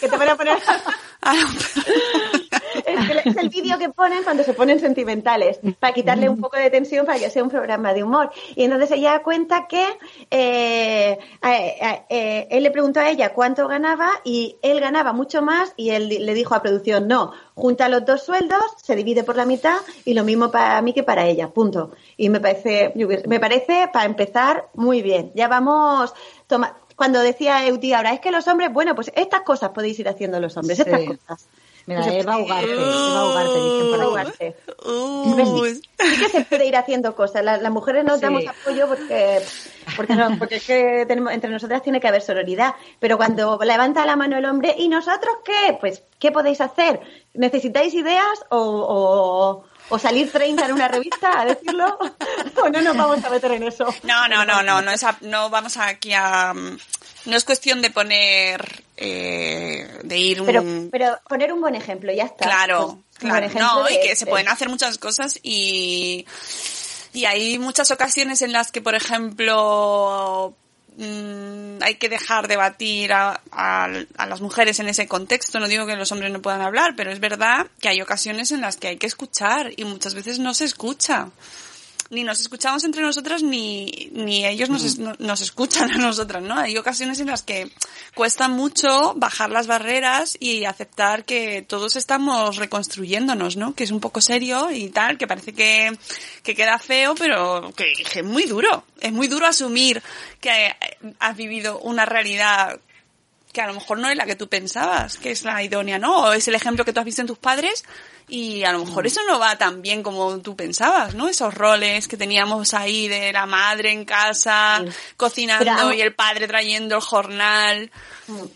Que 0.00 0.08
te 0.08 0.16
van 0.16 0.28
a 0.28 0.36
poner... 0.36 0.58
Ah, 1.22 1.34
es, 2.86 3.36
el 3.36 3.48
vídeo 3.48 3.78
que 3.78 3.88
ponen 3.90 4.22
cuando 4.22 4.42
se 4.42 4.54
ponen 4.54 4.80
sentimentales, 4.80 5.60
para 5.78 5.92
quitarle 5.92 6.28
un 6.28 6.40
poco 6.40 6.56
de 6.56 6.70
tensión 6.70 7.06
para 7.06 7.18
que 7.18 7.30
sea 7.30 7.42
un 7.42 7.50
programa 7.50 7.92
de 7.92 8.02
humor. 8.02 8.30
Y 8.54 8.64
entonces 8.64 8.92
ella 8.92 9.22
cuenta 9.22 9.66
que 9.66 9.84
eh, 10.30 11.18
eh, 11.42 12.02
eh, 12.08 12.48
él 12.50 12.62
le 12.62 12.70
preguntó 12.70 13.00
a 13.00 13.08
ella 13.08 13.32
cuánto 13.32 13.68
ganaba 13.68 14.08
y 14.24 14.56
él 14.62 14.80
ganaba 14.80 15.12
mucho 15.12 15.42
más 15.42 15.72
y 15.76 15.90
él 15.90 16.08
le 16.08 16.34
dijo 16.34 16.54
a 16.54 16.62
producción, 16.62 17.08
no, 17.08 17.32
junta 17.54 17.88
los 17.88 18.04
dos 18.04 18.22
sueldos, 18.22 18.62
se 18.82 18.96
divide 18.96 19.24
por 19.24 19.36
la 19.36 19.44
mitad 19.44 19.78
y 20.04 20.14
lo 20.14 20.24
mismo 20.24 20.50
para 20.50 20.80
mí 20.82 20.92
que 20.92 21.02
para 21.02 21.26
ella, 21.26 21.48
punto. 21.48 21.92
Y 22.16 22.28
me 22.28 22.40
parece, 22.40 22.92
me 23.26 23.40
parece, 23.40 23.88
para 23.92 24.06
empezar, 24.06 24.68
muy 24.74 25.02
bien. 25.02 25.32
Ya 25.34 25.48
vamos, 25.48 26.14
toma, 26.46 26.76
cuando 27.00 27.20
decía 27.20 27.66
Euti 27.66 27.94
ahora, 27.94 28.12
es 28.12 28.20
que 28.20 28.30
los 28.30 28.46
hombres, 28.46 28.70
bueno, 28.70 28.94
pues 28.94 29.10
estas 29.16 29.40
cosas 29.40 29.70
podéis 29.70 29.98
ir 30.00 30.06
haciendo 30.06 30.38
los 30.38 30.54
hombres, 30.58 30.76
Sí. 30.76 30.82
estas 30.86 31.00
cosas. 31.16 31.48
Mira, 31.86 32.02
Pues 32.02 32.14
Eva 32.14 32.36
Ugarte, 32.36 32.72
Eva 32.74 33.24
Ugarte, 33.30 33.58
dicen 33.58 33.94
aquí. 33.94 34.04
Ugarte. 34.10 34.56
Sí 35.98 36.20
que 36.20 36.28
se 36.28 36.44
puede 36.44 36.66
ir 36.66 36.76
haciendo 36.76 37.16
cosas. 37.16 37.42
Las, 37.42 37.62
las 37.62 37.72
mujeres 37.72 38.04
nos 38.04 38.16
Sí. 38.16 38.20
damos 38.26 38.44
apoyo 38.46 38.86
porque, 38.86 39.40
porque, 39.96 40.14
no- 40.14 40.38
porque 40.38 40.56
es 40.56 40.66
que 40.66 41.06
tenemos, 41.08 41.32
entre 41.32 41.50
nosotras 41.50 41.82
tiene 41.82 41.98
que 41.98 42.06
haber 42.08 42.20
sororidad. 42.20 42.74
Pero 42.98 43.16
cuando 43.16 43.58
levanta 43.64 44.04
la 44.04 44.14
mano 44.14 44.36
el 44.36 44.44
hombre, 44.44 44.74
¿y 44.76 44.88
nosotros 44.88 45.36
qué? 45.42 45.78
Pues, 45.80 46.02
¿qué 46.18 46.30
podéis 46.30 46.60
hacer? 46.60 47.00
¿Necesitáis 47.32 47.94
ideas 47.94 48.44
o, 48.50 48.58
o, 48.58 49.64
o 49.90 49.98
salir 49.98 50.32
30 50.32 50.64
en 50.66 50.72
una 50.72 50.88
revista 50.88 51.40
a 51.40 51.44
decirlo? 51.44 51.98
¿O 52.62 52.68
no 52.68 52.80
nos 52.80 52.96
vamos 52.96 53.22
a 53.24 53.30
meter 53.30 53.52
en 53.52 53.64
eso? 53.64 53.84
No, 54.04 54.26
no, 54.28 54.44
no, 54.46 54.62
no, 54.62 54.80
no, 54.80 54.90
es 54.90 55.04
a- 55.04 55.18
no 55.20 55.50
vamos 55.50 55.76
aquí 55.76 56.12
a... 56.14 56.54
No 57.26 57.36
es 57.36 57.44
cuestión 57.44 57.82
de 57.82 57.90
poner, 57.90 58.82
eh, 58.96 59.98
de 60.02 60.16
ir 60.18 60.40
un... 60.40 60.46
Pero, 60.46 60.64
pero 60.90 61.18
poner 61.28 61.52
un 61.52 61.60
buen 61.60 61.74
ejemplo, 61.74 62.10
ya 62.12 62.24
está. 62.24 62.46
Claro, 62.46 63.02
Pues, 63.20 63.30
claro. 63.30 63.48
No, 63.58 63.90
y 63.90 64.00
que 64.00 64.16
se 64.16 64.24
de- 64.24 64.30
pueden 64.30 64.48
hacer 64.48 64.70
muchas 64.70 64.96
cosas 64.96 65.38
y, 65.42 66.26
y 67.12 67.26
hay 67.26 67.58
muchas 67.58 67.90
ocasiones 67.90 68.40
en 68.40 68.52
las 68.52 68.72
que, 68.72 68.80
por 68.80 68.94
ejemplo, 68.94 70.54
mm, 71.00 71.82
hay 71.82 71.96
que 71.96 72.08
dejar 72.08 72.46
debatir 72.46 73.12
a, 73.12 73.40
a, 73.50 73.88
a 74.16 74.26
las 74.26 74.40
mujeres 74.40 74.78
en 74.80 74.88
ese 74.88 75.08
contexto. 75.08 75.58
No 75.58 75.66
digo 75.66 75.86
que 75.86 75.96
los 75.96 76.12
hombres 76.12 76.30
no 76.30 76.40
puedan 76.40 76.60
hablar, 76.60 76.94
pero 76.96 77.10
es 77.10 77.20
verdad 77.20 77.66
que 77.80 77.88
hay 77.88 78.00
ocasiones 78.00 78.52
en 78.52 78.60
las 78.60 78.76
que 78.76 78.88
hay 78.88 78.96
que 78.96 79.06
escuchar 79.06 79.72
y 79.76 79.84
muchas 79.84 80.14
veces 80.14 80.38
no 80.38 80.54
se 80.54 80.64
escucha. 80.66 81.28
Ni 82.10 82.24
nos 82.24 82.40
escuchamos 82.40 82.82
entre 82.82 83.02
nosotras 83.02 83.44
ni, 83.44 84.10
ni 84.10 84.44
ellos 84.44 84.68
nos, 84.68 84.98
nos 84.98 85.40
escuchan 85.40 85.92
a 85.92 85.96
nosotras, 85.96 86.42
¿no? 86.42 86.58
Hay 86.58 86.76
ocasiones 86.76 87.20
en 87.20 87.28
las 87.28 87.42
que 87.44 87.70
cuesta 88.16 88.48
mucho 88.48 89.14
bajar 89.14 89.50
las 89.50 89.68
barreras 89.68 90.36
y 90.40 90.64
aceptar 90.64 91.24
que 91.24 91.62
todos 91.62 91.94
estamos 91.94 92.56
reconstruyéndonos, 92.56 93.56
¿no? 93.56 93.76
Que 93.76 93.84
es 93.84 93.92
un 93.92 94.00
poco 94.00 94.20
serio 94.20 94.72
y 94.72 94.88
tal, 94.88 95.18
que 95.18 95.28
parece 95.28 95.52
que, 95.52 95.96
que 96.42 96.56
queda 96.56 96.80
feo, 96.80 97.14
pero 97.14 97.72
que, 97.76 97.92
que 98.12 98.18
es 98.18 98.26
muy 98.26 98.42
duro. 98.42 98.84
Es 99.00 99.12
muy 99.12 99.28
duro 99.28 99.46
asumir 99.46 100.02
que 100.40 100.74
has 101.20 101.36
vivido 101.36 101.78
una 101.78 102.06
realidad 102.06 102.80
que 103.52 103.60
a 103.60 103.66
lo 103.66 103.74
mejor 103.74 103.98
no 103.98 104.08
es 104.08 104.16
la 104.16 104.26
que 104.26 104.36
tú 104.36 104.48
pensabas, 104.48 105.16
que 105.16 105.30
es 105.30 105.44
la 105.44 105.62
idónea, 105.62 105.98
¿no? 105.98 106.24
O 106.24 106.32
es 106.32 106.46
el 106.48 106.54
ejemplo 106.54 106.84
que 106.84 106.92
tú 106.92 107.00
has 107.00 107.06
visto 107.06 107.20
en 107.20 107.26
tus 107.26 107.38
padres 107.38 107.84
y 108.30 108.64
a 108.64 108.72
lo 108.72 108.84
mejor 108.84 109.06
eso 109.06 109.20
no 109.28 109.38
va 109.38 109.58
tan 109.58 109.82
bien 109.82 110.02
como 110.02 110.38
tú 110.38 110.54
pensabas, 110.54 111.14
¿no? 111.14 111.28
Esos 111.28 111.52
roles 111.52 112.06
que 112.06 112.16
teníamos 112.16 112.74
ahí 112.74 113.08
de 113.08 113.32
la 113.32 113.46
madre 113.46 113.90
en 113.90 114.04
casa, 114.04 114.84
cocinando 115.16 115.64
Pero 115.64 115.92
y 115.92 116.00
el 116.00 116.14
padre 116.14 116.46
trayendo 116.46 116.94
el 116.96 117.02
jornal. 117.02 117.90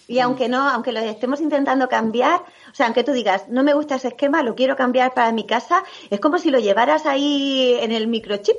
Y 0.07 0.20
aunque 0.20 0.49
no, 0.49 0.68
aunque 0.68 0.93
lo 0.93 1.01
estemos 1.01 1.41
intentando 1.41 1.89
cambiar, 1.89 2.41
o 2.41 2.75
sea, 2.75 2.87
aunque 2.87 3.05
tú 3.05 3.12
digas, 3.12 3.49
no 3.49 3.62
me 3.64 3.75
gusta 3.75 3.97
ese 3.97 4.09
esquema, 4.09 4.43
lo 4.43 4.55
quiero 4.55 4.77
cambiar 4.77 5.12
para 5.12 5.33
mi 5.33 5.45
casa, 5.45 5.83
es 6.09 6.20
como 6.20 6.39
si 6.39 6.51
lo 6.51 6.61
llevaras 6.61 7.05
ahí 7.07 7.77
en 7.81 7.93
el 7.93 8.07
microchip. 8.07 8.57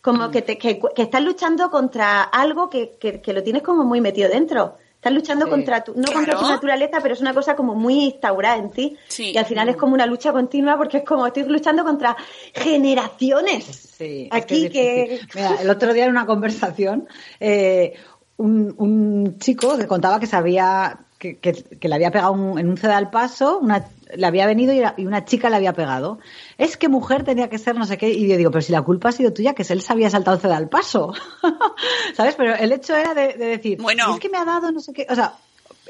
Como 0.00 0.30
que, 0.30 0.42
te, 0.42 0.58
que, 0.58 0.78
que 0.94 1.00
estás 1.00 1.22
luchando 1.22 1.70
contra 1.70 2.22
algo 2.22 2.68
que, 2.68 2.96
que, 3.00 3.22
que 3.22 3.32
lo 3.32 3.42
tienes 3.42 3.62
como 3.62 3.84
muy 3.84 4.02
metido 4.02 4.28
dentro. 4.28 4.76
Estás 5.04 5.12
luchando 5.12 5.44
Sí. 5.44 5.50
contra 5.50 5.84
tu, 5.84 5.92
no 5.94 6.10
contra 6.10 6.38
tu 6.38 6.48
naturaleza, 6.48 6.98
pero 7.02 7.12
es 7.12 7.20
una 7.20 7.34
cosa 7.34 7.54
como 7.54 7.74
muy 7.74 8.04
instaurada 8.04 8.56
en 8.56 8.70
ti. 8.70 8.96
Sí. 9.06 9.32
Y 9.32 9.36
al 9.36 9.44
final 9.44 9.68
es 9.68 9.76
como 9.76 9.92
una 9.92 10.06
lucha 10.06 10.32
continua 10.32 10.78
porque 10.78 10.96
es 10.98 11.04
como 11.04 11.26
estoy 11.26 11.42
luchando 11.42 11.84
contra 11.84 12.16
generaciones. 12.54 13.64
Sí, 13.98 14.28
es 14.32 14.42
Aquí 14.42 14.66
es 14.66 14.72
que. 14.72 15.20
Mira, 15.34 15.56
el 15.60 15.68
otro 15.68 15.92
día 15.92 16.04
en 16.06 16.10
una 16.10 16.24
conversación, 16.24 17.06
eh, 17.38 17.92
un, 18.38 18.74
un 18.78 19.38
chico 19.38 19.76
que 19.76 19.86
contaba 19.86 20.18
que 20.18 20.26
sabía 20.26 21.03
que, 21.18 21.38
que, 21.38 21.52
que 21.52 21.88
le 21.88 21.94
había 21.94 22.10
pegado 22.10 22.32
un- 22.32 22.58
en 22.58 22.68
un 22.68 22.76
ceda 22.76 22.96
al 22.96 23.10
paso, 23.10 23.58
una, 23.58 23.86
le 24.14 24.26
había 24.26 24.46
venido 24.46 24.72
y, 24.72 24.80
la- 24.80 24.94
y 24.96 25.06
una 25.06 25.24
chica 25.24 25.48
le 25.50 25.56
había 25.56 25.72
pegado. 25.72 26.18
Es 26.58 26.76
que 26.76 26.88
mujer 26.88 27.24
tenía 27.24 27.48
que 27.48 27.58
ser 27.58 27.76
no 27.76 27.86
sé 27.86 27.96
qué. 27.98 28.10
Y 28.10 28.28
yo 28.28 28.36
digo, 28.36 28.50
pero 28.50 28.62
si 28.62 28.72
la 28.72 28.82
culpa 28.82 29.08
ha 29.08 29.12
sido 29.12 29.32
tuya, 29.32 29.54
que 29.54 29.62
es 29.62 29.70
él 29.70 29.80
se 29.82 29.92
había 29.92 30.10
saltado 30.10 30.36
el 30.36 30.42
ceda 30.42 30.56
al 30.56 30.68
paso. 30.68 31.12
¿Sabes? 32.14 32.34
Pero 32.36 32.54
el 32.54 32.72
hecho 32.72 32.94
era 32.96 33.14
de, 33.14 33.34
de 33.34 33.46
decir, 33.46 33.78
Bueno. 33.80 34.04
"Y 34.10 34.14
es 34.14 34.20
que 34.20 34.28
me 34.28 34.38
ha 34.38 34.44
dado 34.44 34.70
no 34.72 34.80
sé 34.80 34.92
qué. 34.92 35.06
O 35.08 35.14
sea, 35.14 35.34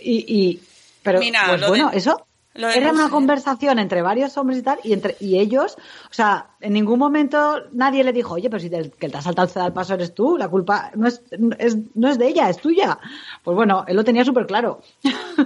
y, 0.00 0.24
y 0.28 0.62
pero 1.02 1.18
Mira, 1.20 1.44
pues 1.48 1.66
bueno, 1.68 1.90
de- 1.90 1.98
eso 1.98 2.26
era 2.54 2.90
una 2.92 3.08
conversación 3.10 3.78
entre 3.78 4.00
varios 4.02 4.36
hombres 4.36 4.58
y 4.60 4.62
tal, 4.62 4.78
y 4.84 4.92
entre 4.92 5.16
y 5.20 5.38
ellos, 5.38 5.76
o 6.10 6.14
sea, 6.14 6.46
en 6.60 6.72
ningún 6.72 6.98
momento 6.98 7.62
nadie 7.72 8.04
le 8.04 8.12
dijo, 8.12 8.34
oye, 8.34 8.48
pero 8.48 8.60
si 8.60 8.70
te, 8.70 8.90
que 8.90 9.08
te 9.08 9.16
has 9.18 9.24
saltado 9.24 9.50
al 9.62 9.72
paso 9.72 9.94
eres 9.94 10.14
tú, 10.14 10.38
la 10.38 10.48
culpa 10.48 10.90
no 10.94 11.08
es, 11.08 11.20
es- 11.58 11.76
no 11.94 12.08
es 12.08 12.16
de 12.18 12.28
ella, 12.28 12.48
es 12.48 12.58
tuya. 12.58 12.98
Pues 13.42 13.54
bueno, 13.54 13.84
él 13.88 13.96
lo 13.96 14.04
tenía 14.04 14.24
súper 14.24 14.46
claro. 14.46 14.80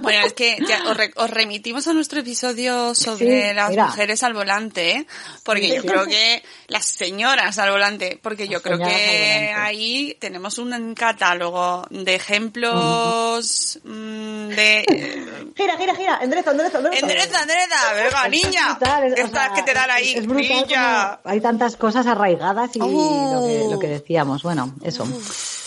Bueno, 0.01 0.25
es 0.25 0.33
que 0.33 0.57
ya 0.67 0.83
os, 0.89 0.95
re- 0.95 1.11
os 1.15 1.29
remitimos 1.29 1.87
a 1.87 1.93
nuestro 1.93 2.19
episodio 2.19 2.93
sobre 2.95 3.49
Sí, 3.49 3.55
las 3.55 3.71
mira. 3.71 3.85
mujeres 3.87 4.21
al 4.23 4.33
volante, 4.33 4.91
¿eh? 4.91 5.07
porque 5.43 5.75
yo 5.75 5.81
creo 5.81 6.05
que 6.05 6.43
las 6.67 6.85
señoras 6.85 7.57
al 7.57 7.71
volante, 7.71 8.19
porque 8.21 8.47
yo 8.47 8.61
creo 8.61 8.77
que 8.77 9.51
ahí 9.55 10.15
tenemos 10.19 10.57
un 10.59 10.93
catálogo 10.93 11.85
de 11.89 12.15
ejemplos 12.15 13.79
mm, 13.83 14.47
de... 14.49 15.51
gira, 15.55 15.77
gira, 15.77 15.95
gira, 15.95 16.19
endereza, 16.21 16.51
endereza, 16.51 16.77
endereza. 16.77 16.98
Endereza, 16.99 17.41
endereza, 17.41 17.93
venga, 17.93 18.27
niña, 18.29 18.77
es- 19.05 19.13
o 19.13 19.15
estas 19.25 19.31
sea, 19.45 19.53
que 19.53 19.63
te 19.63 19.73
dan 19.73 19.89
ahí, 19.91 20.13
es 20.13 20.25
brutal 20.27 20.47
niña. 20.47 21.19
como 21.21 21.33
hay 21.33 21.41
tantas 21.41 21.75
cosas 21.75 22.05
arraigadas 22.07 22.75
y 22.75 22.81
Uh. 22.81 23.33
lo, 23.33 23.47
que, 23.47 23.67
lo 23.71 23.79
que 23.79 23.87
decíamos, 23.87 24.43
bueno, 24.43 24.73
eso. 24.83 25.05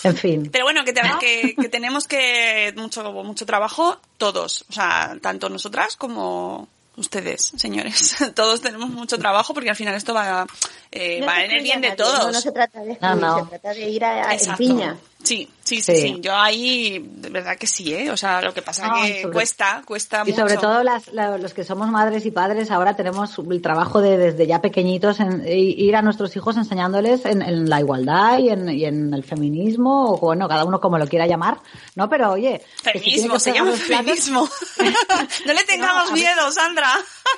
En 0.04 0.16
fin. 0.16 0.48
Pero 0.52 0.64
bueno, 0.64 0.84
que, 0.84 0.92
te- 0.92 1.02
que, 1.20 1.54
que 1.54 1.68
tenemos 1.68 2.08
que 2.08 2.72
mucho, 2.76 3.04
mucho 3.12 3.46
trabajo 3.46 3.98
todos, 4.18 4.64
o 4.68 4.72
sea, 4.72 5.16
tanto 5.22 5.48
nosotras 5.48 5.96
como 5.96 6.68
ustedes, 6.96 7.52
señores. 7.56 8.16
Todos 8.34 8.60
tenemos 8.60 8.90
mucho 8.90 9.16
trabajo 9.18 9.54
porque 9.54 9.70
al 9.70 9.76
final 9.76 9.94
esto 9.94 10.12
va, 10.12 10.46
eh, 10.90 11.20
No 11.20 11.26
va 11.26 11.36
se 11.36 11.44
en 11.46 11.50
el 11.52 11.62
bien 11.62 11.80
de 11.80 11.92
todos. 11.92 12.18
No, 12.26 12.32
no 12.32 12.40
se 12.40 12.52
trata 12.52 12.80
de 12.80 12.98
No, 13.00 13.12
excluir, 13.12 13.20
no. 13.22 13.38
se 13.44 13.50
trata 13.50 13.70
de 13.74 13.88
ir 13.90 14.04
a, 14.04 14.28
a- 14.28 14.34
en 14.34 14.56
piña. 14.56 14.96
Sí, 15.22 15.48
sí, 15.76 15.82
Sí, 15.82 15.92
sí, 15.96 16.00
Sí. 16.02 16.08
sí, 16.16 16.20
Yo 16.20 16.34
ahí, 16.36 16.98
de 17.16 17.30
verdad 17.30 17.56
que 17.56 17.66
sí, 17.66 17.94
¿eh? 17.94 18.10
O 18.10 18.16
sea, 18.16 18.42
lo 18.42 18.52
que 18.52 18.62
pasa 18.62 18.86
No, 18.88 19.02
que 19.02 19.22
sobre- 19.22 19.32
cuesta, 19.34 19.82
cuesta 19.86 20.22
Y 20.26 20.32
sobre 20.32 20.54
mucho. 20.56 20.66
todo 20.66 20.82
las, 20.82 21.08
la- 21.12 21.38
los 21.38 21.54
que 21.54 21.64
somos 21.64 21.88
madres 21.88 22.26
y 22.26 22.30
padres 22.30 22.70
ahora 22.70 22.94
tenemos 22.96 23.38
el 23.38 23.62
trabajo 23.62 24.00
de 24.00 24.16
desde 24.18 24.46
ya 24.46 24.60
pequeñitos 24.60 25.20
en, 25.20 25.42
ir 25.46 25.96
a 25.96 26.02
nuestros 26.02 26.34
hijos 26.36 26.56
enseñándoles 26.56 27.24
en, 27.24 27.42
en 27.42 27.68
la 27.70 27.80
igualdad 27.80 28.38
y 28.38 28.50
en, 28.50 28.68
y 28.68 28.84
en 28.84 29.14
el 29.14 29.24
feminismo 29.24 30.12
o 30.14 30.18
bueno 30.18 30.48
cada 30.48 30.64
uno 30.64 30.80
como 30.80 30.98
lo 30.98 31.06
quiera 31.08 31.26
llamar 31.26 31.58
no 31.94 32.08
pero 32.08 32.32
oye 32.32 32.60
que 32.82 32.98
si 32.98 33.04
tiene 33.04 33.28
Feminismo, 33.28 33.34
que 33.34 33.40
se 33.40 33.52
llama 33.52 33.72
feminismo. 33.72 34.48
no 35.46 35.52
le 35.52 35.64
tengamos 35.64 36.10
No, 36.10 36.16
miedo, 36.16 36.50
Sandra. 36.52 36.88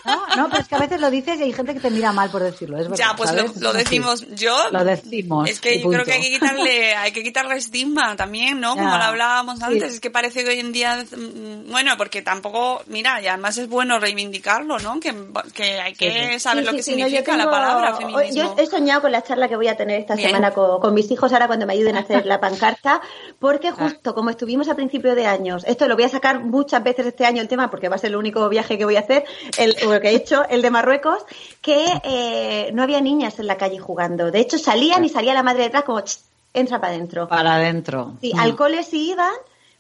No 0.05 0.37
no 0.37 0.49
pero 0.51 0.63
es 0.63 0.69
que 0.69 0.75
a 0.75 0.79
veces 0.79 1.01
lo 1.01 1.11
dices 1.11 1.39
y 1.41 1.45
hay 1.45 1.53
gente 1.53 1.75
que 1.75 1.81
te 1.81 1.91
mira 1.91 2.13
mal 2.13 2.31
por 2.31 2.43
decirlo 2.43 2.77
es 2.79 2.89
verdad 2.89 3.05
Ya, 3.11 3.17
pues 3.17 3.33
lo, 3.33 3.45
lo 3.61 3.73
decimos 3.73 4.27
yo. 4.37 4.57
lo 4.71 4.85
decimos 4.85 5.49
Es 5.49 5.61
que 5.61 5.81
yo 5.81 5.89
creo 5.89 6.05
que 6.05 6.13
hay 6.13 6.23
que 6.23 6.31
quitarle, 6.31 6.95
hay 6.95 7.13
que 7.13 7.23
quitarle 7.23 7.57
estigma 7.57 8.17
también, 8.17 8.61
¿no? 8.61 8.75
Ya. 8.77 8.83
Como 8.83 8.97
lo 8.97 9.03
hablábamos 9.05 9.59
Sí. 9.59 9.65
antes, 9.65 9.95
es 9.95 10.01
que 10.01 10.11
parece 10.11 10.43
que 10.45 10.51
hoy 10.51 10.61
en 10.61 10.73
día, 10.73 11.05
mm, 11.17 11.71
bueno, 11.71 11.97
porque 11.97 12.23
tampoco, 12.23 12.83
mira, 12.87 13.21
y 13.23 13.27
además 13.29 13.57
es 13.59 13.69
bueno 13.69 13.99
reivindicarlo, 13.99 14.79
¿no? 14.79 15.01
Que, 15.01 15.15
que 15.55 15.81
hay 15.81 15.93
que 15.95 16.33
Sí, 16.35 16.41
saber 16.41 16.65
lo 16.65 16.73
que 16.73 16.83
sí, 16.83 16.93
no, 16.97 17.05
significa 17.07 17.37
la 17.37 17.51
palabra 17.51 17.95
feminismo. 17.97 18.35
Yo 18.35 18.55
he 18.59 18.67
soñado 18.67 19.03
con 19.03 19.13
la 19.13 19.23
charla 19.23 19.49
que 19.49 19.57
voy 19.57 19.69
a 19.69 19.77
tener 19.77 20.01
esta 20.01 20.15
Bien. 20.15 20.29
semana 20.29 20.51
con, 20.53 20.81
con 20.81 20.93
mis 20.95 21.11
hijos 21.11 21.33
ahora 21.33 21.47
cuando 21.47 21.67
me 21.67 21.73
ayuden 21.75 21.97
a 21.97 22.01
hacer 22.01 22.27
la 22.27 22.41
pancarta, 22.45 23.01
porque 23.39 23.69
Ah. 23.69 23.75
justo 23.79 24.15
como 24.15 24.31
estuvimos 24.31 24.69
a 24.69 24.75
principio 24.75 25.15
de 25.15 25.27
años, 25.27 25.65
esto 25.67 25.87
lo 25.89 25.95
voy 25.95 26.05
a 26.05 26.09
sacar 26.09 26.41
muchas 26.41 26.83
veces 26.83 27.07
este 27.07 27.25
año 27.27 27.41
el 27.41 27.49
tema 27.49 27.71
porque 27.71 27.89
va 27.89 27.97
a 27.97 27.99
ser 27.99 28.11
el 28.11 28.17
único 28.17 28.49
viaje 28.49 28.77
que 28.79 28.85
voy 28.85 28.97
a 28.97 29.01
hacer, 29.01 29.25
el, 29.59 29.74
o 29.87 30.01
que 30.01 30.09
he 30.11 30.15
hecho, 30.15 30.45
el 30.49 30.63
de 30.63 30.71
Marruecos, 30.71 31.19
que 31.61 31.85
eh, 32.05 32.71
no 32.73 32.83
había 32.83 33.01
niñas 33.01 33.39
en 33.39 33.47
la 33.47 33.57
calle 33.57 33.79
jugando. 33.79 34.31
De 34.31 34.41
hecho 34.41 34.59
salían 34.59 35.05
y 35.05 35.09
salía 35.09 35.35
la 35.35 35.43
madre 35.43 35.65
detrás 35.65 35.85
como, 35.85 36.01
"Ch, 36.03 36.19
entra 36.53 36.81
para 36.81 36.93
adentro. 36.95 37.29
para 37.29 37.55
adentro 37.57 38.13
Sí, 38.21 38.33
Mm. 38.35 38.39
al 38.41 38.57
cole 38.57 38.83
sí 38.85 39.11
iban, 39.11 39.33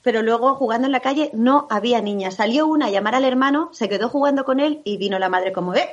pero 0.02 0.22
luego 0.22 0.54
jugando 0.54 0.86
en 0.86 0.92
la 0.92 1.00
calle 1.00 1.30
no 1.32 1.66
había 1.70 2.00
niñas. 2.00 2.34
Salió 2.34 2.66
una 2.66 2.86
a 2.86 2.90
llamar 2.90 3.14
al 3.14 3.24
hermano, 3.24 3.70
se 3.72 3.88
quedó 3.88 4.08
jugando 4.08 4.44
con 4.44 4.60
él 4.60 4.80
y 4.84 4.96
vino 4.96 5.18
la 5.18 5.28
madre 5.28 5.52
como, 5.52 5.74
¡eh! 5.74 5.88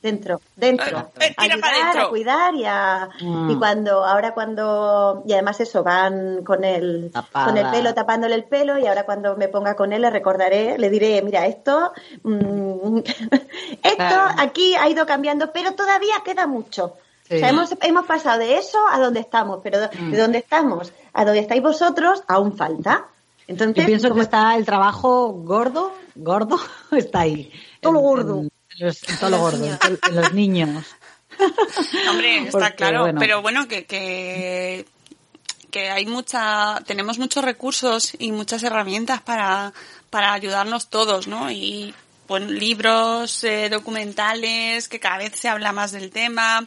Dentro, 0.00 0.40
dentro. 0.54 1.10
Eh, 1.18 1.26
eh, 1.26 1.34
ayudar, 1.36 1.72
dentro. 1.74 2.06
a 2.06 2.08
cuidar 2.10 2.54
y 2.54 2.64
a... 2.64 3.08
Mm. 3.20 3.50
Y 3.50 3.56
cuando, 3.56 4.04
ahora 4.04 4.32
cuando... 4.32 5.22
Y 5.26 5.32
además 5.32 5.58
eso, 5.60 5.82
van 5.82 6.44
con 6.44 6.62
el, 6.64 7.10
Tapada. 7.12 7.46
con 7.46 7.56
el 7.58 7.68
pelo, 7.70 7.94
tapándole 7.94 8.36
el 8.36 8.44
pelo 8.44 8.78
y 8.78 8.86
ahora 8.86 9.04
cuando 9.04 9.36
me 9.36 9.48
ponga 9.48 9.74
con 9.74 9.92
él 9.92 10.02
le 10.02 10.10
recordaré, 10.10 10.78
le 10.78 10.88
diré, 10.90 11.20
mira, 11.22 11.46
esto... 11.46 11.92
mm, 12.22 12.98
esto 13.82 13.96
Claro. 13.96 14.34
aquí 14.38 14.74
ha 14.76 14.88
ido 14.88 15.04
cambiando, 15.06 15.52
pero 15.52 15.72
todavía 15.74 16.14
queda 16.24 16.46
mucho. 16.46 16.94
Sí. 17.28 17.34
O 17.36 17.38
sea, 17.40 17.48
hemos, 17.50 17.74
hemos 17.82 18.06
pasado 18.06 18.38
de 18.38 18.56
eso 18.56 18.78
a 18.90 18.98
donde 19.00 19.20
estamos, 19.20 19.60
pero 19.62 19.80
de- 19.80 19.88
Mm. 19.98 20.10
de 20.12 20.16
donde 20.18 20.38
estamos 20.38 20.92
a 21.12 21.24
donde 21.24 21.40
estáis 21.40 21.62
vosotros 21.62 22.22
aún 22.28 22.56
falta. 22.56 23.06
Entonces, 23.48 23.76
yo 23.82 23.86
pienso 23.86 24.14
que 24.14 24.20
está 24.20 24.54
el 24.56 24.64
trabajo 24.64 25.32
gordo 25.32 25.92
gordo 26.14 26.58
está 26.92 27.20
ahí 27.20 27.50
Todo 27.80 27.96
En- 27.96 28.02
gordo. 28.02 28.38
en, 28.42 28.50
en 28.80 29.18
todo 29.18 29.30
lo 29.30 29.38
gordo 29.38 29.64
en, 29.64 29.98
en 30.08 30.16
los 30.16 30.32
niños 30.32 30.84
Hombre, 32.10 32.38
está 32.38 32.58
Porque, 32.58 32.74
claro, 32.74 33.00
bueno. 33.00 33.20
pero 33.20 33.42
bueno, 33.42 33.68
que, 33.68 33.84
que, 33.86 34.86
que 35.70 35.90
hay 35.90 36.06
mucha, 36.06 36.80
tenemos 36.86 37.18
muchos 37.18 37.44
recursos 37.44 38.12
y 38.18 38.32
muchas 38.32 38.62
herramientas 38.62 39.20
para, 39.20 39.72
para 40.10 40.32
ayudarnos 40.32 40.88
todos, 40.88 41.28
¿no? 41.28 41.50
Y 41.50 41.94
bueno, 42.28 42.46
libros, 42.50 43.42
eh, 43.42 43.68
documentales, 43.70 44.88
que 44.88 45.00
cada 45.00 45.18
vez 45.18 45.32
se 45.34 45.48
habla 45.48 45.72
más 45.72 45.92
del 45.92 46.10
tema, 46.10 46.64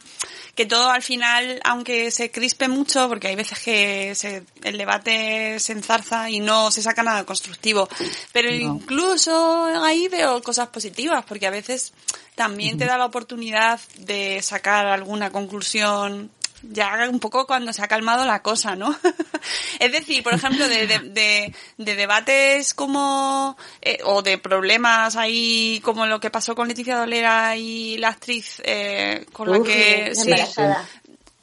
que 0.54 0.66
todo 0.66 0.90
al 0.90 1.02
final, 1.02 1.60
aunque 1.64 2.10
se 2.10 2.30
crispe 2.30 2.68
mucho, 2.68 3.08
porque 3.08 3.28
hay 3.28 3.36
veces 3.36 3.60
que 3.60 4.14
se, 4.14 4.42
el 4.64 4.76
debate 4.76 5.58
se 5.60 5.72
enzarza 5.72 6.28
y 6.28 6.40
no 6.40 6.70
se 6.72 6.82
saca 6.82 7.02
nada 7.02 7.24
constructivo, 7.24 7.88
pero 8.32 8.50
No. 8.50 8.56
incluso 8.56 9.66
ahí 9.84 10.08
veo 10.08 10.42
cosas 10.42 10.68
positivas, 10.68 11.24
porque 11.26 11.46
a 11.46 11.50
veces 11.50 11.92
también 12.34 12.76
te 12.76 12.86
da 12.86 12.98
la 12.98 13.06
oportunidad 13.06 13.78
de 13.98 14.42
sacar 14.42 14.86
alguna 14.86 15.30
conclusión 15.30 16.30
ya 16.62 17.08
un 17.10 17.20
poco 17.20 17.46
cuando 17.46 17.72
se 17.72 17.82
ha 17.82 17.88
calmado 17.88 18.24
la 18.24 18.42
cosa, 18.42 18.76
¿no? 18.76 18.96
es 19.80 19.92
decir, 19.92 20.22
por 20.22 20.34
ejemplo, 20.34 20.68
de, 20.68 20.86
de, 20.86 20.98
de, 21.00 21.54
de 21.78 21.94
debates 21.96 22.74
como, 22.74 23.56
eh, 23.80 23.98
o 24.04 24.22
de 24.22 24.38
problemas 24.38 25.16
ahí 25.16 25.80
como 25.84 26.06
lo 26.06 26.20
que 26.20 26.30
pasó 26.30 26.54
con 26.54 26.68
Leticia 26.68 26.96
Dolera 26.96 27.56
y 27.56 27.98
la 27.98 28.08
actriz 28.08 28.60
eh, 28.64 29.26
con 29.32 29.50
la 29.50 29.62
que... 29.62 30.12
sí. 30.14 30.30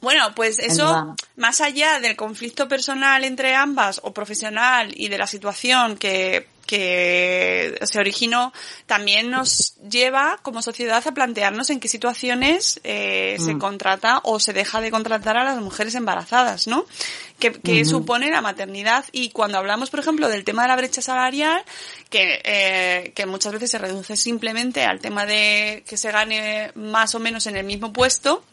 Bueno, 0.00 0.34
pues 0.34 0.58
eso, 0.58 1.14
más 1.36 1.60
allá 1.60 2.00
del 2.00 2.16
conflicto 2.16 2.66
personal 2.68 3.22
entre 3.22 3.54
ambas 3.54 4.00
o 4.02 4.14
profesional 4.14 4.90
y 4.96 5.08
de 5.08 5.18
la 5.18 5.26
situación 5.26 5.98
que, 5.98 6.46
que 6.70 7.76
se 7.82 7.98
originó, 7.98 8.52
también 8.86 9.28
nos 9.28 9.74
lleva 9.90 10.38
como 10.42 10.62
sociedad 10.62 11.02
a 11.04 11.12
plantearnos 11.12 11.68
en 11.70 11.80
qué 11.80 11.88
situaciones 11.88 12.78
eh, 12.84 13.36
se 13.40 13.54
Mm. 13.54 13.58
contrata 13.58 14.20
o 14.22 14.38
se 14.38 14.52
deja 14.52 14.80
de 14.80 14.92
contratar 14.92 15.36
a 15.36 15.42
las 15.42 15.60
mujeres 15.60 15.96
embarazadas, 15.96 16.68
¿no? 16.68 16.86
Que, 17.40 17.50
que 17.52 17.84
supone 17.84 18.30
la 18.30 18.40
maternidad 18.40 19.04
y 19.10 19.30
cuando 19.30 19.58
hablamos, 19.58 19.90
por 19.90 19.98
ejemplo, 19.98 20.28
del 20.28 20.44
tema 20.44 20.62
de 20.62 20.68
la 20.68 20.76
brecha 20.76 21.02
salarial, 21.02 21.64
que, 22.08 22.40
eh, 22.44 23.12
que 23.16 23.26
muchas 23.26 23.52
veces 23.52 23.72
se 23.72 23.78
reduce 23.78 24.14
simplemente 24.16 24.84
al 24.84 25.00
tema 25.00 25.26
de 25.26 25.82
que 25.88 25.96
se 25.96 26.12
gane 26.12 26.70
más 26.76 27.14
o 27.16 27.18
menos 27.18 27.46
en 27.48 27.56
el 27.56 27.64
mismo 27.64 27.92
puesto, 27.92 28.44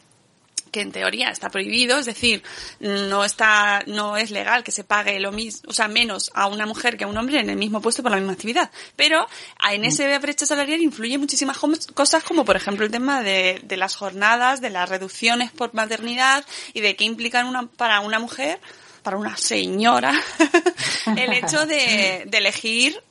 que 0.70 0.80
en 0.80 0.92
teoría 0.92 1.30
está 1.30 1.50
prohibido, 1.50 1.98
es 1.98 2.06
decir, 2.06 2.42
no 2.80 3.24
está, 3.24 3.82
no 3.86 4.16
es 4.16 4.30
legal 4.30 4.64
que 4.64 4.72
se 4.72 4.84
pague 4.84 5.18
lo 5.20 5.32
mismo, 5.32 5.70
o 5.70 5.72
sea, 5.72 5.88
menos 5.88 6.30
a 6.34 6.46
una 6.46 6.66
mujer 6.66 6.96
que 6.96 7.04
a 7.04 7.06
un 7.06 7.16
hombre 7.16 7.40
en 7.40 7.50
el 7.50 7.56
mismo 7.56 7.80
puesto 7.80 8.02
por 8.02 8.12
la 8.12 8.18
misma 8.18 8.32
actividad. 8.32 8.70
Pero 8.96 9.26
en 9.70 9.84
ese 9.84 10.18
brecha 10.18 10.46
salarial 10.46 10.80
influye 10.80 11.18
muchísimas 11.18 11.58
cosas, 11.94 12.24
como 12.24 12.44
por 12.44 12.56
ejemplo 12.56 12.84
el 12.84 12.90
tema 12.90 13.22
de, 13.22 13.60
de 13.64 13.76
las 13.76 13.96
jornadas, 13.96 14.60
de 14.60 14.70
las 14.70 14.88
reducciones 14.88 15.50
por 15.52 15.74
maternidad 15.74 16.44
y 16.72 16.80
de 16.80 16.96
qué 16.96 17.04
implican 17.04 17.46
una, 17.46 17.66
para 17.66 18.00
una 18.00 18.18
mujer, 18.18 18.60
para 19.02 19.16
una 19.16 19.36
señora, 19.36 20.12
el 21.16 21.32
hecho 21.32 21.66
de, 21.66 22.24
de 22.26 22.38
elegir 22.38 23.02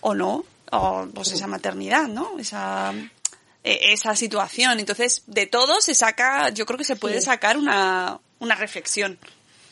o 0.00 0.14
no, 0.14 0.44
o 0.72 1.06
pues 1.14 1.32
esa 1.32 1.46
maternidad, 1.46 2.08
¿no? 2.08 2.38
Esa, 2.38 2.92
esa 3.92 4.14
situación. 4.16 4.78
Entonces, 4.80 5.22
de 5.26 5.46
todo 5.46 5.80
se 5.80 5.94
saca, 5.94 6.48
yo 6.50 6.66
creo 6.66 6.78
que 6.78 6.84
se 6.84 6.96
puede 6.96 7.20
Sí. 7.20 7.26
sacar 7.26 7.56
una, 7.56 8.18
una 8.38 8.54
reflexión. 8.54 9.18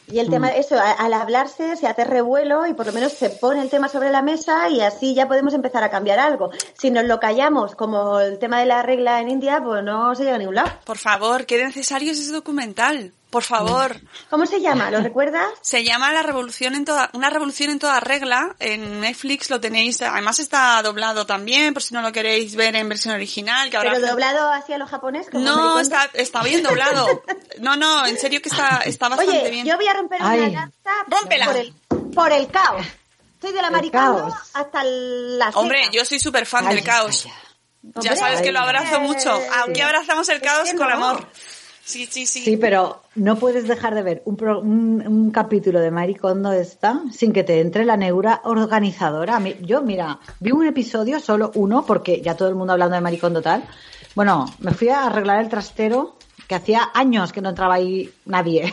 Y 0.07 0.19
el 0.19 0.29
tema, 0.29 0.49
eso, 0.51 0.77
a- 0.79 0.93
al 0.93 1.15
hablarse 1.15 1.77
se 1.77 1.87
hace 1.87 2.05
revuelo 2.05 2.67
y 2.67 2.75
por 2.75 2.85
lo 2.85 2.93
menos 2.93 3.13
se 3.13 3.31
pone 3.31 3.63
el 3.63 3.71
tema 3.71 3.89
sobre 3.89 4.11
la 4.11 4.21
mesa 4.21 4.69
y 4.69 4.83
así 4.83 5.15
ya 5.15 5.27
podemos 5.29 5.55
empezar 5.55 5.83
a 5.83 5.91
cambiar 5.91 6.19
algo. 6.19 6.51
Si 6.79 6.91
nos 6.91 7.05
lo 7.05 7.19
callamos, 7.21 7.75
como 7.75 8.21
el 8.21 8.39
tema 8.39 8.61
de 8.61 8.67
la 8.67 8.83
regla 8.83 9.21
en 9.23 9.31
India, 9.31 9.63
pues 9.65 9.83
no 9.83 10.15
se 10.15 10.25
llega 10.25 10.35
a 10.37 10.39
ningún 10.39 10.57
lado. 10.57 10.71
Por 10.85 10.99
favor, 10.99 11.47
qué 11.47 11.65
necesario 11.65 12.13
es 12.13 12.19
ese 12.21 12.33
documental. 12.33 13.13
Por 13.35 13.43
favor. 13.43 13.97
¿Cómo 14.31 14.47
se 14.47 14.61
llama? 14.61 14.93
¿Lo 14.93 15.01
recuerdas? 15.03 15.49
Se 15.61 15.83
llama 15.83 16.13
La 16.13 16.23
Revolución 16.23 16.77
en 16.77 16.85
toda, 16.85 17.11
una 17.15 17.31
revolución 17.31 17.71
en 17.71 17.81
toda 17.81 17.99
regla. 17.99 18.55
En 18.61 19.01
Netflix 19.01 19.51
lo 19.51 19.61
tenéis, 19.61 20.01
además 20.03 20.39
está 20.39 20.81
doblado 20.83 21.27
también, 21.27 21.75
por 21.75 21.83
si 21.83 21.95
no 21.95 22.01
lo 22.01 22.13
queréis 22.13 22.55
ver 22.55 22.77
en 22.77 22.89
versión 22.89 23.13
original, 23.13 23.71
que 23.71 23.77
ahora 23.77 23.91
Pero 23.91 24.05
hace- 24.05 24.11
doblado 24.13 24.53
hacia 24.53 24.79
lo 24.79 24.87
japonés. 24.87 25.27
No, 25.33 25.81
está, 25.81 26.09
está 26.15 26.45
bien 26.45 26.63
doblado. 26.63 27.23
No, 27.59 27.77
no, 27.77 28.07
en 28.07 28.19
serio 28.19 28.41
que 28.43 28.49
está, 28.49 28.83
está 28.85 29.09
bastante 29.09 29.39
Oye, 29.41 29.51
bien. 29.51 29.67
yo 29.67 29.77
voy 29.77 29.87
a 29.87 29.93
romper 29.95 30.19
Ay. 30.23 30.41
una 30.41 30.49
lanza 30.61 30.91
Rómpela. 31.09 31.47
por 31.47 31.57
el, 31.57 31.73
por 32.15 32.33
el 32.33 32.47
caos. 32.49 32.87
Estoy 33.35 33.53
de 33.53 33.63
la 33.63 33.91
caos. 33.91 34.33
hasta 34.55 34.83
la 34.85 35.51
Hombre, 35.55 35.81
seca. 35.85 35.93
yo 35.93 36.05
soy 36.05 36.19
súper 36.21 36.47
fan 36.47 36.69
del 36.69 36.83
Calla, 36.85 36.99
caos. 36.99 37.27
Ya 37.83 37.91
Hombre, 38.01 38.17
sabes 38.17 38.43
que 38.43 38.53
lo 38.53 38.61
ay, 38.61 38.65
abrazo 38.67 38.97
eh, 38.97 39.01
mucho. 39.01 39.35
Aquí 39.63 39.75
sí. 39.75 39.81
abrazamos 39.83 40.29
el 40.31 40.37
Es 40.37 40.43
caos 40.43 40.71
que 40.71 40.77
con 40.77 40.89
no. 40.89 40.95
amor. 40.95 41.29
Sí, 41.85 42.07
sí, 42.11 42.25
sí. 42.27 42.43
Sí, 42.43 42.57
pero 42.57 43.03
no 43.15 43.37
puedes 43.37 43.69
dejar 43.69 43.95
de 43.95 44.03
ver 44.03 44.23
un, 44.25 44.37
pro- 44.37 44.61
un, 44.61 45.07
un 45.07 45.31
capítulo 45.31 45.81
de 45.81 45.91
Maricondo 45.91 46.51
esta 46.53 47.03
sin 47.13 47.33
que 47.33 47.45
te 47.45 47.61
entre 47.61 47.85
la 47.85 47.97
neura 47.97 48.41
organizadora. 48.45 49.39
Yo, 49.61 49.83
mira, 49.83 50.19
vi 50.41 50.51
un 50.53 50.67
episodio, 50.67 51.21
solo 51.21 51.53
uno, 51.55 51.85
porque 51.87 52.21
ya 52.23 52.35
todo 52.37 52.49
el 52.49 52.55
mundo 52.55 52.73
hablando 52.73 52.95
de 52.95 53.03
Maricondo 53.03 53.43
tal. 53.43 53.65
Bueno, 54.15 54.47
me 54.61 54.73
fui 54.73 54.89
a 54.89 55.05
arreglar 55.07 55.41
el 55.43 55.49
trastero, 55.51 56.17
que 56.49 56.55
hacía 56.55 56.91
años 56.95 57.33
que 57.33 57.41
no 57.43 57.51
entraba 57.51 57.75
ahí 57.75 58.11
nadie. 58.25 58.73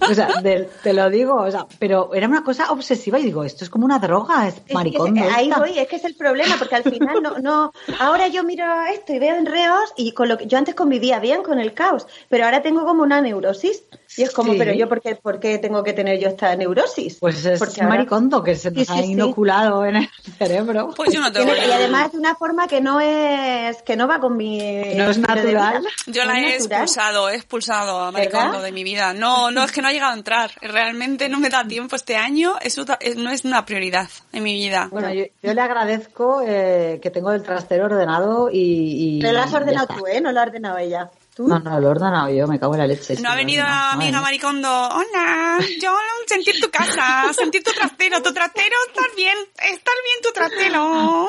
O 0.00 0.14
sea, 0.14 0.40
de- 0.42 0.68
te 0.82 0.92
lo 0.92 1.08
digo, 1.10 1.34
o 1.34 1.50
sea, 1.50 1.66
pero 1.78 2.14
era 2.14 2.26
una 2.26 2.42
cosa 2.42 2.70
obsesiva 2.72 3.18
y 3.18 3.24
digo, 3.24 3.44
esto 3.44 3.64
es 3.64 3.70
como 3.70 3.84
una 3.84 3.98
droga, 3.98 4.48
es 4.48 4.54
Es 4.66 4.76
que 4.76 4.90
se- 4.98 5.30
ahí 5.34 5.50
voy, 5.56 5.78
es 5.78 5.88
que 5.88 5.96
es 5.96 6.04
el 6.04 6.14
problema, 6.14 6.56
porque 6.58 6.76
al 6.76 6.82
final 6.84 7.22
no, 7.22 7.38
no, 7.38 7.72
ahora 8.00 8.28
yo 8.28 8.44
miro 8.44 8.64
esto 8.92 9.12
y 9.12 9.18
veo 9.18 9.36
enreos 9.36 9.92
y 9.96 10.12
con 10.12 10.28
lo 10.28 10.38
que 10.38 10.46
yo 10.46 10.58
antes 10.58 10.74
convivía 10.74 11.18
bien 11.20 11.42
con 11.42 11.58
el 11.58 11.74
caos, 11.74 12.06
pero 12.28 12.44
ahora 12.44 12.62
tengo 12.62 12.84
como 12.84 13.02
una 13.02 13.20
neurosis 13.20 13.82
y 14.16 14.22
es 14.22 14.30
como, 14.30 14.52
Sí. 14.52 14.58
pero 14.58 14.72
yo 14.72 14.88
por 14.88 15.00
qué, 15.02 15.14
por 15.16 15.38
qué 15.38 15.58
tengo 15.58 15.84
que 15.84 15.92
tener 15.92 16.18
yo 16.18 16.28
esta 16.28 16.54
neurosis? 16.56 17.18
Pues 17.20 17.44
es 17.44 17.58
Porque 17.58 17.82
ahora- 17.82 17.96
Maricondo 17.96 18.42
que 18.42 18.56
se 18.56 18.70
nos 18.70 18.86
Sí, 18.86 18.92
ha 18.92 18.96
sí, 18.96 19.02
sí. 19.04 19.12
inoculado 19.12 19.84
en 19.84 19.96
el 19.96 20.08
cerebro. 20.38 20.90
Pues 20.96 21.12
yo 21.12 21.20
no 21.20 21.30
tengo 21.30 21.52
Tiene- 21.52 21.68
y 21.68 21.70
además 21.72 22.12
de 22.12 22.18
una 22.18 22.34
forma 22.34 22.66
que 22.66 22.80
no 22.80 23.00
es, 23.00 23.82
que 23.82 23.96
no 23.96 24.08
va 24.08 24.18
con 24.18 24.36
mi 24.36 24.58
No 24.94 25.10
es 25.10 25.18
natural. 25.18 25.84
Yo 26.06 26.24
la 26.24 26.32
es 26.32 26.38
he 26.38 26.58
natural. 26.58 26.80
expulsado, 26.82 27.28
he 27.28 27.34
expulsado 27.36 27.98
a 28.00 28.10
Maricondo 28.12 28.60
de 28.62 28.72
mi 28.72 28.77
vida. 28.84 29.12
No, 29.14 29.50
no, 29.50 29.64
es 29.64 29.72
que 29.72 29.82
no 29.82 29.88
ha 29.88 29.92
llegado 29.92 30.12
a 30.12 30.16
entrar. 30.16 30.50
Realmente 30.60 31.28
no 31.28 31.38
me 31.40 31.48
da 31.48 31.66
tiempo 31.66 31.96
este 31.96 32.16
año. 32.16 32.54
Eso 32.60 32.84
es- 33.00 33.16
no 33.16 33.30
es 33.30 33.44
una 33.44 33.64
prioridad 33.64 34.08
en 34.32 34.42
mi 34.42 34.54
vida. 34.54 34.88
Bueno, 34.90 35.12
yo, 35.12 35.24
yo 35.42 35.54
le 35.54 35.60
agradezco 35.60 36.42
eh, 36.46 36.98
que 37.02 37.10
tengo 37.10 37.32
el 37.32 37.42
trastero 37.42 37.86
ordenado 37.86 38.50
y... 38.50 39.16
y 39.18 39.20
Pero 39.20 39.32
lo 39.34 39.40
has 39.40 39.52
ordenado 39.54 39.86
tú, 39.88 40.06
¿eh? 40.06 40.20
No 40.20 40.32
lo 40.32 40.40
ha 40.40 40.42
ordenado 40.44 40.78
ella. 40.78 41.10
¿Tú? 41.38 41.46
No, 41.46 41.60
no, 41.60 41.78
lo 41.78 41.86
he 41.86 41.90
ordenado 41.92 42.28
yo, 42.30 42.48
me 42.48 42.58
cago 42.58 42.74
en 42.74 42.80
la 42.80 42.86
leche. 42.88 43.14
sí, 43.14 43.22
No 43.22 43.30
ha 43.30 43.36
venido 43.36 43.62
la 43.62 43.92
amiga. 43.92 44.20
Maricondo. 44.20 44.68
Hola, 44.68 45.58
yo 45.80 45.94
sentir 46.26 46.60
tu 46.60 46.68
casa, 46.68 47.32
sentir 47.32 47.62
tu 47.62 47.70
trastero, 47.70 48.20
tu 48.20 48.32
trastero, 48.34 48.74
estás 48.88 49.06
bien, 49.14 49.38
estás 49.54 49.94
bien 50.04 50.18
tu 50.20 50.32
trastero. 50.32 51.28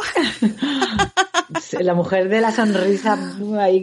La 1.83 1.93
mujer 1.93 2.27
de 2.27 2.41
la 2.41 2.51
sonrisa 2.51 3.17
ahí... 3.59 3.81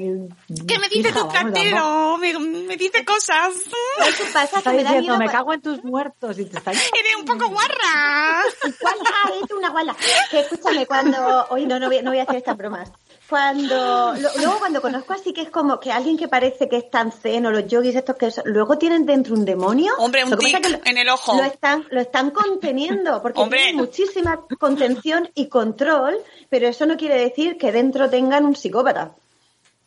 ¿Qué 0.66 0.78
me 0.80 0.88
dice 0.88 1.12
fija, 1.12 1.20
tu 1.20 1.28
trastero? 1.28 2.18
Me, 2.18 2.36
me 2.38 2.76
dice 2.76 3.04
cosas. 3.04 3.54
¿Sabes 3.98 4.16
qué 4.16 4.24
pasa? 4.32 4.58
Está 4.58 4.70
Que 4.72 4.76
me 4.78 4.82
da 4.82 4.90
diciendo, 4.90 5.18
miedo. 5.18 5.18
me 5.18 5.28
cago 5.28 5.52
en 5.52 5.62
tus 5.62 5.84
muertos 5.84 6.38
y 6.40 6.46
te 6.46 6.58
está 6.58 6.72
Eres 6.72 7.16
un 7.18 7.24
poco 7.24 7.48
guarra. 7.48 8.42
Guala, 8.80 9.36
eres 9.36 9.50
una 9.56 9.70
guala. 9.70 9.96
Que 10.30 10.40
escúchame, 10.40 10.86
cuando. 10.86 11.46
Hoy 11.50 11.66
no, 11.66 11.78
no 11.78 11.86
voy, 11.86 12.02
no 12.02 12.10
voy 12.10 12.18
a 12.18 12.22
hacer 12.24 12.36
estas 12.36 12.56
bromas. 12.56 12.90
Cuando. 13.28 14.14
lo- 14.14 14.30
luego, 14.38 14.58
cuando 14.58 14.80
conozco 14.80 15.12
así 15.12 15.32
que 15.32 15.42
es 15.42 15.50
como 15.50 15.80
que 15.80 15.90
alguien 15.90 16.16
que 16.16 16.28
parece 16.28 16.68
que 16.68 16.76
es 16.76 16.90
tan 16.90 17.10
zen 17.12 17.46
o 17.46 17.50
los 17.50 17.66
yogis 17.66 17.94
estos 17.96 18.16
que 18.16 18.30
son- 18.30 18.44
luego 18.46 18.78
tienen 18.78 19.04
dentro 19.04 19.34
un 19.34 19.44
demonio. 19.44 19.92
Hombre, 19.98 20.24
un 20.24 20.36
tic 20.38 20.54
es 20.54 20.60
que 20.60 20.68
lo- 20.70 20.78
en 20.84 20.98
el 20.98 21.08
ojo. 21.08 21.36
Lo 21.36 21.42
están, 21.44 21.84
lo 21.90 22.00
están 22.00 22.30
conteniendo 22.30 23.20
porque 23.22 23.40
Hombre. 23.40 23.58
tienen 23.58 23.76
muchísima 23.76 24.40
contención 24.58 25.28
y 25.34 25.48
control, 25.48 26.16
pero 26.48 26.68
eso 26.68 26.86
no 26.86 26.96
quiere 26.96 27.18
decir 27.18 27.58
que 27.58 27.72
dentro 27.72 28.08
tengan 28.08 28.44
un 28.44 28.54
psicópata. 28.54 29.12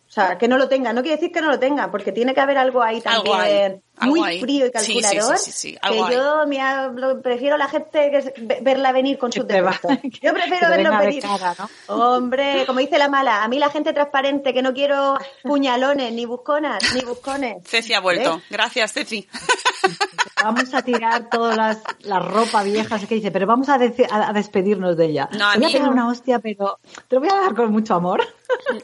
O 0.07 0.11
sea, 0.11 0.39
que 0.39 0.47
no 0.47 0.57
lo 0.57 0.67
tengan, 0.67 0.95
no 0.95 1.03
quiere 1.03 1.17
decir 1.17 1.31
que 1.31 1.39
no 1.39 1.49
lo 1.49 1.59
tengan, 1.59 1.91
porque 1.91 2.11
tiene 2.11 2.33
que 2.33 2.41
haber 2.41 2.57
algo 2.57 2.81
ahí 2.81 2.99
también 2.99 3.83
muy 4.01 4.39
frío 4.39 4.65
y 4.65 4.71
Sí, 4.79 4.85
sí, 4.85 4.93
sí, 4.93 5.01
calculador. 5.01 5.37
sí, 5.37 5.51
sí, 5.51 5.77
algo 5.81 6.07
que 6.07 6.13
yo 6.15 6.47
me 6.47 6.61
ha- 6.61 6.87
lo- 6.87 7.21
prefiero 7.21 7.57
la 7.57 7.67
gente 7.67 8.11
que 8.11 8.59
verla 8.61 8.91
venir 8.91 9.17
con 9.17 9.31
sus 9.31 9.45
defectos. 9.47 9.91
Yo 10.21 10.33
prefiero 10.33 10.69
verlo 10.69 10.97
venir. 10.97 11.21
cara, 11.21 11.55
¿no? 11.57 11.69
Hombre, 11.95 12.65
como 12.65 12.79
dice 12.79 12.97
la 12.97 13.09
mala, 13.09 13.43
a 13.43 13.47
mí 13.47 13.59
la 13.59 13.69
gente 13.69 13.93
transparente 13.93 14.53
que 14.53 14.61
no 14.61 14.73
quiero 14.73 15.17
puñalones, 15.43 16.11
ni 16.13 16.25
busconas, 16.25 16.81
ni 16.93 17.01
buscones. 17.01 17.57
Ceci 17.65 17.93
ha 17.93 17.99
vuelto. 17.99 18.35
¿Eh? 18.35 18.43
Gracias, 18.49 18.93
Ceci. 18.93 19.27
Vamos 20.43 20.73
a 20.73 20.81
tirar 20.81 21.29
todas 21.29 21.57
las 21.57 21.79
la 22.01 22.19
ropa 22.19 22.63
vieja, 22.63 22.95
así 22.95 23.07
que 23.07 23.15
dice, 23.15 23.29
pero 23.31 23.45
vamos 23.45 23.67
a, 23.69 23.75
a- 23.75 24.29
a 24.29 24.33
despedirnos 24.33 24.95
de 24.95 25.05
ella. 25.07 25.29
No, 25.37 25.45
a 25.45 25.55
voy 25.55 25.65
a 25.65 25.67
mí- 25.67 25.73
pegar 25.73 25.89
una 25.89 26.07
hostia, 26.07 26.39
pero 26.39 26.79
te 27.07 27.15
lo 27.15 27.21
voy 27.21 27.29
a 27.29 27.41
dar 27.41 27.55
con 27.55 27.71
mucho 27.71 27.93
amor. 27.95 28.21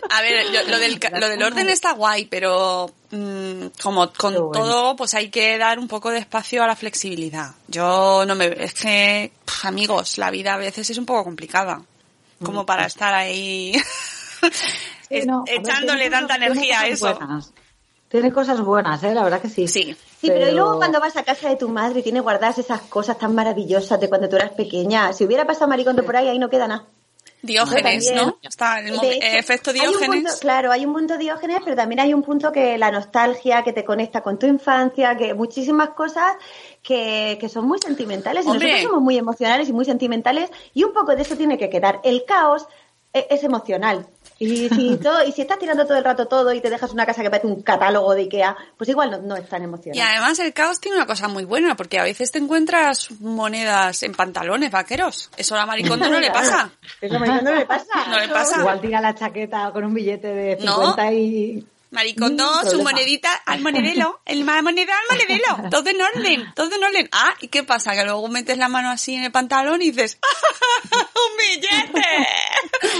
A 0.09 0.21
ver, 0.21 0.51
yo- 0.51 0.63
lo, 0.69 0.77
del, 0.79 0.99
lo 1.19 1.29
del 1.29 1.41
orden 1.43 1.69
está 1.69 1.93
guay, 1.93 2.25
pero 2.25 2.89
como 3.81 4.11
con 4.13 4.33
bueno. 4.33 4.51
todo, 4.51 4.95
pues 4.95 5.13
hay 5.13 5.29
que 5.29 5.57
dar 5.57 5.79
un 5.79 5.87
poco 5.87 6.09
de 6.11 6.19
espacio 6.19 6.63
a 6.63 6.67
la 6.67 6.75
flexibilidad. 6.75 7.51
Yo 7.67 8.23
no 8.25 8.35
me... 8.35 8.45
Es 8.47 8.73
que, 8.73 9.31
amigos, 9.63 10.17
la 10.17 10.31
vida 10.31 10.53
a 10.53 10.57
veces 10.57 10.89
es 10.89 10.97
un 10.97 11.05
poco 11.05 11.23
complicada. 11.23 11.81
Como 12.43 12.65
para 12.65 12.85
estar 12.85 13.13
ahí 13.13 13.71
Sí, 15.09 15.21
no, 15.25 15.43
ver, 15.43 15.59
echándole 15.59 16.09
tiene 16.09 16.09
tanta 16.09 16.35
cosas- 16.35 16.39
tiene 16.39 16.45
energía 16.47 16.79
a 16.81 16.87
eso. 16.87 17.15
buenas. 17.15 17.53
Tiene 18.09 18.31
cosas 18.31 18.61
buenas, 18.61 19.03
¿eh? 19.03 19.13
La 19.13 19.23
verdad 19.23 19.41
que 19.41 19.49
sí. 19.49 19.67
Sí. 19.67 19.95
Sí, 20.21 20.27
pero... 20.27 20.47
y 20.49 20.51
luego 20.51 20.77
cuando 20.77 20.99
vas 20.99 21.17
a 21.17 21.23
casa 21.23 21.49
de 21.49 21.55
tu 21.57 21.69
madre 21.69 21.99
y 21.99 22.03
tienes 22.03 22.23
guardadas 22.23 22.57
esas 22.59 22.81
cosas 22.81 23.17
tan 23.17 23.35
maravillosas 23.35 23.99
de 23.99 24.09
cuando 24.09 24.29
tú 24.29 24.35
eras 24.35 24.51
pequeña, 24.51 25.11
si 25.13 25.25
hubiera 25.25 25.45
pasado 25.45 25.67
maricondo 25.67 26.03
por 26.05 26.15
ahí, 26.15 26.27
ahí 26.27 26.39
no 26.39 26.49
queda 26.49 26.67
nada. 26.67 26.85
Diógenes. 27.45 28.11
¿no? 28.13 28.37
Está 28.41 28.79
el 28.79 28.95
hecho, 28.95 29.03
eh, 29.03 29.37
efecto 29.39 29.71
hay 29.71 29.79
un 29.79 29.85
punto- 29.85 30.01
Diógenes. 30.03 30.35
claro, 30.37 30.71
hay 30.71 30.85
un 30.85 30.93
punto 30.93 31.17
Diógenes, 31.17 31.59
pero 31.63 31.75
también 31.75 31.99
hay 31.99 32.13
un 32.13 32.23
punto 32.23 32.51
que 32.51 32.77
la 32.77 32.91
nostalgia, 32.91 33.63
que 33.63 33.73
te 33.73 33.83
conecta 33.83 34.21
con 34.21 34.37
tu 34.39 34.45
infancia, 34.47 35.15
que 35.15 35.33
muchísimas 35.33 35.89
cosas 35.89 36.35
que, 36.81 37.37
que 37.39 37.49
son 37.49 37.65
muy 37.67 37.79
sentimentales. 37.79 38.45
Y 38.45 38.47
nosotros 38.47 38.69
somos 38.83 39.01
muy 39.01 39.17
emocionales 39.17 39.69
y 39.69 39.73
muy 39.73 39.85
sentimentales, 39.85 40.49
y 40.73 40.83
un 40.83 40.93
poco 40.93 41.15
de 41.15 41.21
eso 41.21 41.35
tiene 41.35 41.57
que 41.57 41.69
quedar. 41.69 41.99
El 42.03 42.25
caos 42.25 42.67
e- 43.13 43.27
es, 43.29 43.43
emocional. 43.43 44.07
Y 44.37 44.67
si, 44.69 44.97
todo, 44.97 45.23
y 45.23 45.31
si 45.31 45.41
estás 45.41 45.59
tirando 45.59 45.85
todo 45.85 45.97
el 45.97 46.03
rato 46.03 46.27
todo 46.27 46.51
y 46.53 46.59
te 46.59 46.69
dejas 46.69 46.91
una 46.91 47.05
casa 47.05 47.23
que 47.23 47.29
parece 47.29 47.47
un 47.47 47.61
catálogo 47.61 48.13
de 48.13 48.23
Ikea, 48.23 48.55
pues 48.77 48.89
igual 48.89 49.11
no, 49.11 49.17
no 49.19 49.35
es 49.35 49.47
tan 49.47 49.63
emocional. 49.63 49.97
Y 49.97 50.01
además 50.01 50.37
el 50.39 50.53
caos 50.53 50.81
tiene 50.81 50.97
una 50.97 51.05
cosa 51.05 51.27
muy 51.27 51.45
buena, 51.45 51.75
porque 51.75 51.99
a 51.99 52.03
veces 52.03 52.31
te 52.31 52.39
encuentras 52.39 53.11
monedas 53.21 54.03
en 54.03 54.13
pantalones 54.13 54.71
vaqueros. 54.71 55.29
Eso 55.37 55.55
a 55.55 55.65
Maricondo 55.65 56.09
no 56.09 56.19
le 56.19 56.31
pasa. 56.31 56.69
Eso 56.99 57.15
a 57.15 57.19
Maricondo 57.19 57.51
no 57.51 57.57
le 57.57 57.65
pasa. 57.65 58.05
No 58.09 58.19
le 58.19 58.27
pasa. 58.27 58.59
Igual 58.59 58.81
tira 58.81 58.99
la 58.99 59.15
chaqueta 59.15 59.71
con 59.71 59.85
un 59.85 59.93
billete 59.93 60.27
de 60.27 60.57
No. 60.57 60.75
50 60.75 61.13
y... 61.13 61.67
Maricondo, 61.95 62.45
Mm, 62.45 62.55
su 62.57 62.63
problema. 62.63 62.91
monedita 62.91 63.33
al 63.45 63.61
monedero, 63.61 64.19
el 64.25 64.43
ma- 64.43 64.61
moneda 64.61 64.93
al 64.93 65.17
monedero, 65.17 65.57
todo 65.71 65.89
en 65.89 66.01
orden, 66.01 66.53
todo 66.55 66.75
en 66.75 66.83
orden. 66.83 67.09
Ah, 67.11 67.33
¿y 67.41 67.47
qué 67.47 67.63
pasa? 67.63 67.93
Que 67.93 68.03
luego 68.03 68.27
metes 68.27 68.57
la 68.57 68.67
mano 68.69 68.91
así 68.91 69.15
en 69.15 69.23
el 69.23 69.31
pantalón 69.31 69.81
y 69.81 69.91
dices, 69.91 70.19
¡un 70.91 71.37
billete! 71.37 72.27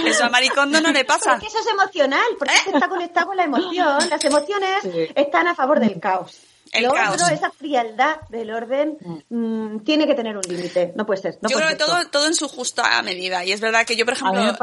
Eso 0.10 0.26
a 0.26 0.30
Maricondo 0.30 0.82
no 0.82 0.92
le 0.92 1.06
pasa. 1.06 1.32
Porque 1.32 1.48
eso 1.48 1.60
es 1.60 1.68
emocional, 1.68 2.26
porque 2.40 2.54
que 2.64 2.70
está 2.72 2.88
conectado 2.90 3.28
con 3.28 3.38
la 3.38 3.44
emoción. 3.44 4.10
Las 4.10 4.24
emociones 4.26 4.82
Sí. 4.84 5.08
están 5.16 5.48
a 5.48 5.56
favor 5.56 5.80
del 5.80 6.00
caos. 6.00 6.38
El 6.72 6.84
Lo 6.84 6.94
caos. 6.94 7.22
otro, 7.22 7.34
esa 7.34 7.52
frialdad 7.52 8.18
del 8.30 8.52
orden, 8.52 8.98
mm, 9.30 9.80
tiene 9.86 10.06
que 10.08 10.14
tener 10.16 10.36
un 10.36 10.44
límite. 10.48 10.92
No 10.96 11.06
puede 11.06 11.22
ser. 11.22 11.38
No 11.42 11.50
yo 11.50 11.56
puede 11.58 11.76
creo 11.76 11.78
que 11.78 11.86
todo, 11.86 12.10
todo 12.10 12.28
en 12.28 12.34
su 12.36 12.50
justa 12.50 13.02
medida. 13.02 13.46
Y 13.46 13.52
es 13.54 13.62
verdad 13.62 13.86
que 13.86 13.96
yo, 13.96 14.04
por 14.06 14.16
ejemplo, 14.16 14.42
el, 14.42 14.56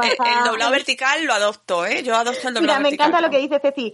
doblado 0.45 0.71
vertical 0.71 1.23
lo 1.25 1.33
adopto, 1.33 1.85
¿eh? 1.85 2.03
Yo 2.03 2.15
adopto 2.15 2.47
el 2.49 2.53
doblado 2.53 2.61
Mira, 2.61 2.79
me 2.79 2.83
vertical. 2.89 3.07
encanta 3.09 3.25
lo 3.27 3.31
que 3.31 3.39
dice 3.39 3.59
Ceci. 3.59 3.93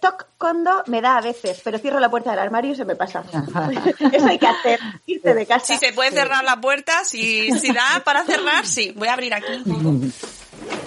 Toc 0.00 0.26
condo 0.38 0.84
me 0.86 1.00
da 1.00 1.16
a 1.18 1.20
veces, 1.20 1.60
pero 1.64 1.78
cierro 1.78 1.98
la 1.98 2.10
puerta 2.10 2.30
del 2.30 2.38
armario 2.38 2.72
y 2.72 2.76
se 2.76 2.84
me 2.84 2.94
pasa. 2.94 3.24
Eso 4.12 4.26
hay 4.26 4.38
que 4.38 4.46
hacer, 4.46 4.78
irte 5.06 5.34
de 5.34 5.46
casa. 5.46 5.66
Si 5.66 5.76
se 5.84 5.92
puede 5.92 6.10
cerrar 6.12 6.44
la 6.44 6.60
puerta, 6.60 7.04
si, 7.04 7.50
si 7.58 7.72
da 7.72 8.02
para 8.04 8.24
cerrar, 8.24 8.66
sí. 8.66 8.92
Voy 8.96 9.08
a 9.08 9.14
abrir 9.14 9.34
aquí 9.34 9.52
un 9.52 9.64
poco. 9.64 9.94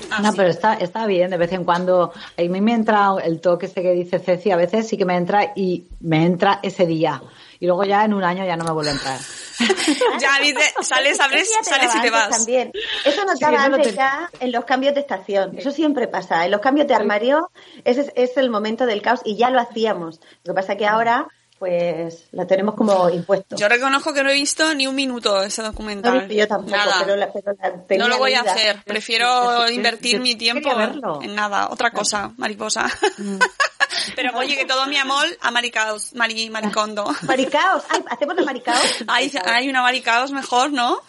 Ah, 0.10 0.22
No, 0.22 0.32
sí. 0.32 0.38
pero 0.38 0.50
está, 0.50 0.76
está 0.76 1.06
bien, 1.06 1.30
de 1.30 1.38
vez 1.38 1.52
en 1.52 1.66
cuando. 1.66 2.14
A 2.38 2.42
mí 2.42 2.62
me 2.62 2.74
entra 2.74 3.10
el 3.24 3.42
toque 3.42 3.66
este 3.66 3.82
que 3.82 3.92
dice 3.92 4.20
Ceci, 4.20 4.52
a 4.52 4.56
veces 4.56 4.88
sí 4.88 4.98
que 4.98 5.04
me 5.06 5.18
entra 5.18 5.52
y 5.56 5.88
me 6.00 6.26
entra 6.26 6.60
ese 6.64 6.86
día. 6.86 7.22
Y 7.60 7.66
luego 7.66 7.84
ya 7.84 8.04
en 8.06 8.14
un 8.14 8.24
año 8.24 8.46
ya 8.46 8.56
no 8.56 8.64
me 8.66 8.72
vuelve 8.72 8.92
a 8.92 8.94
entrar. 8.94 9.20
Ya 10.20 10.40
dice, 10.40 10.62
sales, 10.82 11.20
abres, 11.20 11.50
sales 11.64 11.96
y 11.96 12.02
te 12.02 12.10
vas. 12.12 12.30
También. 12.30 12.72
Eso 13.04 13.26
nos 13.26 13.40
daba 13.40 13.64
antes 13.64 13.88
te- 13.90 13.94
ya 13.96 14.30
en 14.40 14.52
los 14.52 14.66
cambios 14.66 14.94
de 14.94 15.00
estación. 15.02 15.58
Eso 15.58 15.72
siempre 15.72 16.08
pasa. 16.08 16.46
En 16.46 16.52
los 16.52 16.62
cambios 16.62 16.88
de 16.88 16.94
armario 16.94 17.50
ese 17.84 18.02
es, 18.02 18.12
es 18.16 18.38
el 18.38 18.50
momento 18.52 18.86
del 18.86 19.02
caos 19.02 19.22
y 19.26 19.36
ya 19.36 19.50
lo 19.50 19.60
hacíamos. 19.60 20.20
Lo 20.44 20.54
que 20.54 20.62
pasa 20.62 20.74
es 20.74 20.78
que 20.78 20.86
ahora 20.86 21.28
pues 21.60 22.26
lo 22.34 22.46
tenemos 22.46 22.76
como 22.76 23.10
impuesto. 23.10 23.56
Yo 23.56 23.68
reconozco 23.68 24.14
que 24.14 24.22
no 24.24 24.30
he 24.30 24.34
visto 24.36 24.76
ni 24.76 24.86
un 24.86 24.94
minuto 24.94 25.42
ese 25.42 25.64
no 25.64 25.70
documental. 25.70 26.20
visto 26.28 26.34
yo 26.36 26.48
tampoco, 26.48 26.78
Nada. 26.78 26.96
pero, 27.00 27.16
la, 27.16 27.34
pero 27.34 27.54
la 27.60 27.72
tenía 27.88 28.04
no 28.04 28.10
lo 28.10 28.20
voy 28.20 28.36
a 28.36 28.42
hacer. 28.42 28.84
Prefiero 28.86 29.66
yo- 29.66 29.74
invertir 29.74 30.18
yo 30.18 30.22
mi 30.22 30.36
tiempo 30.36 30.76
verlo. 30.76 31.20
en 31.24 31.34
nada, 31.34 31.70
otra 31.72 31.90
cosa, 31.90 32.32
mariposa. 32.38 32.86
Pero 34.16 34.38
oye, 34.38 34.56
que 34.58 34.66
todo 34.66 34.86
mi 34.88 34.98
amor 34.98 35.26
a 35.42 35.52
maricaos, 35.52 36.14
mari, 36.14 36.50
maricondo. 36.50 37.14
Maricaos. 37.24 37.84
Ay, 37.90 38.04
¿Hacemos 38.10 38.36
los 38.36 38.46
maricaos? 38.46 38.82
Hay, 39.08 39.32
hay 39.46 39.70
una 39.70 39.82
maricaos 39.82 40.32
mejor, 40.32 40.72
¿no? 40.72 41.02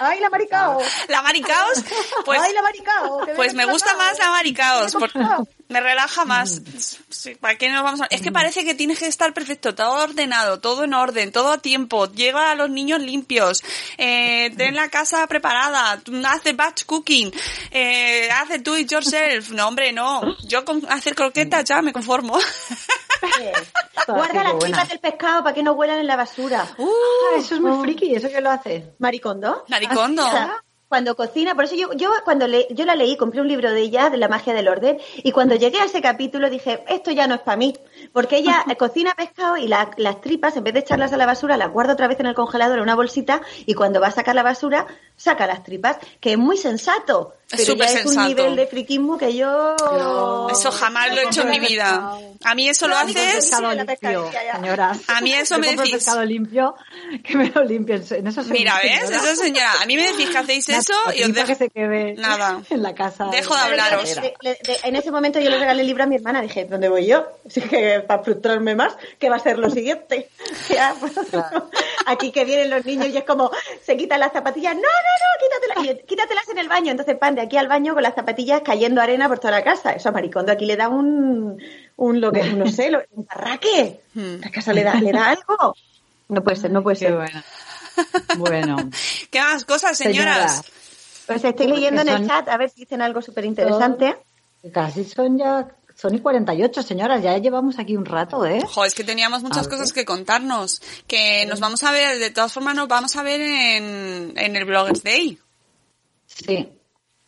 Ay, 0.00 0.20
la 0.20 0.30
maricao. 0.30 0.80
La 1.08 1.22
maricaos, 1.22 1.84
pues, 2.24 2.40
Ay, 2.40 2.52
la 2.52 2.62
maricao. 2.62 3.24
que 3.26 3.32
pues 3.32 3.54
me 3.54 3.64
gusta 3.66 3.94
más 3.96 4.18
la 4.18 4.30
maricaos. 4.30 4.92
Porque 4.92 5.18
me 5.68 5.80
relaja 5.80 6.24
más. 6.24 6.60
Sí, 7.18 7.34
¿Para 7.34 7.56
qué 7.56 7.68
nos 7.68 7.82
vamos 7.82 8.00
a... 8.00 8.06
Es 8.10 8.22
que 8.22 8.30
parece 8.30 8.64
que 8.64 8.74
tienes 8.74 9.00
que 9.00 9.08
estar 9.08 9.34
perfecto, 9.34 9.74
todo 9.74 10.04
ordenado, 10.04 10.60
todo 10.60 10.84
en 10.84 10.94
orden, 10.94 11.32
todo 11.32 11.50
a 11.50 11.58
tiempo. 11.58 12.06
Lleva 12.06 12.52
a 12.52 12.54
los 12.54 12.70
niños 12.70 13.00
limpios. 13.00 13.64
Eh, 13.96 14.54
ten 14.56 14.76
la 14.76 14.88
casa 14.88 15.26
preparada. 15.26 16.00
Haz 16.24 16.44
de 16.44 16.52
batch 16.52 16.84
cooking. 16.84 17.32
Eh, 17.72 18.28
haz 18.30 18.50
de 18.50 18.58
do 18.58 18.78
it 18.78 18.88
yourself. 18.88 19.50
No, 19.50 19.66
hombre, 19.66 19.92
no. 19.92 20.20
Yo 20.46 20.64
con 20.64 20.80
hacer 20.92 21.16
croquetas 21.16 21.64
ya 21.64 21.82
me 21.82 21.92
conformo. 21.92 22.38
Guarda 24.06 24.44
las 24.44 24.58
tripas 24.60 24.88
del 24.88 25.00
pescado 25.00 25.42
para 25.42 25.56
que 25.56 25.64
no 25.64 25.72
huelan 25.72 25.98
en 25.98 26.06
la 26.06 26.14
basura. 26.14 26.68
Ah, 26.78 27.36
eso 27.36 27.56
es 27.56 27.60
muy 27.60 27.82
friki, 27.82 28.14
¿eso 28.14 28.28
que 28.28 28.40
lo 28.40 28.52
hace? 28.52 28.94
Maricondo. 29.00 29.64
Maricondo. 29.66 30.24
Así. 30.24 30.67
Cuando 30.88 31.16
cocina, 31.16 31.54
por 31.54 31.64
eso 31.64 31.74
yo, 31.74 31.92
yo 31.92 32.10
cuando 32.24 32.46
le, 32.48 32.66
yo 32.70 32.86
la 32.86 32.94
leí, 32.94 33.18
compré 33.18 33.42
un 33.42 33.48
libro 33.48 33.70
de 33.72 33.80
ella, 33.82 34.08
de 34.08 34.16
la 34.16 34.26
magia 34.26 34.54
del 34.54 34.68
orden, 34.68 34.98
y 35.16 35.32
cuando 35.32 35.54
llegué 35.54 35.78
a 35.80 35.84
ese 35.84 36.00
capítulo 36.00 36.48
dije, 36.48 36.82
esto 36.88 37.10
ya 37.10 37.26
no 37.26 37.34
es 37.34 37.42
para 37.42 37.58
mí, 37.58 37.74
porque 38.14 38.38
ella 38.38 38.64
cocina 38.78 39.14
pescado 39.14 39.58
y 39.58 39.68
la- 39.68 39.90
las 39.98 40.22
tripas, 40.22 40.56
en 40.56 40.64
vez 40.64 40.72
de 40.72 40.80
echarlas 40.80 41.12
a 41.12 41.18
la 41.18 41.26
basura, 41.26 41.58
las 41.58 41.70
guarda 41.70 41.92
otra 41.92 42.08
vez 42.08 42.18
en 42.20 42.26
el 42.26 42.34
congelador 42.34 42.78
en 42.78 42.84
una 42.84 42.94
bolsita, 42.94 43.42
y 43.66 43.74
cuando 43.74 44.00
va 44.00 44.06
a 44.06 44.12
sacar 44.12 44.34
la 44.34 44.42
basura, 44.42 44.86
saca 45.14 45.46
las 45.46 45.62
tripas, 45.62 45.98
que 46.20 46.32
es 46.32 46.38
muy 46.38 46.56
sensato. 46.56 47.34
Es 47.50 47.60
Pero 47.64 47.76
ya 47.78 47.88
súper 47.88 47.88
es 47.88 47.94
un 48.06 48.12
sensato. 48.12 48.28
nivel 48.28 48.56
de 48.56 48.66
friquismo 48.66 49.16
que 49.16 49.34
yo... 49.34 49.74
Eso 50.52 50.70
jamás 50.70 51.14
lo 51.14 51.22
he 51.22 51.24
hecho 51.24 51.42
en 51.42 51.50
mi 51.50 51.58
vida. 51.60 52.18
A 52.44 52.54
mí 52.54 52.68
eso 52.68 52.86
lo 52.88 52.94
No, 52.94 53.00
con 53.00 53.10
haces... 53.16 53.50
limpio, 53.50 54.30
señoras. 54.54 54.98
A 55.08 55.20
mí 55.22 55.32
eso 55.32 55.54
Yo 55.54 55.60
me 55.62 55.74
decís. 55.74 55.92
pescado 55.94 56.24
limpio, 56.26 56.74
que 57.24 57.36
me 57.38 57.48
lo 57.48 57.64
limpien. 57.64 58.04
En 58.10 58.26
eso 58.26 58.42
Mira, 58.44 58.78
¿ves? 58.82 59.00
señora. 59.08 59.16
Eso, 59.32 59.42
señora. 59.42 59.72
A 59.80 59.86
mí 59.86 59.96
me 59.96 60.02
decís 60.12 60.28
que 60.28 60.36
hacéis 60.36 60.68
eso 60.68 60.92
y 61.16 61.22
os 61.22 61.32
dejo... 61.32 61.46
que 61.46 61.54
se 61.54 61.70
quede 61.70 62.14
Nada. 62.16 62.60
en 62.68 62.82
la 62.82 62.94
casa. 62.94 63.28
Dejo 63.32 63.54
de 63.54 63.60
la 63.60 63.66
hablaros. 63.66 64.16
Le- 64.16 64.34
le- 64.42 64.58
de- 64.62 64.80
en 64.84 64.96
ese 64.96 65.10
momento 65.10 65.40
yo 65.40 65.48
le 65.48 65.58
regalé 65.58 65.80
el 65.80 65.86
libro 65.88 66.04
a 66.04 66.06
mi 66.06 66.16
hermana. 66.16 66.42
Dije, 66.42 66.66
¿dónde 66.66 66.90
voy 66.90 67.06
yo? 67.06 67.26
Así 67.46 67.62
que 67.62 68.00
para 68.00 68.22
frustrarme 68.22 68.74
más, 68.74 68.94
¿qué 69.18 69.30
va 69.30 69.36
a 69.36 69.40
ser 69.40 69.58
lo 69.58 69.70
siguiente? 69.70 70.28
Ya, 70.68 70.94
pues, 71.00 71.12
aquí 72.06 72.30
que 72.30 72.44
vienen 72.44 72.68
los 72.70 72.84
niños 72.84 73.06
y 73.08 73.16
es 73.16 73.24
como, 73.24 73.50
se 73.84 73.96
quitan 73.96 74.20
las 74.20 74.32
zapatillas. 74.32 74.74
No, 74.74 74.80
no, 74.82 74.86
no, 74.86 75.72
quítatelas. 75.80 75.96
Y 76.02 76.06
quítatelas 76.06 76.48
en 76.50 76.58
el 76.58 76.68
baño. 76.68 76.90
Entonces, 76.90 77.16
pan, 77.16 77.37
de 77.38 77.44
aquí 77.44 77.56
al 77.56 77.68
baño 77.68 77.94
con 77.94 78.02
las 78.02 78.14
zapatillas 78.14 78.60
cayendo 78.64 79.00
arena 79.00 79.28
por 79.28 79.38
toda 79.38 79.52
la 79.52 79.64
casa. 79.64 79.92
Eso 79.92 80.08
a 80.10 80.12
Maricondo 80.12 80.52
aquí 80.52 80.66
le 80.66 80.76
da 80.76 80.88
un, 80.88 81.58
un 81.96 82.20
lo 82.20 82.30
que, 82.32 82.42
no 82.52 82.66
sé, 82.68 82.90
lo- 82.90 83.02
un 83.12 83.24
parraque. 83.24 84.00
Hmm. 84.14 84.40
¿La 84.42 84.50
casa 84.50 84.72
le 84.72 84.82
da, 84.84 84.94
le 84.94 85.12
da 85.12 85.30
algo? 85.30 85.74
No 86.28 86.42
puede 86.44 86.56
ser, 86.56 86.70
no 86.70 86.82
puede 86.82 86.98
Qué 86.98 87.06
ser. 87.06 87.14
bueno. 87.16 87.42
Bueno, 88.36 88.76
¿Qué 89.30 89.40
más 89.40 89.64
cosas, 89.64 89.96
señoras? 89.96 90.62
Pues 91.26 91.42
estoy 91.44 91.66
leyendo 91.68 92.02
en 92.02 92.08
el 92.08 92.16
Son- 92.18 92.28
chat 92.28 92.48
a 92.48 92.56
ver 92.56 92.70
si 92.70 92.80
dicen 92.82 93.02
algo 93.02 93.20
súper 93.22 93.44
interesante. 93.44 94.16
casi 94.72 95.04
son 95.04 95.36
ya, 95.38 95.66
son 95.96 96.14
y 96.14 96.20
48, 96.20 96.82
señoras. 96.82 97.22
Ya 97.22 97.36
llevamos 97.38 97.78
aquí 97.78 97.96
un 97.96 98.04
rato, 98.04 98.46
¿eh? 98.46 98.60
Jo, 98.66 98.84
es 98.84 98.94
que 98.94 99.04
teníamos 99.04 99.42
muchas 99.42 99.66
cosas 99.68 99.92
que 99.92 100.04
contarnos. 100.04 100.80
Que 101.06 101.44
nos 101.46 101.60
vamos 101.60 101.82
a 101.84 101.90
ver, 101.92 102.18
de 102.18 102.30
todas 102.30 102.52
formas 102.52 102.74
nos 102.76 102.88
vamos 102.88 103.16
a 103.16 103.22
ver 103.22 103.40
en, 103.40 104.32
en 104.36 104.56
el 104.56 104.64
Bloggers 104.64 105.02
Day. 105.02 105.38
Sí. 106.26 106.68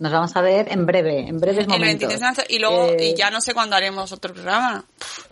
Nos 0.00 0.10
vamos 0.12 0.34
a 0.34 0.40
ver 0.40 0.72
en 0.72 0.86
breve, 0.86 1.28
en 1.28 1.38
breves 1.38 1.58
El 1.64 1.68
momentos. 1.68 2.08
23 2.08 2.20
de 2.20 2.26
marzo. 2.26 2.42
Y 2.48 2.58
luego, 2.58 2.86
Eh, 2.88 3.10
y 3.10 3.14
ya 3.14 3.30
no 3.30 3.40
sé 3.40 3.54
cuándo 3.54 3.76
haremos 3.76 4.10
otro 4.12 4.32
programa. 4.34 4.82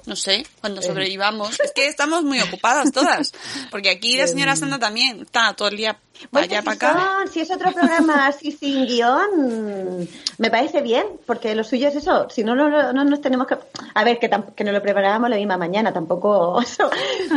No 0.07 0.15
sé, 0.15 0.47
cuando 0.61 0.81
sobrevivamos. 0.83 1.59
Es 1.61 1.73
que 1.73 1.87
estamos 1.87 2.23
muy 2.23 2.41
ocupadas 2.41 2.93
todas. 2.93 3.33
Porque 3.71 3.91
aquí 3.91 4.17
la 4.17 4.27
señora 4.27 4.57
Sandra 4.57 4.79
también 4.79 5.23
está 5.23 5.53
todo 5.55 5.69
el 5.69 5.77
día 5.77 5.99
para 6.31 6.45
allá, 6.47 6.63
para 6.63 6.75
acá. 6.75 7.25
si 7.33 7.41
es 7.41 7.51
otro 7.51 7.71
programa 7.73 8.27
así 8.27 8.51
sin 8.53 8.87
guion, 8.87 10.09
me 10.39 10.51
parece 10.51 10.81
bien, 10.81 11.07
porque 11.27 11.55
lo 11.55 11.63
suyo 11.65 11.89
es 11.89 11.97
eso. 11.97 12.29
Si 12.31 12.43
no, 12.45 12.55
no, 12.55 12.69
no, 12.69 12.93
no 12.93 13.05
nos 13.05 13.21
tenemos 13.21 13.47
que. 13.47 13.57
A 13.95 14.05
ver, 14.05 14.19
que, 14.19 14.29
que 14.57 14.65
nos 14.65 14.75
lo 14.75 14.83
preparábamos 14.83 15.31
la 15.31 15.37
misma 15.37 15.57
mañana, 15.57 15.93
tampoco 15.93 16.61
eso. 16.63 16.91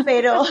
Pero. 0.05 0.43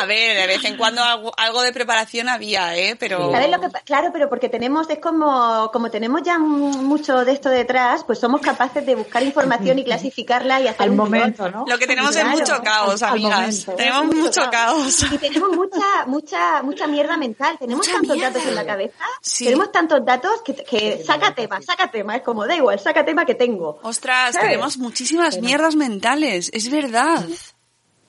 A 0.00 0.06
ver, 0.06 0.36
de 0.36 0.46
vez 0.46 0.64
en 0.64 0.76
cuando 0.76 1.02
algo, 1.02 1.32
algo 1.36 1.62
de 1.62 1.72
preparación 1.72 2.28
había, 2.28 2.76
¿eh? 2.76 2.96
Pero... 2.98 3.30
¿Sabes 3.32 3.50
lo 3.50 3.60
que 3.60 3.68
pa- 3.68 3.80
Claro, 3.80 4.10
pero 4.12 4.28
porque 4.28 4.48
tenemos, 4.48 4.88
es 4.90 4.98
como, 4.98 5.70
como 5.72 5.90
tenemos 5.90 6.13
ya 6.22 6.38
mu- 6.38 6.82
mucho 6.82 7.24
de 7.24 7.32
esto 7.32 7.48
detrás, 7.48 8.04
pues 8.04 8.18
somos 8.18 8.40
capaces 8.40 8.84
de 8.86 8.94
buscar 8.94 9.22
información 9.22 9.78
y 9.78 9.84
clasificarla 9.84 10.60
y 10.60 10.68
hacer 10.68 10.82
Al 10.84 10.90
un 10.90 10.96
momento, 10.96 11.44
guion. 11.44 11.52
¿no? 11.52 11.64
Lo 11.66 11.78
que 11.78 11.86
tenemos 11.86 12.12
Claro, 12.12 12.30
es 12.30 12.40
mucho 12.40 12.62
caos, 12.62 13.02
al 13.02 13.10
amigas. 13.12 13.66
momento. 13.66 13.72
Tenemos 13.76 14.14
mucho 14.14 14.40
caos. 14.50 15.02
Y 15.12 15.18
tenemos 15.18 15.50
mucha, 15.56 16.06
mucha, 16.06 16.62
mucha 16.62 16.86
mierda 16.86 17.16
mental. 17.16 17.56
Tenemos 17.58 17.86
Mucha 17.86 17.98
tantos 17.98 18.16
mierda. 18.16 18.30
datos 18.32 18.48
en 18.48 18.54
la 18.54 18.66
cabeza. 18.66 19.04
Sí. 19.20 19.44
Tenemos 19.44 19.72
tantos 19.72 20.04
datos 20.04 20.42
que, 20.44 20.54
que 20.54 21.02
saca 21.04 21.34
tema, 21.34 21.60
saca 21.62 21.90
tema. 21.90 22.16
Es 22.16 22.22
como, 22.22 22.46
da 22.46 22.54
igual, 22.54 22.78
saca 22.78 23.04
tema 23.04 23.24
que 23.24 23.34
tengo. 23.34 23.78
Ostras, 23.82 24.34
¿Sabes? 24.34 24.48
tenemos 24.50 24.78
muchísimas 24.78 25.40
mierdas 25.40 25.74
mentales, 25.76 26.50
es 26.52 26.70
verdad. 26.70 27.24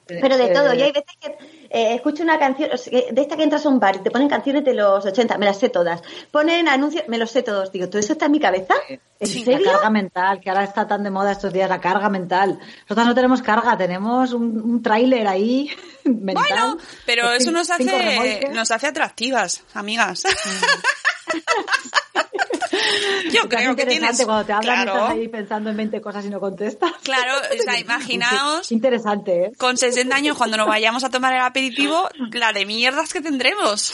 Pero 0.07 0.37
de 0.37 0.49
todo. 0.49 0.71
Eh, 0.71 0.77
Y 0.77 0.81
hay 0.83 0.91
veces 0.91 1.15
que 1.19 1.64
eh, 1.75 1.95
escucho 1.95 2.23
una 2.23 2.39
canción, 2.39 2.69
o 2.73 2.77
sea, 2.77 2.89
que 2.89 3.11
de 3.11 3.21
esta 3.21 3.35
que 3.35 3.43
entras 3.43 3.65
a 3.65 3.69
un 3.69 3.79
bar 3.79 3.97
y 3.97 3.99
te 3.99 4.09
ponen 4.09 4.29
canciones 4.29 4.63
de 4.63 4.73
los 4.73 5.05
80, 5.05 5.37
me 5.37 5.45
las 5.45 5.59
sé 5.59 5.67
todas. 5.69 6.01
Ponen 6.31 6.69
anuncios, 6.69 7.03
me 7.09 7.17
los 7.17 7.29
sé 7.29 7.43
todos. 7.43 7.71
Digo, 7.71 7.89
¿todo 7.89 7.99
eso 7.99 8.13
está 8.13 8.27
en 8.27 8.31
mi 8.31 8.39
cabeza? 8.39 8.73
¿En 9.19 9.27
Sí, 9.27 9.43
serio? 9.43 9.65
La 9.65 9.71
carga 9.73 9.89
mental, 9.89 10.39
que 10.39 10.49
ahora 10.49 10.63
está 10.63 10.87
tan 10.87 11.03
de 11.03 11.09
moda 11.09 11.33
estos 11.33 11.51
días, 11.51 11.69
la 11.69 11.81
carga 11.81 12.09
mental. 12.09 12.59
Nosotras 12.83 13.07
no 13.07 13.13
tenemos 13.15 13.41
carga, 13.41 13.77
tenemos 13.77 14.31
un, 14.33 14.61
un 14.61 14.81
tráiler 14.81 15.27
ahí 15.27 15.69
mental. 16.05 16.45
Bueno, 16.49 16.77
pero 17.05 17.31
eso 17.33 17.51
nos 17.51 17.69
hace, 17.69 18.49
nos 18.53 18.71
hace 18.71 18.87
atractivas, 18.87 19.63
amigas. 19.73 20.23
Es 20.25 20.35
Yo 23.31 23.47
creo 23.49 23.75
que 23.75 23.83
interesante 23.83 23.99
tienes... 23.99 24.25
cuando 24.25 24.45
te 24.45 24.53
hablan 24.53 24.77
y 24.77 24.79
estás 24.79 24.95
Claro, 24.95 25.05
ahí 25.07 25.27
pensando 25.27 25.69
en 25.69 25.77
20 25.77 26.01
cosas 26.01 26.25
y 26.25 26.29
no 26.29 26.39
contestas. 26.39 26.91
claro, 27.03 27.33
o 27.37 27.63
sea, 27.63 27.79
imaginaos 27.79 28.71
interesante, 28.71 29.45
¿eh? 29.45 29.51
con 29.57 29.77
60 29.77 30.15
años 30.15 30.37
cuando 30.37 30.57
nos 30.57 30.67
vayamos 30.67 31.03
a 31.03 31.09
tomar 31.09 31.33
el 31.33 31.41
aperitivo, 31.41 32.09
la 32.33 32.53
de 32.53 32.65
mierdas 32.65 33.13
que 33.13 33.21
tendremos. 33.21 33.93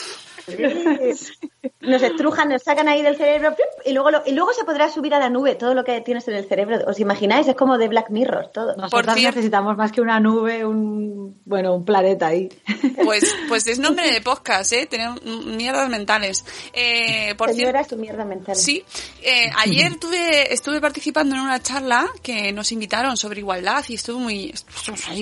Nos 1.80 2.02
estrujan, 2.02 2.48
nos 2.48 2.62
sacan 2.62 2.88
ahí 2.88 3.02
del 3.02 3.16
cerebro 3.16 3.54
y 3.84 3.92
luego, 3.92 4.10
lo- 4.10 4.22
y 4.26 4.32
luego 4.32 4.52
se 4.52 4.64
podrá 4.64 4.88
subir 4.88 5.14
a 5.14 5.20
la 5.20 5.30
nube 5.30 5.54
todo 5.54 5.74
lo 5.74 5.84
que 5.84 6.00
tienes 6.00 6.26
en 6.28 6.34
el 6.34 6.46
cerebro. 6.48 6.78
¿Os 6.86 6.98
imagináis? 6.98 7.46
Es 7.46 7.54
como 7.54 7.78
de 7.78 7.86
Black 7.88 8.10
Mirror 8.10 8.50
todo. 8.52 8.74
Nosotras 8.76 9.16
cierto- 9.16 9.36
necesitamos 9.36 9.76
más 9.76 9.92
que 9.92 10.00
una 10.00 10.18
nube, 10.18 10.64
un 10.64 11.40
bueno, 11.44 11.74
un 11.74 11.84
planeta 11.84 12.26
ahí. 12.28 12.48
Pues, 13.04 13.34
pues 13.48 13.66
es 13.66 13.78
nombre 13.78 14.10
de 14.12 14.20
podcast, 14.20 14.72
¿eh? 14.72 14.86
Tenemos 14.86 15.22
mierdas 15.24 15.88
mentales. 15.88 16.44
Eh, 16.72 17.34
por 17.36 17.48
cierto, 17.50 17.70
Señora, 17.72 17.84
su 17.88 17.96
mierda 17.96 18.24
mental. 18.24 18.54
Sí, 18.54 18.84
eh, 19.22 19.50
ayer 19.58 19.96
tuve, 19.98 20.52
estuve 20.52 20.80
participando 20.80 21.34
en 21.34 21.40
una 21.42 21.60
charla 21.60 22.06
que 22.22 22.52
nos 22.52 22.70
invitaron 22.70 23.16
sobre 23.16 23.40
igualdad 23.40 23.84
y 23.88 23.94
estuvo 23.94 24.18
muy, 24.20 24.54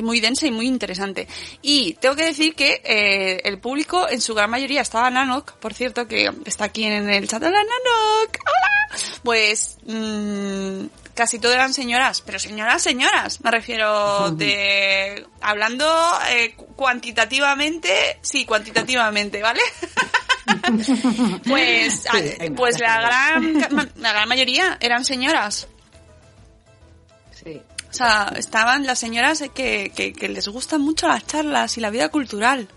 muy 0.02 0.20
densa 0.20 0.46
y 0.46 0.50
muy 0.50 0.66
interesante. 0.66 1.26
Y 1.62 1.94
tengo 1.94 2.14
que 2.16 2.24
decir 2.24 2.54
que 2.54 2.80
eh, 2.84 3.40
el 3.44 3.58
público 3.60 4.08
en 4.08 4.20
su 4.20 4.34
gran 4.34 4.50
mayoría 4.50 4.82
estaba 4.82 5.10
Nanok, 5.10 5.52
por 5.54 5.72
cierto, 5.74 6.06
que 6.06 6.29
está 6.44 6.64
aquí 6.64 6.84
en 6.84 7.08
el 7.08 7.28
chat. 7.28 7.42
¡Hola, 7.42 7.58
Nanok! 7.58 8.38
¡Hola! 8.40 8.98
Pues 9.22 9.78
mm, 9.86 10.86
casi 11.14 11.38
todo 11.38 11.52
eran 11.52 11.74
señoras, 11.74 12.22
pero 12.22 12.38
señoras, 12.38 12.82
señoras. 12.82 13.40
Me 13.42 13.50
refiero 13.50 14.30
de... 14.32 15.26
Hablando 15.40 15.86
eh, 16.30 16.54
cuantitativamente, 16.76 18.18
sí, 18.22 18.44
cuantitativamente, 18.44 19.42
¿vale? 19.42 19.60
pues, 21.46 22.04
pues 22.56 22.80
la 22.80 23.00
gran, 23.00 23.90
la 23.96 24.12
gran 24.12 24.28
mayoría 24.28 24.78
eran 24.80 25.04
señoras. 25.04 25.68
Sí. 27.44 27.60
O 27.90 27.92
sea, 27.92 28.32
estaban 28.36 28.86
las 28.86 28.98
señoras 28.98 29.42
que, 29.54 29.92
que, 29.94 30.12
que 30.12 30.28
les 30.28 30.46
gustan 30.48 30.80
mucho 30.80 31.08
las 31.08 31.26
charlas 31.26 31.76
y 31.76 31.80
la 31.80 31.90
vida 31.90 32.08
cultural. 32.08 32.68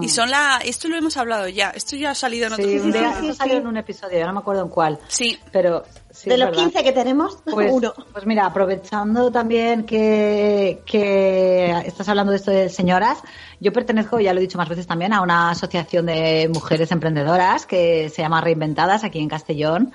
Y 0.00 0.08
son 0.08 0.30
la... 0.30 0.60
Esto 0.64 0.88
lo 0.88 0.96
hemos 0.96 1.16
hablado 1.16 1.48
ya. 1.48 1.70
Esto 1.70 1.96
ya 1.96 2.10
ha 2.10 2.14
salido 2.14 2.46
en 2.46 2.52
otro 2.54 2.64
Sí, 2.64 2.78
sí, 2.78 2.88
esto 2.88 3.20
sí. 3.20 3.34
salió 3.34 3.56
en 3.58 3.66
un 3.66 3.76
episodio, 3.76 4.18
yo 4.18 4.26
no 4.26 4.32
me 4.32 4.38
acuerdo 4.40 4.62
en 4.62 4.68
cuál. 4.68 4.98
Sí. 5.08 5.38
Pero 5.52 5.84
sí, 6.10 6.30
de 6.30 6.38
los 6.38 6.48
verdad. 6.50 6.62
15 6.64 6.84
que 6.84 6.92
tenemos, 6.92 7.38
Pues, 7.44 7.70
uno. 7.72 7.92
pues 8.12 8.24
mira, 8.26 8.46
aprovechando 8.46 9.30
también 9.30 9.84
que, 9.84 10.82
que 10.86 11.70
estás 11.84 12.08
hablando 12.08 12.30
de 12.32 12.36
esto 12.38 12.50
de 12.50 12.68
señoras, 12.68 13.18
yo 13.60 13.72
pertenezco, 13.72 14.18
ya 14.20 14.32
lo 14.32 14.38
he 14.38 14.42
dicho 14.42 14.58
más 14.58 14.68
veces 14.68 14.86
también, 14.86 15.12
a 15.12 15.20
una 15.20 15.50
asociación 15.50 16.06
de 16.06 16.50
mujeres 16.52 16.90
emprendedoras 16.92 17.66
que 17.66 18.08
se 18.08 18.22
llama 18.22 18.40
Reinventadas 18.40 19.04
aquí 19.04 19.18
en 19.18 19.28
Castellón. 19.28 19.92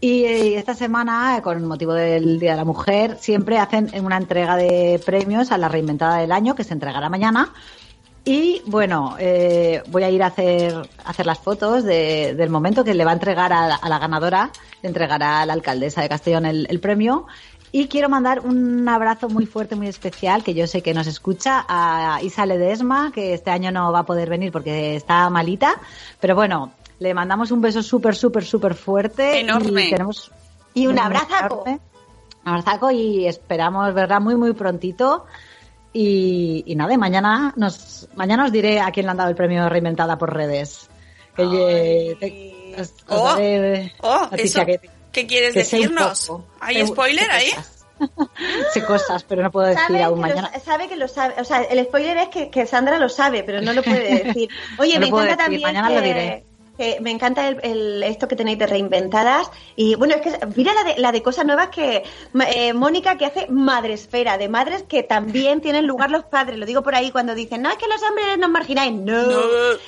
Y 0.00 0.24
eh, 0.24 0.58
esta 0.58 0.74
semana, 0.74 1.40
con 1.42 1.64
motivo 1.66 1.92
del 1.92 2.38
Día 2.38 2.52
de 2.52 2.56
la 2.58 2.64
Mujer, 2.64 3.16
siempre 3.18 3.58
hacen 3.58 3.90
una 4.04 4.16
entrega 4.16 4.56
de 4.56 5.00
premios 5.04 5.50
a 5.50 5.58
la 5.58 5.68
reinventada 5.68 6.18
del 6.18 6.30
año, 6.30 6.54
que 6.54 6.62
se 6.62 6.72
entregará 6.72 7.08
mañana. 7.08 7.52
Y 8.30 8.60
bueno, 8.66 9.16
eh, 9.18 9.82
voy 9.88 10.02
a 10.02 10.10
ir 10.10 10.22
a 10.22 10.26
hacer, 10.26 10.74
a 11.02 11.08
hacer 11.10 11.24
las 11.24 11.38
fotos 11.38 11.82
de- 11.82 12.34
del 12.36 12.50
momento 12.50 12.84
que 12.84 12.92
le 12.92 13.02
va 13.06 13.12
a 13.12 13.14
entregar 13.14 13.54
a, 13.54 13.66
la- 13.66 13.76
a 13.76 13.88
la 13.88 13.98
ganadora, 13.98 14.50
le 14.82 14.88
entregará 14.90 15.40
a 15.40 15.46
la 15.46 15.54
alcaldesa 15.54 16.02
de 16.02 16.10
Castellón 16.10 16.44
el, 16.44 16.66
el 16.68 16.78
premio. 16.78 17.26
Y 17.72 17.88
quiero 17.88 18.10
mandar 18.10 18.40
un 18.40 18.86
abrazo 18.86 19.30
muy 19.30 19.46
fuerte, 19.46 19.76
muy 19.76 19.86
especial, 19.88 20.44
que 20.44 20.52
yo 20.52 20.66
sé 20.66 20.82
que 20.82 20.92
nos 20.92 21.06
escucha, 21.06 21.64
a 21.68 22.18
Isa 22.22 22.44
Ledesma, 22.44 23.12
que 23.14 23.32
este 23.32 23.50
año 23.50 23.70
no 23.72 23.92
va 23.92 24.00
a 24.00 24.04
poder 24.06 24.28
venir 24.28 24.52
porque 24.52 24.94
está 24.94 25.30
malita. 25.30 25.76
Pero 26.20 26.34
bueno, 26.34 26.72
le 26.98 27.14
mandamos 27.14 27.50
un 27.50 27.62
beso 27.62 27.82
súper, 27.82 28.14
súper, 28.14 28.44
súper 28.44 28.74
fuerte. 28.74 29.40
Enorme. 29.40 29.86
Y, 29.86 29.90
tenemos 29.90 30.30
Y 30.74 30.86
un 30.86 30.98
abrazaco. 30.98 31.64
Un 31.66 31.80
abrazaco 32.44 32.90
y 32.90 33.26
esperamos 33.26 33.94
verla 33.94 34.20
muy, 34.20 34.34
muy 34.36 34.52
prontito. 34.52 35.24
Y, 36.00 36.62
y 36.64 36.76
nada, 36.76 36.96
mañana 36.96 37.52
nos, 37.56 38.08
mañana 38.14 38.44
os 38.44 38.52
diré 38.52 38.78
a 38.78 38.92
quién 38.92 39.06
le 39.06 39.10
han 39.10 39.16
dado 39.16 39.30
el 39.30 39.34
premio 39.34 39.68
Reinventada 39.68 40.16
por 40.16 40.32
redes. 40.32 40.88
Que 41.34 41.42
ye- 41.48 42.16
te- 42.20 42.80
os- 42.80 42.94
os 43.08 43.18
Oh, 43.20 43.24
daré 43.24 43.92
oh, 44.02 44.28
eso. 44.36 44.64
que- 44.64 44.80
¿Qué 45.10 45.26
quieres 45.26 45.54
que 45.54 45.58
decirnos? 45.60 46.30
¿Hay 46.60 46.86
spoiler 46.86 47.28
ahí? 47.32 47.50
cosas. 47.50 47.74
sé 48.74 48.84
cosas, 48.84 49.24
pero 49.24 49.42
no 49.42 49.50
puedo 49.50 49.66
decir 49.66 50.00
aún 50.00 50.20
lo, 50.20 50.28
mañana. 50.28 50.52
sa- 50.52 50.60
sabe 50.60 50.86
que 50.86 50.94
lo 50.94 51.08
sabe. 51.08 51.34
O 51.40 51.44
sea, 51.44 51.62
el 51.62 51.84
spoiler 51.84 52.16
es 52.18 52.28
que, 52.28 52.48
que 52.48 52.64
Sandra 52.64 52.96
lo 53.00 53.08
sabe, 53.08 53.42
pero 53.42 53.60
no 53.60 53.72
lo 53.72 53.82
puede 53.82 54.22
decir. 54.24 54.48
Oye, 54.78 54.94
No 54.94 55.00
me 55.00 55.06
encanta 55.08 55.22
decir, 55.24 55.36
también 55.38 55.62
mañana 55.62 55.90
lo 55.90 56.00
diré. 56.00 56.44
Que 56.78 56.98
me 57.02 57.10
encanta 57.10 57.46
el, 57.48 57.58
el- 57.62 58.02
esto 58.04 58.26
que 58.28 58.36
tenéis 58.36 58.58
de 58.58 58.66
reinventadas. 58.66 59.50
Y 59.76 59.96
bueno, 59.96 60.14
es 60.14 60.22
que 60.22 60.32
mira 60.56 60.72
la 60.72 60.84
de, 60.84 60.98
la 60.98 61.12
de 61.12 61.22
cosas 61.22 61.44
nuevas 61.44 61.68
que 61.68 62.04
eh, 62.54 62.72
Mónica 62.72 63.18
que 63.18 63.26
hace 63.26 63.46
madresfera, 63.48 64.38
de 64.38 64.48
madres 64.48 64.84
que 64.84 65.02
también 65.02 65.60
tienen 65.60 65.86
lugar 65.86 66.10
los 66.10 66.24
padres. 66.24 66.58
Lo 66.58 66.64
digo 66.64 66.82
por 66.82 66.94
ahí 66.94 67.10
cuando 67.10 67.34
dicen, 67.34 67.60
no, 67.60 67.70
es 67.70 67.76
que 67.76 67.86
los 67.88 68.02
hombres 68.02 68.38
nos 68.38 68.48
margináis. 68.50 68.92
No, 68.92 69.22
No, 69.24 69.40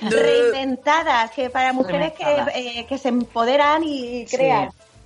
no. 0.03 0.11
reinventadas, 0.11 1.31
que 1.31 1.49
para 1.51 1.73
mujeres 1.73 2.13
que, 2.13 2.25
eh, 2.55 2.87
que 2.87 2.99
se 2.99 3.09
empoderan 3.09 3.85
y 3.85 4.27
Sí. 4.27 4.37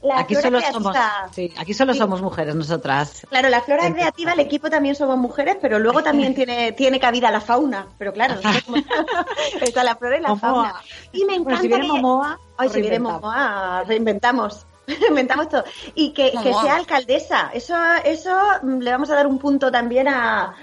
La 0.05 0.19
aquí 0.21 0.35
solo 0.35 0.59
creativa. 0.59 0.73
somos, 0.93 0.97
sí, 1.35 1.53
aquí 1.57 1.73
solo 1.75 1.93
Sí. 1.95 1.99
somos 1.99 2.21
mujeres 2.21 2.55
nosotras. 2.55 3.27
Claro, 3.31 3.49
la 3.49 3.63
flora 3.63 3.91
creativa, 3.91 4.33
el 4.35 4.41
equipo 4.41 4.69
también 4.69 4.95
somos 4.95 5.17
mujeres, 5.17 5.57
pero 5.61 5.79
luego 5.79 6.03
también 6.03 6.35
tiene, 6.35 6.73
tiene 6.73 7.01
cabida 7.01 7.31
la 7.31 7.41
fauna. 7.41 7.87
Pero 7.99 8.13
claro, 8.13 8.35
está 9.61 9.83
la 9.83 9.97
flora 9.97 10.19
y 10.19 10.21
la 10.21 10.29
Momoa. 10.29 10.41
fauna. 10.41 10.75
Y 11.13 11.25
me 11.25 11.39
Bueno, 11.39 11.43
encanta 11.59 11.63
si 11.63 11.69
viene 11.69 11.87
que- 11.87 11.93
Momoa, 11.93 12.39
Ay, 12.59 12.69
si 12.69 12.81
viene. 12.81 12.99
Momoa, 12.99 13.85
reinventamos. 13.87 14.67
Reinventamos 14.87 15.49
todo. 15.49 15.65
Y 15.95 16.13
que, 16.13 16.31
sea 16.63 16.77
alcaldesa. 16.77 17.51
Eso, 17.55 17.75
eso 18.05 18.37
mm, 18.63 18.79
le 18.81 18.91
vamos 18.91 19.09
a 19.11 19.15
dar 19.15 19.27
un 19.27 19.39
punto 19.39 19.73
también 19.73 20.09
a, 20.09 20.55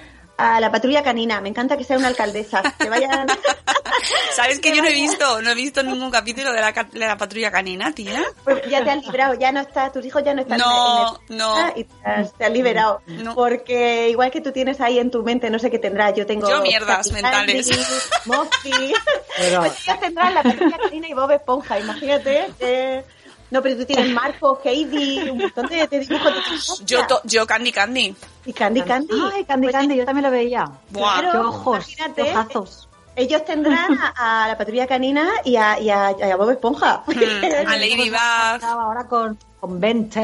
a 0.41 0.59
la 0.59 0.71
patrulla 0.71 1.03
canina. 1.03 1.39
Me 1.41 1.49
encanta 1.49 1.77
que 1.77 1.83
sea 1.83 1.97
una 1.97 2.07
alcaldesa. 2.07 2.61
Que 2.77 2.89
vayan. 2.89 3.27
¿Sabes 4.35 4.59
que 4.59 4.75
yo 4.75 4.81
no 4.81 4.87
he 4.87 4.93
visto, 4.93 5.41
no 5.41 5.51
he 5.51 5.55
visto 5.55 5.83
ningún 5.83 6.09
capítulo 6.09 6.51
de 6.53 6.61
la, 6.61 6.73
ca- 6.73 6.85
de 6.91 6.99
la 6.99 7.17
patrulla 7.17 7.51
canina, 7.51 7.91
tía? 7.93 8.23
Pues 8.43 8.61
ya 8.69 8.83
te 8.83 8.89
has 8.89 9.05
librado, 9.05 9.33
ya 9.35 9.51
no 9.51 9.59
está, 9.59 9.91
tus 9.91 10.05
hijos 10.05 10.23
ya 10.23 10.33
no 10.33 10.41
están 10.41 10.57
No, 10.57 11.19
en 11.27 11.33
el- 11.33 11.37
no. 11.37 11.55
Y 11.75 11.83
te 11.83 11.93
has, 12.03 12.33
te 12.33 12.45
has 12.45 12.51
liberado. 12.51 13.01
No. 13.07 13.35
Porque 13.35 14.09
igual 14.09 14.31
que 14.31 14.41
tú 14.41 14.51
tienes 14.51 14.81
ahí 14.81 14.97
en 14.99 15.11
tu 15.11 15.21
mente, 15.23 15.49
no 15.49 15.59
sé 15.59 15.69
qué 15.69 15.77
tendrás, 15.79 16.15
yo 16.15 16.25
tengo... 16.25 16.49
Yo 16.49 16.61
mierdas 16.61 16.97
Katy 17.07 17.11
mentales. 17.11 17.69
Pero- 18.27 18.49
Pues 19.61 19.87
ellos 19.87 19.99
tendrán 19.99 20.33
la 20.33 20.43
patrulla 20.43 20.77
canina 20.77 21.07
y 21.07 21.13
Bob 21.13 21.31
Esponja, 21.31 21.79
imagínate. 21.79 22.47
eh. 22.59 23.03
No, 23.52 23.62
pero 23.62 23.78
tú 23.78 23.86
tienes 23.86 24.10
Marco, 24.14 24.60
Heidi, 24.64 25.30
un 25.30 25.38
montón 25.39 25.68
de, 25.68 25.86
de 25.88 25.99
dibujos. 25.99 26.84
Yo, 26.86 27.06
to- 27.06 27.22
yo 27.26 27.45
Candy 27.45 27.72
Candy. 27.72 28.16
Y 28.45 28.54
Candy 28.54 28.82
Candy. 28.82 29.14
Ay, 29.34 29.43
Candy 29.45 29.68
Pues 29.68 29.76
Candy, 29.76 29.97
yo 29.97 30.06
también 30.06 30.24
lo 30.24 30.32
veía. 30.32 30.72
Buah. 30.89 31.22
Qué 31.22 31.38
ojos, 31.38 31.78
imagínate. 31.89 32.24
qué 32.24 32.32
ojazos. 32.32 32.88
Ellos 33.14 33.43
tendrán 33.43 33.97
a, 33.99 34.45
a 34.45 34.47
la 34.47 34.58
patrulla 34.58 34.88
canina 34.88 35.30
y 35.43 35.58
a, 35.58 35.78
y 35.80 35.89
a, 35.89 36.16
y 36.18 36.22
a 36.24 36.36
Bob 36.38 36.49
Esponja. 36.52 37.04
Mm, 37.06 37.68
a 37.68 37.76
Ladybug. 37.78 38.06
Estaba 38.56 38.84
ahora 38.84 39.06
con, 39.06 39.38
con 39.60 39.80
Ben 39.82 40.10
10. 40.10 40.24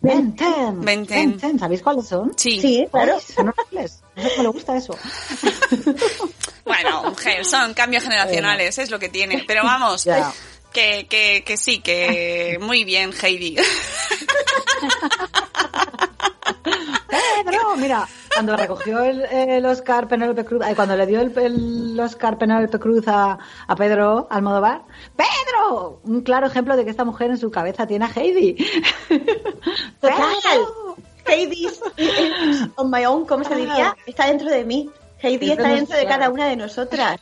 Ben 0.00 0.36
10. 0.36 0.46
Ben 0.76 1.04
10. 1.36 1.58
¿Sabéis 1.58 1.82
cuáles 1.82 2.06
son? 2.06 2.32
Sí. 2.36 2.60
Sí, 2.60 2.86
claro. 2.88 3.14
Ay, 3.16 3.34
son 3.34 3.48
horribles. 3.48 4.00
No 4.36 4.42
le 4.44 4.48
gusta 4.48 4.76
eso. 4.76 4.96
Bueno, 6.64 7.02
mujer, 7.10 7.44
son 7.44 7.74
cambios 7.74 8.04
generacionales, 8.04 8.78
es 8.78 8.90
lo 8.90 8.98
que 9.00 9.08
tiene. 9.08 9.44
Pero 9.46 9.64
vamos, 9.64 10.04
Ya. 10.04 10.32
Que, 10.72 11.06
que, 11.08 11.42
que 11.44 11.56
sí, 11.56 11.80
que 11.80 12.58
muy 12.62 12.84
bien, 12.84 13.10
Heidi. 13.22 13.56
Pedro, 17.08 17.76
mira, 17.76 18.06
cuando 18.34 18.56
recogió 18.56 19.00
el, 19.02 19.22
el 19.22 19.64
Oscar 19.66 20.06
Penélope 20.08 20.44
Cruz, 20.44 20.62
ay, 20.64 20.74
cuando 20.74 20.96
le 20.96 21.06
dio 21.06 21.20
el, 21.20 21.36
el 21.38 21.98
Oscar 22.00 22.38
Penélope 22.38 22.78
Cruz 22.78 23.06
a, 23.08 23.38
a 23.66 23.76
Pedro 23.76 24.28
Almodóvar, 24.30 24.82
¡Pedro! 25.16 26.00
Un 26.04 26.20
claro 26.22 26.46
ejemplo 26.46 26.76
de 26.76 26.84
que 26.84 26.90
esta 26.90 27.04
mujer 27.04 27.30
en 27.30 27.38
su 27.38 27.50
cabeza 27.50 27.86
tiene 27.86 28.04
a 28.04 28.10
Heidi. 28.14 28.56
Heidi 31.26 31.66
is- 31.66 31.80
is 31.96 32.68
on 32.76 32.90
my 32.90 33.04
own, 33.06 33.24
¿cómo 33.26 33.44
se 33.44 33.54
diría? 33.54 33.96
Está 34.06 34.26
dentro 34.26 34.48
de 34.50 34.64
mí. 34.64 34.88
Heidi 35.22 35.50
está 35.50 35.68
de 35.68 35.74
dentro 35.74 35.96
de 35.98 36.06
cada 36.06 36.30
una 36.30 36.46
de 36.46 36.56
nosotras. 36.56 37.20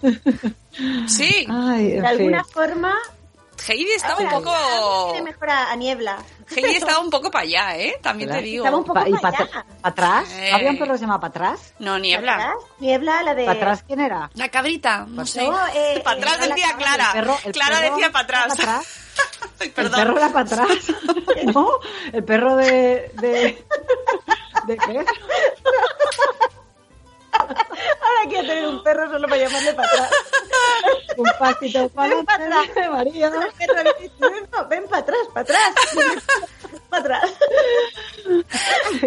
Sí, 1.06 1.46
Ay, 1.48 1.92
De 1.92 2.06
alguna 2.06 2.44
forma, 2.44 2.94
Heidi 3.66 3.90
estaba 3.92 4.20
un 4.20 4.28
poco... 4.30 5.10
tiene 5.12 5.30
mejor 5.30 5.50
a, 5.50 5.70
a 5.72 5.76
Niebla. 5.76 6.18
Heidi 6.54 6.74
estaba 6.76 7.00
un 7.00 7.10
poco 7.10 7.30
para 7.30 7.42
allá, 7.44 7.76
¿eh? 7.76 7.98
También 8.02 8.30
te 8.30 8.40
digo. 8.42 8.64
Estaba 8.64 8.78
un 8.78 8.84
poco 8.84 9.00
Pa- 9.00 9.08
¿Y 9.08 9.12
para 9.12 9.20
para 9.38 9.44
allá. 9.44 9.66
atrás? 9.82 10.32
Eh. 10.32 10.50
¿Había 10.52 10.70
un 10.70 10.78
perro 10.78 10.92
que 10.92 10.98
se 10.98 11.04
llama 11.04 11.20
para 11.20 11.28
atrás? 11.30 11.74
No, 11.78 11.98
niebla. 11.98 12.34
¿Atrás? 12.34 12.54
Niebla, 12.78 13.22
la 13.22 13.34
de... 13.34 13.44
¿Para 13.44 13.58
atrás 13.58 13.84
quién 13.86 14.00
era? 14.00 14.30
La 14.34 14.48
cabrita, 14.48 15.04
no 15.08 15.26
sé. 15.26 15.42
No, 15.44 15.58
eh, 15.74 16.00
para 16.04 16.18
atrás 16.18 16.38
eh, 16.40 16.48
decía 16.48 16.74
Clara. 16.76 17.04
el 17.14 17.20
perro- 17.24 17.38
el 17.44 17.52
Clara 17.52 17.80
perro 17.80 17.94
decía 17.94 18.12
para 18.12 18.24
atrás. 18.24 18.46
para 18.56 18.62
atrás. 18.78 18.86
Ay, 19.60 19.66
El 19.66 19.72
perdón. 19.72 20.00
perro 20.00 20.16
era 20.18 20.28
para 20.32 20.44
atrás. 20.44 20.68
no, 21.54 21.70
el 22.12 22.24
perro 22.24 22.56
de... 22.56 23.10
de... 23.14 23.64
¿De 24.66 24.76
qué? 24.76 25.04
Ahora 27.32 28.20
quiero 28.28 28.46
tener 28.48 28.66
un 28.66 28.82
perro 28.82 29.08
solo 29.10 29.28
para 29.28 29.42
llamarle 29.42 29.72
para 29.74 29.88
atrás. 29.88 30.10
Un 31.16 31.26
pasito 31.38 31.88
para 31.90 32.14
Ven 32.14 32.24
para 32.24 32.44
atrás. 32.44 32.68
atrás, 32.70 32.90
María. 32.90 33.30
"Ven, 33.30 34.48
no, 34.52 34.68
ven 34.68 34.84
para 34.88 35.02
atrás, 35.02 35.18
para 35.34 35.40
atrás. 35.42 35.74
para 36.90 37.00
atrás. 37.16 37.32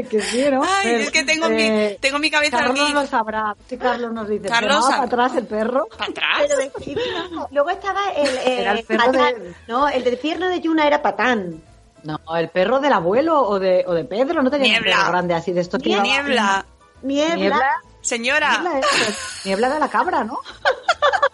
que 0.10 0.22
sí, 0.22 0.46
¿no? 0.52 0.62
Ay, 0.64 0.80
Pero, 0.84 0.98
es 1.00 1.12
que 1.12 1.24
tengo, 1.24 1.48
eh, 1.48 1.90
mi, 1.94 1.98
tengo 2.00 2.20
mi 2.20 2.30
cabeza 2.30 2.58
Carlos 2.58 2.80
aquí. 2.82 2.94
lo 2.94 3.06
sabrá. 3.08 3.56
Sí, 3.70 3.78
Carlos 3.78 4.12
nos 4.12 4.28
dice. 4.28 4.48
Carlos 4.48 4.62
¿se 4.86 4.92
llamaba 4.92 4.96
sabe. 4.98 5.10
para 5.10 5.24
atrás 5.26 5.38
el 5.38 5.48
perro? 5.48 5.88
¿Para 5.98 6.12
atrás? 6.12 6.38
Pero 6.42 6.58
de 6.58 6.72
Heidi 6.86 7.02
no. 7.32 7.48
Luego 7.52 7.70
estaba 7.70 8.10
el... 8.16 8.28
eh, 8.28 8.62
Era 8.62 8.72
el 8.74 8.84
perro 8.84 9.06
Patán. 9.06 9.34
de- 9.44 9.56
No, 9.68 9.88
el 9.90 10.04
del 10.04 10.20
tierno 10.20 10.48
de 10.50 10.60
Yuna 10.60 10.88
era 10.88 11.02
Patán. 11.02 11.64
No, 12.04 12.20
el 12.36 12.50
perro 12.50 12.80
del 12.80 12.94
abuelo 12.94 13.40
o 13.42 13.60
de, 13.60 13.84
o 13.88 13.94
de 13.94 14.04
Pedro. 14.06 14.42
No 14.42 14.50
tenía 14.52 14.68
un 14.78 14.84
Niebla. 14.84 14.98
perro 14.98 15.12
grande 15.12 15.34
así 15.36 15.52
de 15.54 15.62
estos 15.62 15.82
que 15.82 15.90
Niebla. 15.90 16.66
Niebla. 17.04 17.36
Niebla. 17.38 17.72
Señora. 18.02 18.58
Niebla, 18.60 18.80
es- 18.80 19.42
Niebla 19.46 19.68
era 19.68 19.80
la 19.80 19.90
cabra, 19.90 20.24
¿no? 20.24 20.40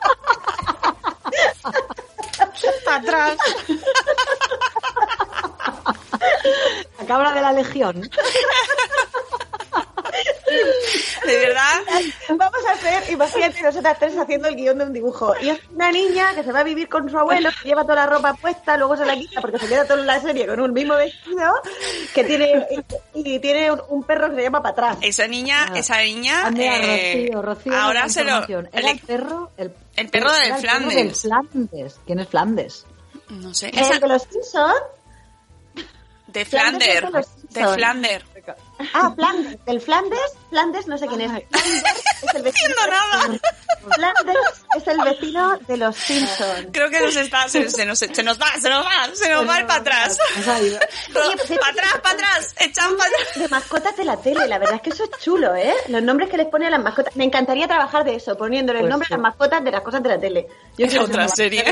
Para 2.86 2.98
atrás. 2.98 3.38
La 7.00 7.06
cabra 7.06 7.34
de 7.34 7.42
la 7.42 7.52
legión. 7.54 8.10
De 11.26 11.38
verdad. 11.38 11.82
Vamos 12.30 12.60
a 12.68 12.72
hacer, 12.74 13.12
imagínate 13.12 13.62
nosotras 13.62 13.98
tres 14.00 14.18
haciendo 14.18 14.48
el 14.48 14.56
guion 14.56 14.78
de 14.78 14.86
un 14.86 14.94
dibujo. 14.94 15.34
Y 15.42 15.50
es 15.50 15.60
una 15.74 15.92
niña 15.92 16.34
que 16.36 16.44
se 16.44 16.52
va 16.52 16.60
a 16.60 16.64
vivir 16.64 16.88
con 16.88 17.10
su 17.10 17.18
abuelo, 17.18 17.50
que 17.62 17.70
lleva 17.70 17.84
toda 17.84 17.96
la 17.96 18.06
ropa 18.08 18.34
puesta, 18.36 18.78
luego 18.78 18.96
se 18.96 19.06
la 19.06 19.16
quita 19.16 19.42
porque 19.42 19.60
se 19.60 19.68
queda 19.68 19.86
toda 19.86 20.04
la 20.04 20.20
serie 20.22 20.48
con 20.48 20.60
un 20.60 20.74
mismo 20.74 20.96
vestido, 20.96 21.54
que 22.14 22.24
tiene, 22.24 22.66
y, 23.14 23.34
y 23.36 23.40
tiene 23.40 23.72
un, 23.72 23.82
un 23.90 24.04
perro 24.04 24.30
que 24.30 24.36
se 24.38 24.44
llama 24.44 24.62
para 24.62 24.72
atrás. 24.74 24.98
Esa 25.02 25.28
niña, 25.28 25.68
Ah. 25.70 25.78
esa 25.78 25.98
niña. 26.02 26.46
Andrea, 26.48 26.78
eh, 26.82 27.30
Rocío, 27.34 27.42
Rocío. 27.42 27.76
ahora 27.78 28.10
se 28.10 28.24
lo. 28.24 28.30
información. 28.30 28.70
Era 28.72 28.82
le- 28.82 28.92
el 28.92 29.00
perro... 29.00 29.52
El, 29.58 29.74
el 29.96 30.10
perro 30.10 30.32
del 30.32 30.44
era 30.44 30.56
el 30.56 30.62
perro 30.62 30.72
Flandes. 30.80 30.96
del 30.96 31.16
Flandes. 31.16 32.00
¿Quién 32.06 32.20
es 32.20 32.28
Flandes? 32.28 32.86
no 33.30 33.54
sé. 33.54 33.68
El 33.70 33.80
Esa, 33.80 34.00
de 34.00 34.08
los 34.08 34.22
Simpsons. 34.24 34.74
de 36.28 36.46
Flandes 36.46 36.88
es 36.88 37.00
Flander. 37.00 37.26
de. 37.50 37.74
Flander. 37.74 38.26
Ah, 38.94 39.12
Flandes. 39.16 39.58
Del 39.66 39.82
Flandes, 39.82 40.20
Flandes 40.50 40.88
no 40.88 40.98
sé 40.98 41.08
quién 41.08 41.22
es. 41.22 41.32
Flanders 41.32 42.04
es 42.24 42.36
el 42.36 42.44
vecino. 42.44 42.70
entiendo 42.70 42.88
nada. 42.88 43.40
Flanders 43.96 44.66
es 44.78 44.88
el 44.88 44.98
vecino 45.02 45.58
de 45.68 45.78
los 45.78 45.96
Simpsons. 45.96 46.68
Creo 46.72 46.90
que 46.90 47.00
nos 47.02 47.16
está. 47.16 47.48
Se, 47.50 47.70
se 47.70 47.86
nos, 47.86 48.00
se 48.00 48.24
nos 48.24 48.40
va, 48.40 48.48
se 48.60 48.70
nos 48.70 48.86
va, 48.86 49.16
se 49.16 49.30
nos 49.30 49.48
va 49.48 49.58
el 49.60 49.66
para 49.66 49.80
atrás. 49.82 50.18
Pues 50.36 50.46
Para 51.60 51.72
atrás, 51.72 52.00
para 52.04 52.16
atrás. 52.16 52.56
Echan 52.60 52.98
para 52.98 53.10
atrás. 53.10 53.36
De 53.36 53.48
mascotas 53.48 53.98
de 53.98 54.06
la 54.06 54.18
tele, 54.18 54.48
la 54.48 54.58
verdad 54.60 54.76
es 54.76 54.82
que 54.82 54.90
eso 54.92 55.04
es 55.06 55.12
chulo, 55.24 55.56
¿eh? 55.56 55.74
Los 55.88 56.02
nombres 56.04 56.30
que 56.30 56.38
les 56.38 56.48
pone 56.48 56.68
a 56.68 56.70
las 56.70 56.82
mascotas. 56.84 57.16
Me 57.16 57.24
encantaría 57.24 57.68
trabajar 57.68 58.04
de 58.04 58.16
eso, 58.16 58.38
poniéndole 58.38 58.80
el 58.80 58.84
Pues 58.86 58.92
nombre 58.92 59.08
sí. 59.08 59.14
a 59.14 59.18
las 59.18 59.24
mascotas 59.24 59.64
de 59.64 59.72
las 59.72 59.82
cosas 59.82 60.04
de 60.04 60.10
la 60.10 60.20
tele. 60.20 60.48
Yo 60.78 60.86
Es 60.86 60.98
otra 60.98 61.28
ser 61.28 61.50
serie. 61.52 61.64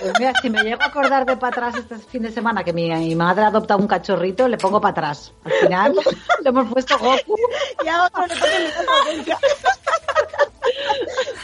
Pues 0.00 0.12
mira, 0.18 0.32
si 0.40 0.50
me 0.50 0.62
llego 0.62 0.82
a 0.82 0.86
acordar 0.86 1.26
de 1.26 1.36
para 1.36 1.48
atrás 1.68 1.74
este 1.76 1.98
fin 2.10 2.22
de 2.22 2.30
semana 2.32 2.62
que 2.64 2.72
mi, 2.72 2.88
mi 2.90 3.14
madre 3.14 3.44
adopta 3.44 3.76
un 3.76 3.86
cachorrito, 3.86 4.48
le 4.48 4.56
pongo 4.56 4.80
para 4.80 4.92
atrás. 4.92 5.32
Al 5.44 5.52
final 5.52 5.94
le 6.42 6.48
hemos 6.48 6.72
puesto 6.72 6.98
Goku. 6.98 7.36
Y 7.84 7.88
a 7.88 8.04
otro 8.04 8.26
le 8.26 8.34
ponen. 8.36 9.24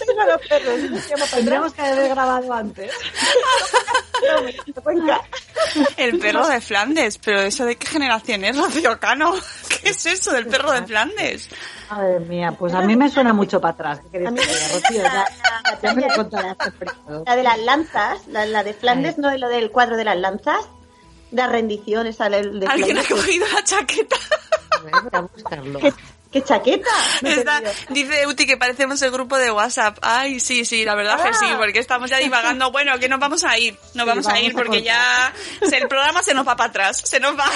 Tengo 0.06 0.24
los 0.24 0.40
perros. 0.48 0.80
llama 1.08 1.24
Tendremos 1.26 1.72
que 1.74 1.82
haber 1.82 2.08
grabado 2.10 2.52
antes. 2.52 2.92
El 5.96 6.18
perro 6.18 6.46
de 6.48 6.60
Flandes. 6.60 7.18
Pero 7.18 7.40
eso 7.40 7.64
de 7.64 7.76
qué 7.76 7.86
generación 7.86 8.44
es, 8.44 8.56
Rocío 8.56 8.98
Cano. 8.98 9.34
¿Qué 9.82 9.90
es 9.90 10.06
eso 10.06 10.32
del 10.32 10.46
perro 10.46 10.72
de 10.72 10.82
Flandes? 10.86 11.48
Madre 11.90 12.20
mía, 12.20 12.52
pues 12.58 12.72
a 12.74 12.80
mí 12.82 12.96
me 12.96 13.08
suena 13.10 13.32
mucho 13.32 13.60
para 13.60 13.74
atrás. 13.74 14.00
¿Qué 14.00 14.08
A 14.08 14.10
queréis 14.10 14.32
mí 14.32 14.38
que 14.40 14.46
me 14.46 14.52
diga, 14.52 14.68
gusta 14.72 14.88
Rocío? 14.88 15.02
la, 15.82 15.94
me 15.94 16.14
contarás 16.14 16.56
de 17.36 17.42
las 17.42 17.58
lanzas, 17.60 18.26
la, 18.28 18.46
la 18.46 18.62
de 18.64 18.74
Flandes, 18.74 19.18
no 19.18 19.30
es 19.30 19.40
lo 19.40 19.48
del 19.48 19.70
cuadro 19.70 19.96
de 19.96 20.04
las 20.04 20.16
lanzas. 20.16 20.64
La 21.32 21.46
rendición 21.46 22.06
esa 22.08 22.28
del- 22.28 22.58
de 22.58 22.66
Alguien 22.66 22.98
ha 22.98 23.04
cogido 23.04 23.46
la 23.54 23.62
chaqueta. 23.62 24.16
Voy 24.82 24.90
a 25.12 25.20
buscarlo. 25.20 25.78
¿Qué, 25.78 25.92
qué 26.32 26.42
chaqueta? 26.44 26.88
Está- 27.22 27.62
dice 27.90 28.26
Uti 28.26 28.46
que 28.46 28.56
parecemos 28.56 29.00
el 29.02 29.10
grupo 29.10 29.36
de 29.38 29.50
WhatsApp. 29.50 29.98
Ay, 30.02 30.40
sí, 30.40 30.64
sí, 30.64 30.84
la 30.84 30.94
verdad 30.94 31.22
que 31.22 31.28
Ah. 31.30 31.34
sí, 31.34 31.46
porque 31.58 31.78
estamos 31.78 32.10
ya 32.10 32.18
divagando. 32.18 32.70
Bueno, 32.72 32.98
que 32.98 33.08
nos 33.08 33.18
vamos 33.20 33.44
a 33.44 33.58
ir, 33.58 33.74
nos 33.94 34.04
Sí, 34.04 34.08
vamos 34.08 34.26
a 34.26 34.40
ir 34.40 34.52
a 34.52 34.54
porque 34.54 34.82
ya 34.82 35.32
se- 35.68 35.76
el 35.78 35.88
programa 35.88 36.22
se 36.22 36.34
nos 36.34 36.46
va 36.46 36.56
para 36.56 36.70
atrás, 36.70 37.00
se 37.04 37.20
nos 37.20 37.38
va. 37.38 37.46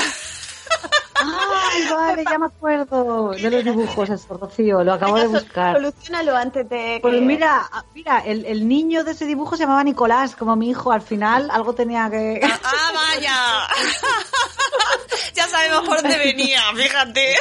Ay, 1.16 1.88
vale, 1.90 2.24
ya 2.28 2.38
me 2.38 2.46
acuerdo 2.46 3.30
de 3.30 3.50
los 3.50 3.64
dibujos, 3.64 4.10
eso, 4.10 4.36
Rocío, 4.36 4.84
lo 4.84 4.92
acabo 4.92 5.18
de 5.18 5.26
buscar. 5.26 5.74
Solucionalo 5.76 6.36
antes 6.36 6.68
de 6.68 6.76
que... 6.76 6.98
Pues 7.00 7.20
mira, 7.22 7.70
mira, 7.94 8.18
el, 8.20 8.44
el 8.44 8.68
niño 8.68 9.04
de 9.04 9.12
ese 9.12 9.24
dibujo 9.24 9.56
se 9.56 9.62
llamaba 9.62 9.84
Nicolás, 9.84 10.36
como 10.36 10.54
mi 10.56 10.70
hijo. 10.70 10.92
Al 10.92 11.02
final 11.02 11.50
algo 11.50 11.74
tenía 11.74 12.10
que... 12.10 12.40
Ah, 12.42 12.92
vaya. 12.92 13.34
ya 15.34 15.48
sabemos 15.48 15.86
por 15.86 16.02
dónde 16.02 16.18
venía, 16.18 16.62
fíjate. 16.74 17.36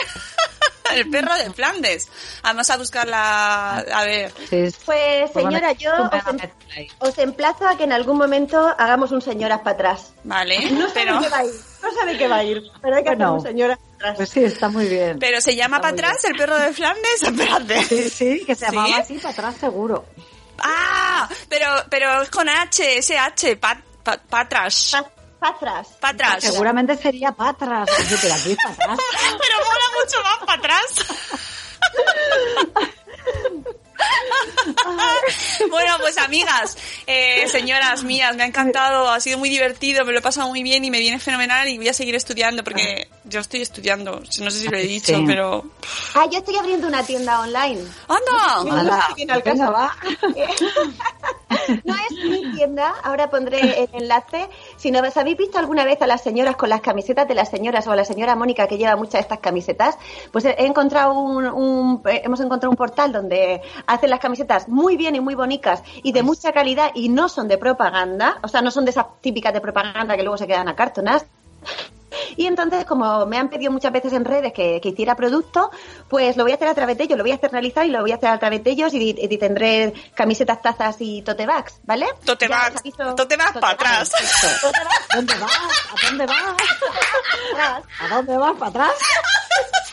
el 0.95 1.09
perro 1.09 1.33
de 1.35 1.51
Flandes. 1.53 2.09
Vamos 2.43 2.69
a 2.69 2.77
buscarla, 2.77 3.77
a 3.79 4.03
ver. 4.03 4.33
Pues 4.49 4.75
Pues 4.85 5.31
señora, 5.31 5.71
yo 5.73 5.91
os, 5.95 6.27
em- 6.27 6.89
os 6.99 7.17
emplazo 7.17 7.67
a 7.67 7.77
que 7.77 7.83
en 7.85 7.93
algún 7.93 8.17
momento 8.17 8.73
hagamos 8.77 9.11
un 9.11 9.21
señoras 9.21 9.59
para 9.59 9.71
atrás. 9.71 10.13
Vale, 10.23 10.71
No 10.71 10.87
sé 10.87 10.93
pero, 10.93 11.19
de 11.19 11.25
qué 11.25 11.29
va 11.29 11.37
a 11.39 11.45
ir, 11.45 11.51
no 11.81 11.91
sé 11.91 12.05
de 12.05 12.17
qué 12.17 12.27
va 12.27 12.35
a 12.37 12.43
ir, 12.43 12.63
pero 12.81 12.95
hay 12.95 13.03
que 13.03 13.09
Bueno. 13.09 13.25
hacer 13.25 13.37
un 13.37 13.43
señoras 13.43 13.77
para 13.77 13.95
atrás. 13.97 14.15
Pues 14.17 14.29
sí, 14.29 14.43
está 14.43 14.69
muy 14.69 14.87
bien. 14.87 15.19
pero 15.19 15.39
se 15.41 15.55
llama 15.55 15.79
para 15.79 15.93
atrás 15.93 16.23
el 16.25 16.35
perro 16.35 16.57
de 16.59 16.73
Flandes. 16.73 17.21
Espérate. 17.23 17.83
Sí, 17.83 18.09
sí, 18.09 18.43
que 18.45 18.55
se 18.55 18.65
¿Sí? 18.67 18.71
llamaba 18.75 18.97
así, 18.97 19.13
para 19.19 19.29
atrás 19.29 19.55
seguro. 19.59 20.05
Ah, 20.59 21.27
pero, 21.49 21.67
pero 21.89 22.21
es 22.21 22.29
con 22.29 22.47
H, 22.47 22.97
ese 22.99 23.17
H, 23.17 23.57
pa, 23.57 23.81
pa, 24.03 24.17
pa 25.43 25.49
atrás. 25.49 25.87
Pa- 25.87 25.99
para 25.99 26.13
atrás. 26.13 26.29
Pa 26.31 26.35
atrás. 26.37 26.43
Seguramente 26.53 26.97
sería 26.97 27.31
para 27.33 27.49
atrás. 27.51 27.89
Sí, 28.07 28.15
pero 28.21 28.33
aquí 28.33 28.51
es. 28.51 28.57
Pero 28.67 29.57
mola 29.67 29.87
mucho 29.99 30.23
más 30.23 30.37
para 30.45 30.59
atrás. 30.59 30.85
bueno, 35.69 35.93
pues 35.99 36.17
amigas, 36.17 36.77
eh, 37.07 37.47
señoras 37.47 38.03
mías, 38.03 38.35
me 38.35 38.43
ha 38.43 38.45
encantado, 38.45 39.09
ha 39.09 39.19
sido 39.19 39.37
muy 39.37 39.49
divertido, 39.49 40.05
me 40.05 40.11
lo 40.11 40.19
he 40.19 40.21
pasado 40.21 40.47
muy 40.49 40.63
bien 40.63 40.83
y 40.85 40.91
me 40.91 40.99
viene 40.99 41.19
fenomenal 41.19 41.67
y 41.67 41.77
voy 41.77 41.87
a 41.89 41.93
seguir 41.93 42.15
estudiando 42.15 42.63
porque 42.63 43.07
yo 43.25 43.39
estoy 43.39 43.61
estudiando, 43.61 44.19
no 44.19 44.51
sé 44.51 44.59
si 44.59 44.67
lo 44.67 44.77
he 44.77 44.83
dicho, 44.83 45.15
Sí. 45.15 45.23
pero... 45.27 45.65
Ah, 46.15 46.25
yo 46.31 46.39
estoy 46.39 46.55
abriendo 46.57 46.87
una 46.87 47.03
tienda 47.03 47.39
online. 47.41 47.81
¡Anda! 48.07 48.63
Va. 49.71 49.95
No 51.85 51.93
es 51.95 52.11
mi 52.29 52.51
tienda, 52.55 52.93
ahora 53.03 53.29
pondré 53.29 53.83
el 53.83 53.89
enlace. 53.93 54.49
Si 54.75 54.91
no 54.91 54.99
os 55.01 55.15
habéis 55.17 55.37
visto 55.37 55.59
alguna 55.59 55.85
vez 55.85 56.01
a 56.01 56.07
las 56.07 56.21
señoras 56.21 56.55
con 56.57 56.67
las 56.67 56.81
camisetas 56.81 57.27
de 57.27 57.35
las 57.35 57.49
señoras 57.49 57.85
o 57.87 57.91
a 57.91 57.95
la 57.95 58.03
señora 58.05 58.35
Mónica 58.35 58.67
que 58.67 58.77
lleva 58.77 58.95
muchas 58.95 59.13
de 59.13 59.19
estas 59.19 59.39
camisetas, 59.39 59.95
pues 60.31 60.43
he 60.45 60.65
encontrado 60.65 61.13
un, 61.13 61.45
un- 61.45 62.01
eh, 62.09 62.21
hemos 62.25 62.39
encontrado 62.41 62.71
un 62.71 62.75
portal 62.75 63.11
donde 63.13 63.61
hacen 63.87 64.09
las 64.09 64.19
camisetas 64.19 64.67
muy 64.67 64.97
bien 64.97 65.15
y 65.15 65.19
muy 65.19 65.35
bonitas 65.35 65.83
y 66.01 66.11
de 66.11 66.23
mucha 66.23 66.51
calidad 66.51 66.91
y 66.93 67.09
no 67.09 67.29
son 67.29 67.47
de 67.47 67.57
propaganda, 67.57 68.37
o 68.41 68.47
sea, 68.47 68.61
no 68.61 68.71
son 68.71 68.85
de 68.85 68.91
esas 68.91 69.05
típicas 69.21 69.53
de 69.53 69.61
propaganda 69.61 70.15
que 70.15 70.23
luego 70.23 70.37
se 70.37 70.47
quedan 70.47 70.67
acartonadas. 70.67 71.25
Y 72.35 72.47
entonces, 72.47 72.85
como 72.85 73.25
me 73.25 73.37
han 73.37 73.49
pedido 73.49 73.71
muchas 73.71 73.91
veces 73.91 74.13
en 74.13 74.25
redes 74.25 74.53
que, 74.53 74.79
que 74.81 74.89
hiciera 74.89 75.15
producto, 75.15 75.71
pues 76.09 76.37
lo 76.37 76.43
voy 76.43 76.51
a 76.51 76.55
hacer 76.55 76.67
a 76.67 76.73
través 76.73 76.97
de 76.97 77.05
ellos, 77.05 77.17
lo 77.17 77.23
voy 77.23 77.31
a 77.31 77.35
externalizar 77.35 77.85
y 77.85 77.89
lo 77.89 78.01
voy 78.01 78.11
a 78.11 78.15
hacer 78.15 78.29
a 78.29 78.39
través 78.39 78.63
de 78.63 78.71
ellos 78.71 78.93
y, 78.93 79.15
y 79.17 79.37
tendré 79.37 79.93
camisetas, 80.15 80.61
tazas 80.61 80.95
y 80.99 81.21
tote 81.21 81.45
bags, 81.45 81.79
¿vale? 81.83 82.07
Tote 82.25 82.47
bags, 82.47 82.81
tote 83.15 83.37
bags 83.37 83.59
para 83.59 83.73
atrás. 83.73 84.11
¿Dónde 85.13 85.33
vas? 85.35 85.51
¿A 85.51 86.07
dónde 86.07 86.25
vas? 86.25 86.43
para 87.57 87.79
atrás. 87.79 87.83
¿A 87.99 88.15
dónde 88.15 88.37
vas? 88.37 88.53
¿Para 88.57 88.69
atrás? 88.69 88.93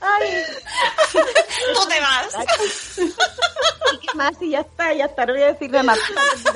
Ay, 0.00 0.30
¡Tú 1.12 1.88
te 1.88 2.00
vas! 2.00 2.26
¿y 3.92 3.98
qué 3.98 4.14
más? 4.14 4.32
Y 4.40 4.50
ya 4.50 4.60
está, 4.60 4.92
ya 4.92 5.06
está, 5.06 5.24
no 5.26 5.32
voy 5.32 5.42
a 5.42 5.46
decir 5.52 5.70
nada 5.70 5.84
más. 5.84 5.98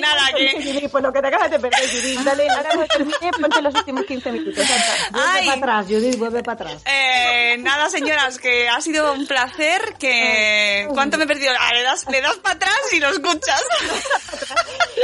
Nada, 0.00 0.28
que- 0.36 0.88
Pues 0.90 1.02
lo 1.02 1.12
que 1.12 1.20
te 1.22 1.28
acabas 1.28 1.50
de 1.50 1.58
perder, 1.58 1.88
Judith. 1.90 2.20
Dale, 2.20 2.48
ahora 2.50 2.68
cuando 2.74 2.86
termine, 2.86 3.30
ponte 3.40 3.62
los 3.62 3.74
últimos 3.74 4.04
15 4.04 4.32
minutos. 4.32 4.54
Vuelve 5.10 5.44
para 5.46 5.52
atrás, 5.54 5.86
Judith, 5.86 6.18
vuelve 6.18 6.42
para 6.42 6.54
atrás. 6.66 6.82
Eh, 6.84 7.56
nada, 7.60 7.88
señoras, 7.88 8.38
que 8.38 8.68
ha 8.68 8.80
sido 8.80 9.12
un 9.14 9.26
placer. 9.26 9.94
Que 9.98 10.86
¿Cuánto 10.92 11.16
me 11.18 11.24
he 11.24 11.26
perdido? 11.26 11.52
Ah, 11.58 11.72
le 11.72 11.82
das, 11.82 12.06
le 12.08 12.20
das 12.20 12.36
para 12.36 12.56
atrás 12.56 12.76
y 12.92 13.00
lo 13.00 13.08
escuchas. 13.08 13.62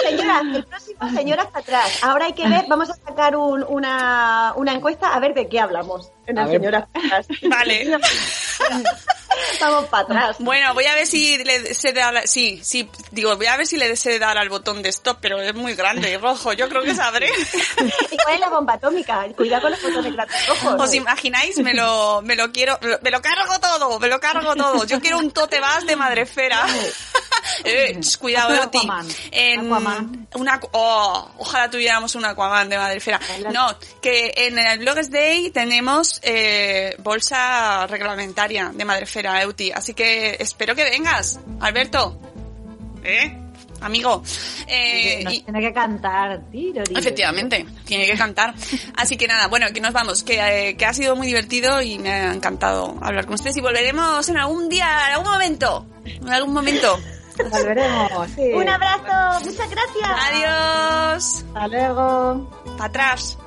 Señoras, 0.04 0.42
el 0.54 0.64
próximo 0.64 1.10
Señoras 1.14 1.46
para 1.46 1.60
atrás. 1.60 1.98
Ahora 2.02 2.26
hay 2.26 2.32
que 2.34 2.46
ver, 2.48 2.64
vamos 2.68 2.90
a 2.90 2.94
sacar 2.94 3.36
un- 3.36 3.64
una, 3.68 4.52
una 4.56 4.72
encuesta 4.72 5.14
a 5.14 5.20
ver 5.20 5.34
de 5.34 5.48
qué 5.48 5.60
hablamos 5.60 6.10
en 6.30 6.38
A 6.38 6.42
el 6.42 6.48
ver. 6.48 6.60
Señoras 6.60 6.88
para 6.92 7.06
atrás. 7.06 7.26
Vale. 7.42 7.98
Vamos 9.60 9.86
para 9.86 10.02
atrás. 10.02 10.36
Bueno, 10.40 10.74
voy 10.74 10.86
a 10.86 10.94
ver 10.94 11.06
si 11.06 11.38
le 11.38 11.74
sé 11.74 11.92
dar, 11.92 12.26
sí, 12.26 12.60
sí, 12.62 12.90
digo, 13.10 13.36
voy 13.36 13.46
a 13.46 13.56
ver 13.56 13.66
si 13.66 13.76
le 13.76 13.94
sé 13.96 14.18
dar 14.18 14.38
al 14.38 14.48
botón 14.48 14.82
de 14.82 14.88
stop, 14.88 15.18
pero 15.20 15.40
es 15.40 15.54
muy 15.54 15.74
grande 15.74 16.10
y 16.10 16.16
rojo. 16.16 16.52
Yo 16.52 16.68
creo 16.68 16.82
que 16.82 16.94
sabré. 16.94 17.28
¿Y 18.10 18.16
cuál 18.16 18.34
es 18.34 18.40
la 18.40 18.48
bomba 18.48 18.74
atómica? 18.74 19.26
Cuidado 19.36 19.62
con 19.62 19.70
los 19.72 19.82
botones 19.82 20.12
grandes 20.12 20.46
rojos. 20.46 20.80
¿Os 20.80 20.94
imagináis? 20.94 21.58
Me 21.58 21.74
lo, 21.74 22.22
me 22.22 22.36
lo 22.36 22.50
quiero, 22.52 22.78
me 23.02 23.10
lo 23.10 23.20
cargo 23.20 23.58
todo, 23.60 23.98
me 23.98 24.08
lo 24.08 24.20
cargo 24.20 24.54
todo. 24.54 24.84
Yo 24.84 25.00
quiero 25.00 25.18
un 25.18 25.30
tote 25.30 25.60
vas 25.60 25.86
de 25.86 25.96
madrefera. 25.96 26.66
eh, 27.64 28.00
cuidado, 28.18 28.62
Oti. 28.62 28.78
Aquaman. 28.78 29.06
En 29.30 29.66
Aquaman. 29.66 30.28
una, 30.34 30.60
oh, 30.72 31.30
ojalá 31.38 31.70
tuviéramos 31.70 32.14
un 32.14 32.24
Aquaman 32.24 32.68
de 32.68 32.78
madrefera. 32.78 33.20
No, 33.52 33.78
que 34.00 34.32
en 34.36 34.58
el 34.58 34.78
Blogs 34.78 35.10
Day 35.10 35.50
tenemos 35.50 36.20
eh, 36.22 36.96
bolsa 36.98 37.86
reglamentaria 37.86 38.70
de 38.72 38.84
madrefera, 38.84 39.19
Euti. 39.26 39.70
Así 39.72 39.94
que 39.94 40.36
espero 40.40 40.74
que 40.74 40.84
vengas, 40.84 41.40
Alberto. 41.60 42.18
¿Eh? 43.04 43.36
Amigo. 43.80 44.22
Eh, 44.66 45.22
Nos 45.24 45.32
y- 45.34 45.40
tiene 45.40 45.60
que 45.60 45.72
cantar, 45.72 46.42
tiro, 46.50 46.84
tiro. 46.84 47.00
Efectivamente, 47.00 47.64
tiene 47.86 48.04
que 48.06 48.14
cantar. 48.14 48.54
Así 48.96 49.16
que 49.16 49.26
nada, 49.26 49.46
bueno, 49.48 49.66
que 49.72 49.80
nos 49.80 49.92
vamos, 49.94 50.22
que, 50.22 50.68
eh, 50.68 50.76
que 50.76 50.84
ha 50.84 50.92
sido 50.92 51.16
muy 51.16 51.26
divertido 51.28 51.80
y 51.80 51.98
me 51.98 52.10
ha 52.12 52.32
encantado 52.34 52.96
hablar 53.00 53.24
con 53.24 53.34
ustedes 53.36 53.56
y 53.56 53.60
volveremos 53.62 54.28
en 54.28 54.36
algún 54.36 54.68
día, 54.68 54.86
en 55.08 55.12
algún 55.14 55.30
momento, 55.32 55.86
en 56.04 56.28
algún 56.30 56.52
momento. 56.52 56.98
Volveremos, 57.50 58.30
sí. 58.36 58.52
Un 58.52 58.68
abrazo, 58.68 59.44
muchas 59.46 59.70
gracias. 59.70 60.10
Adiós, 60.30 61.44
Hasta 61.54 61.68
luego. 61.68 62.50
para 62.76 62.84
atrás. 62.84 63.38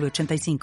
906985. 0.00 0.58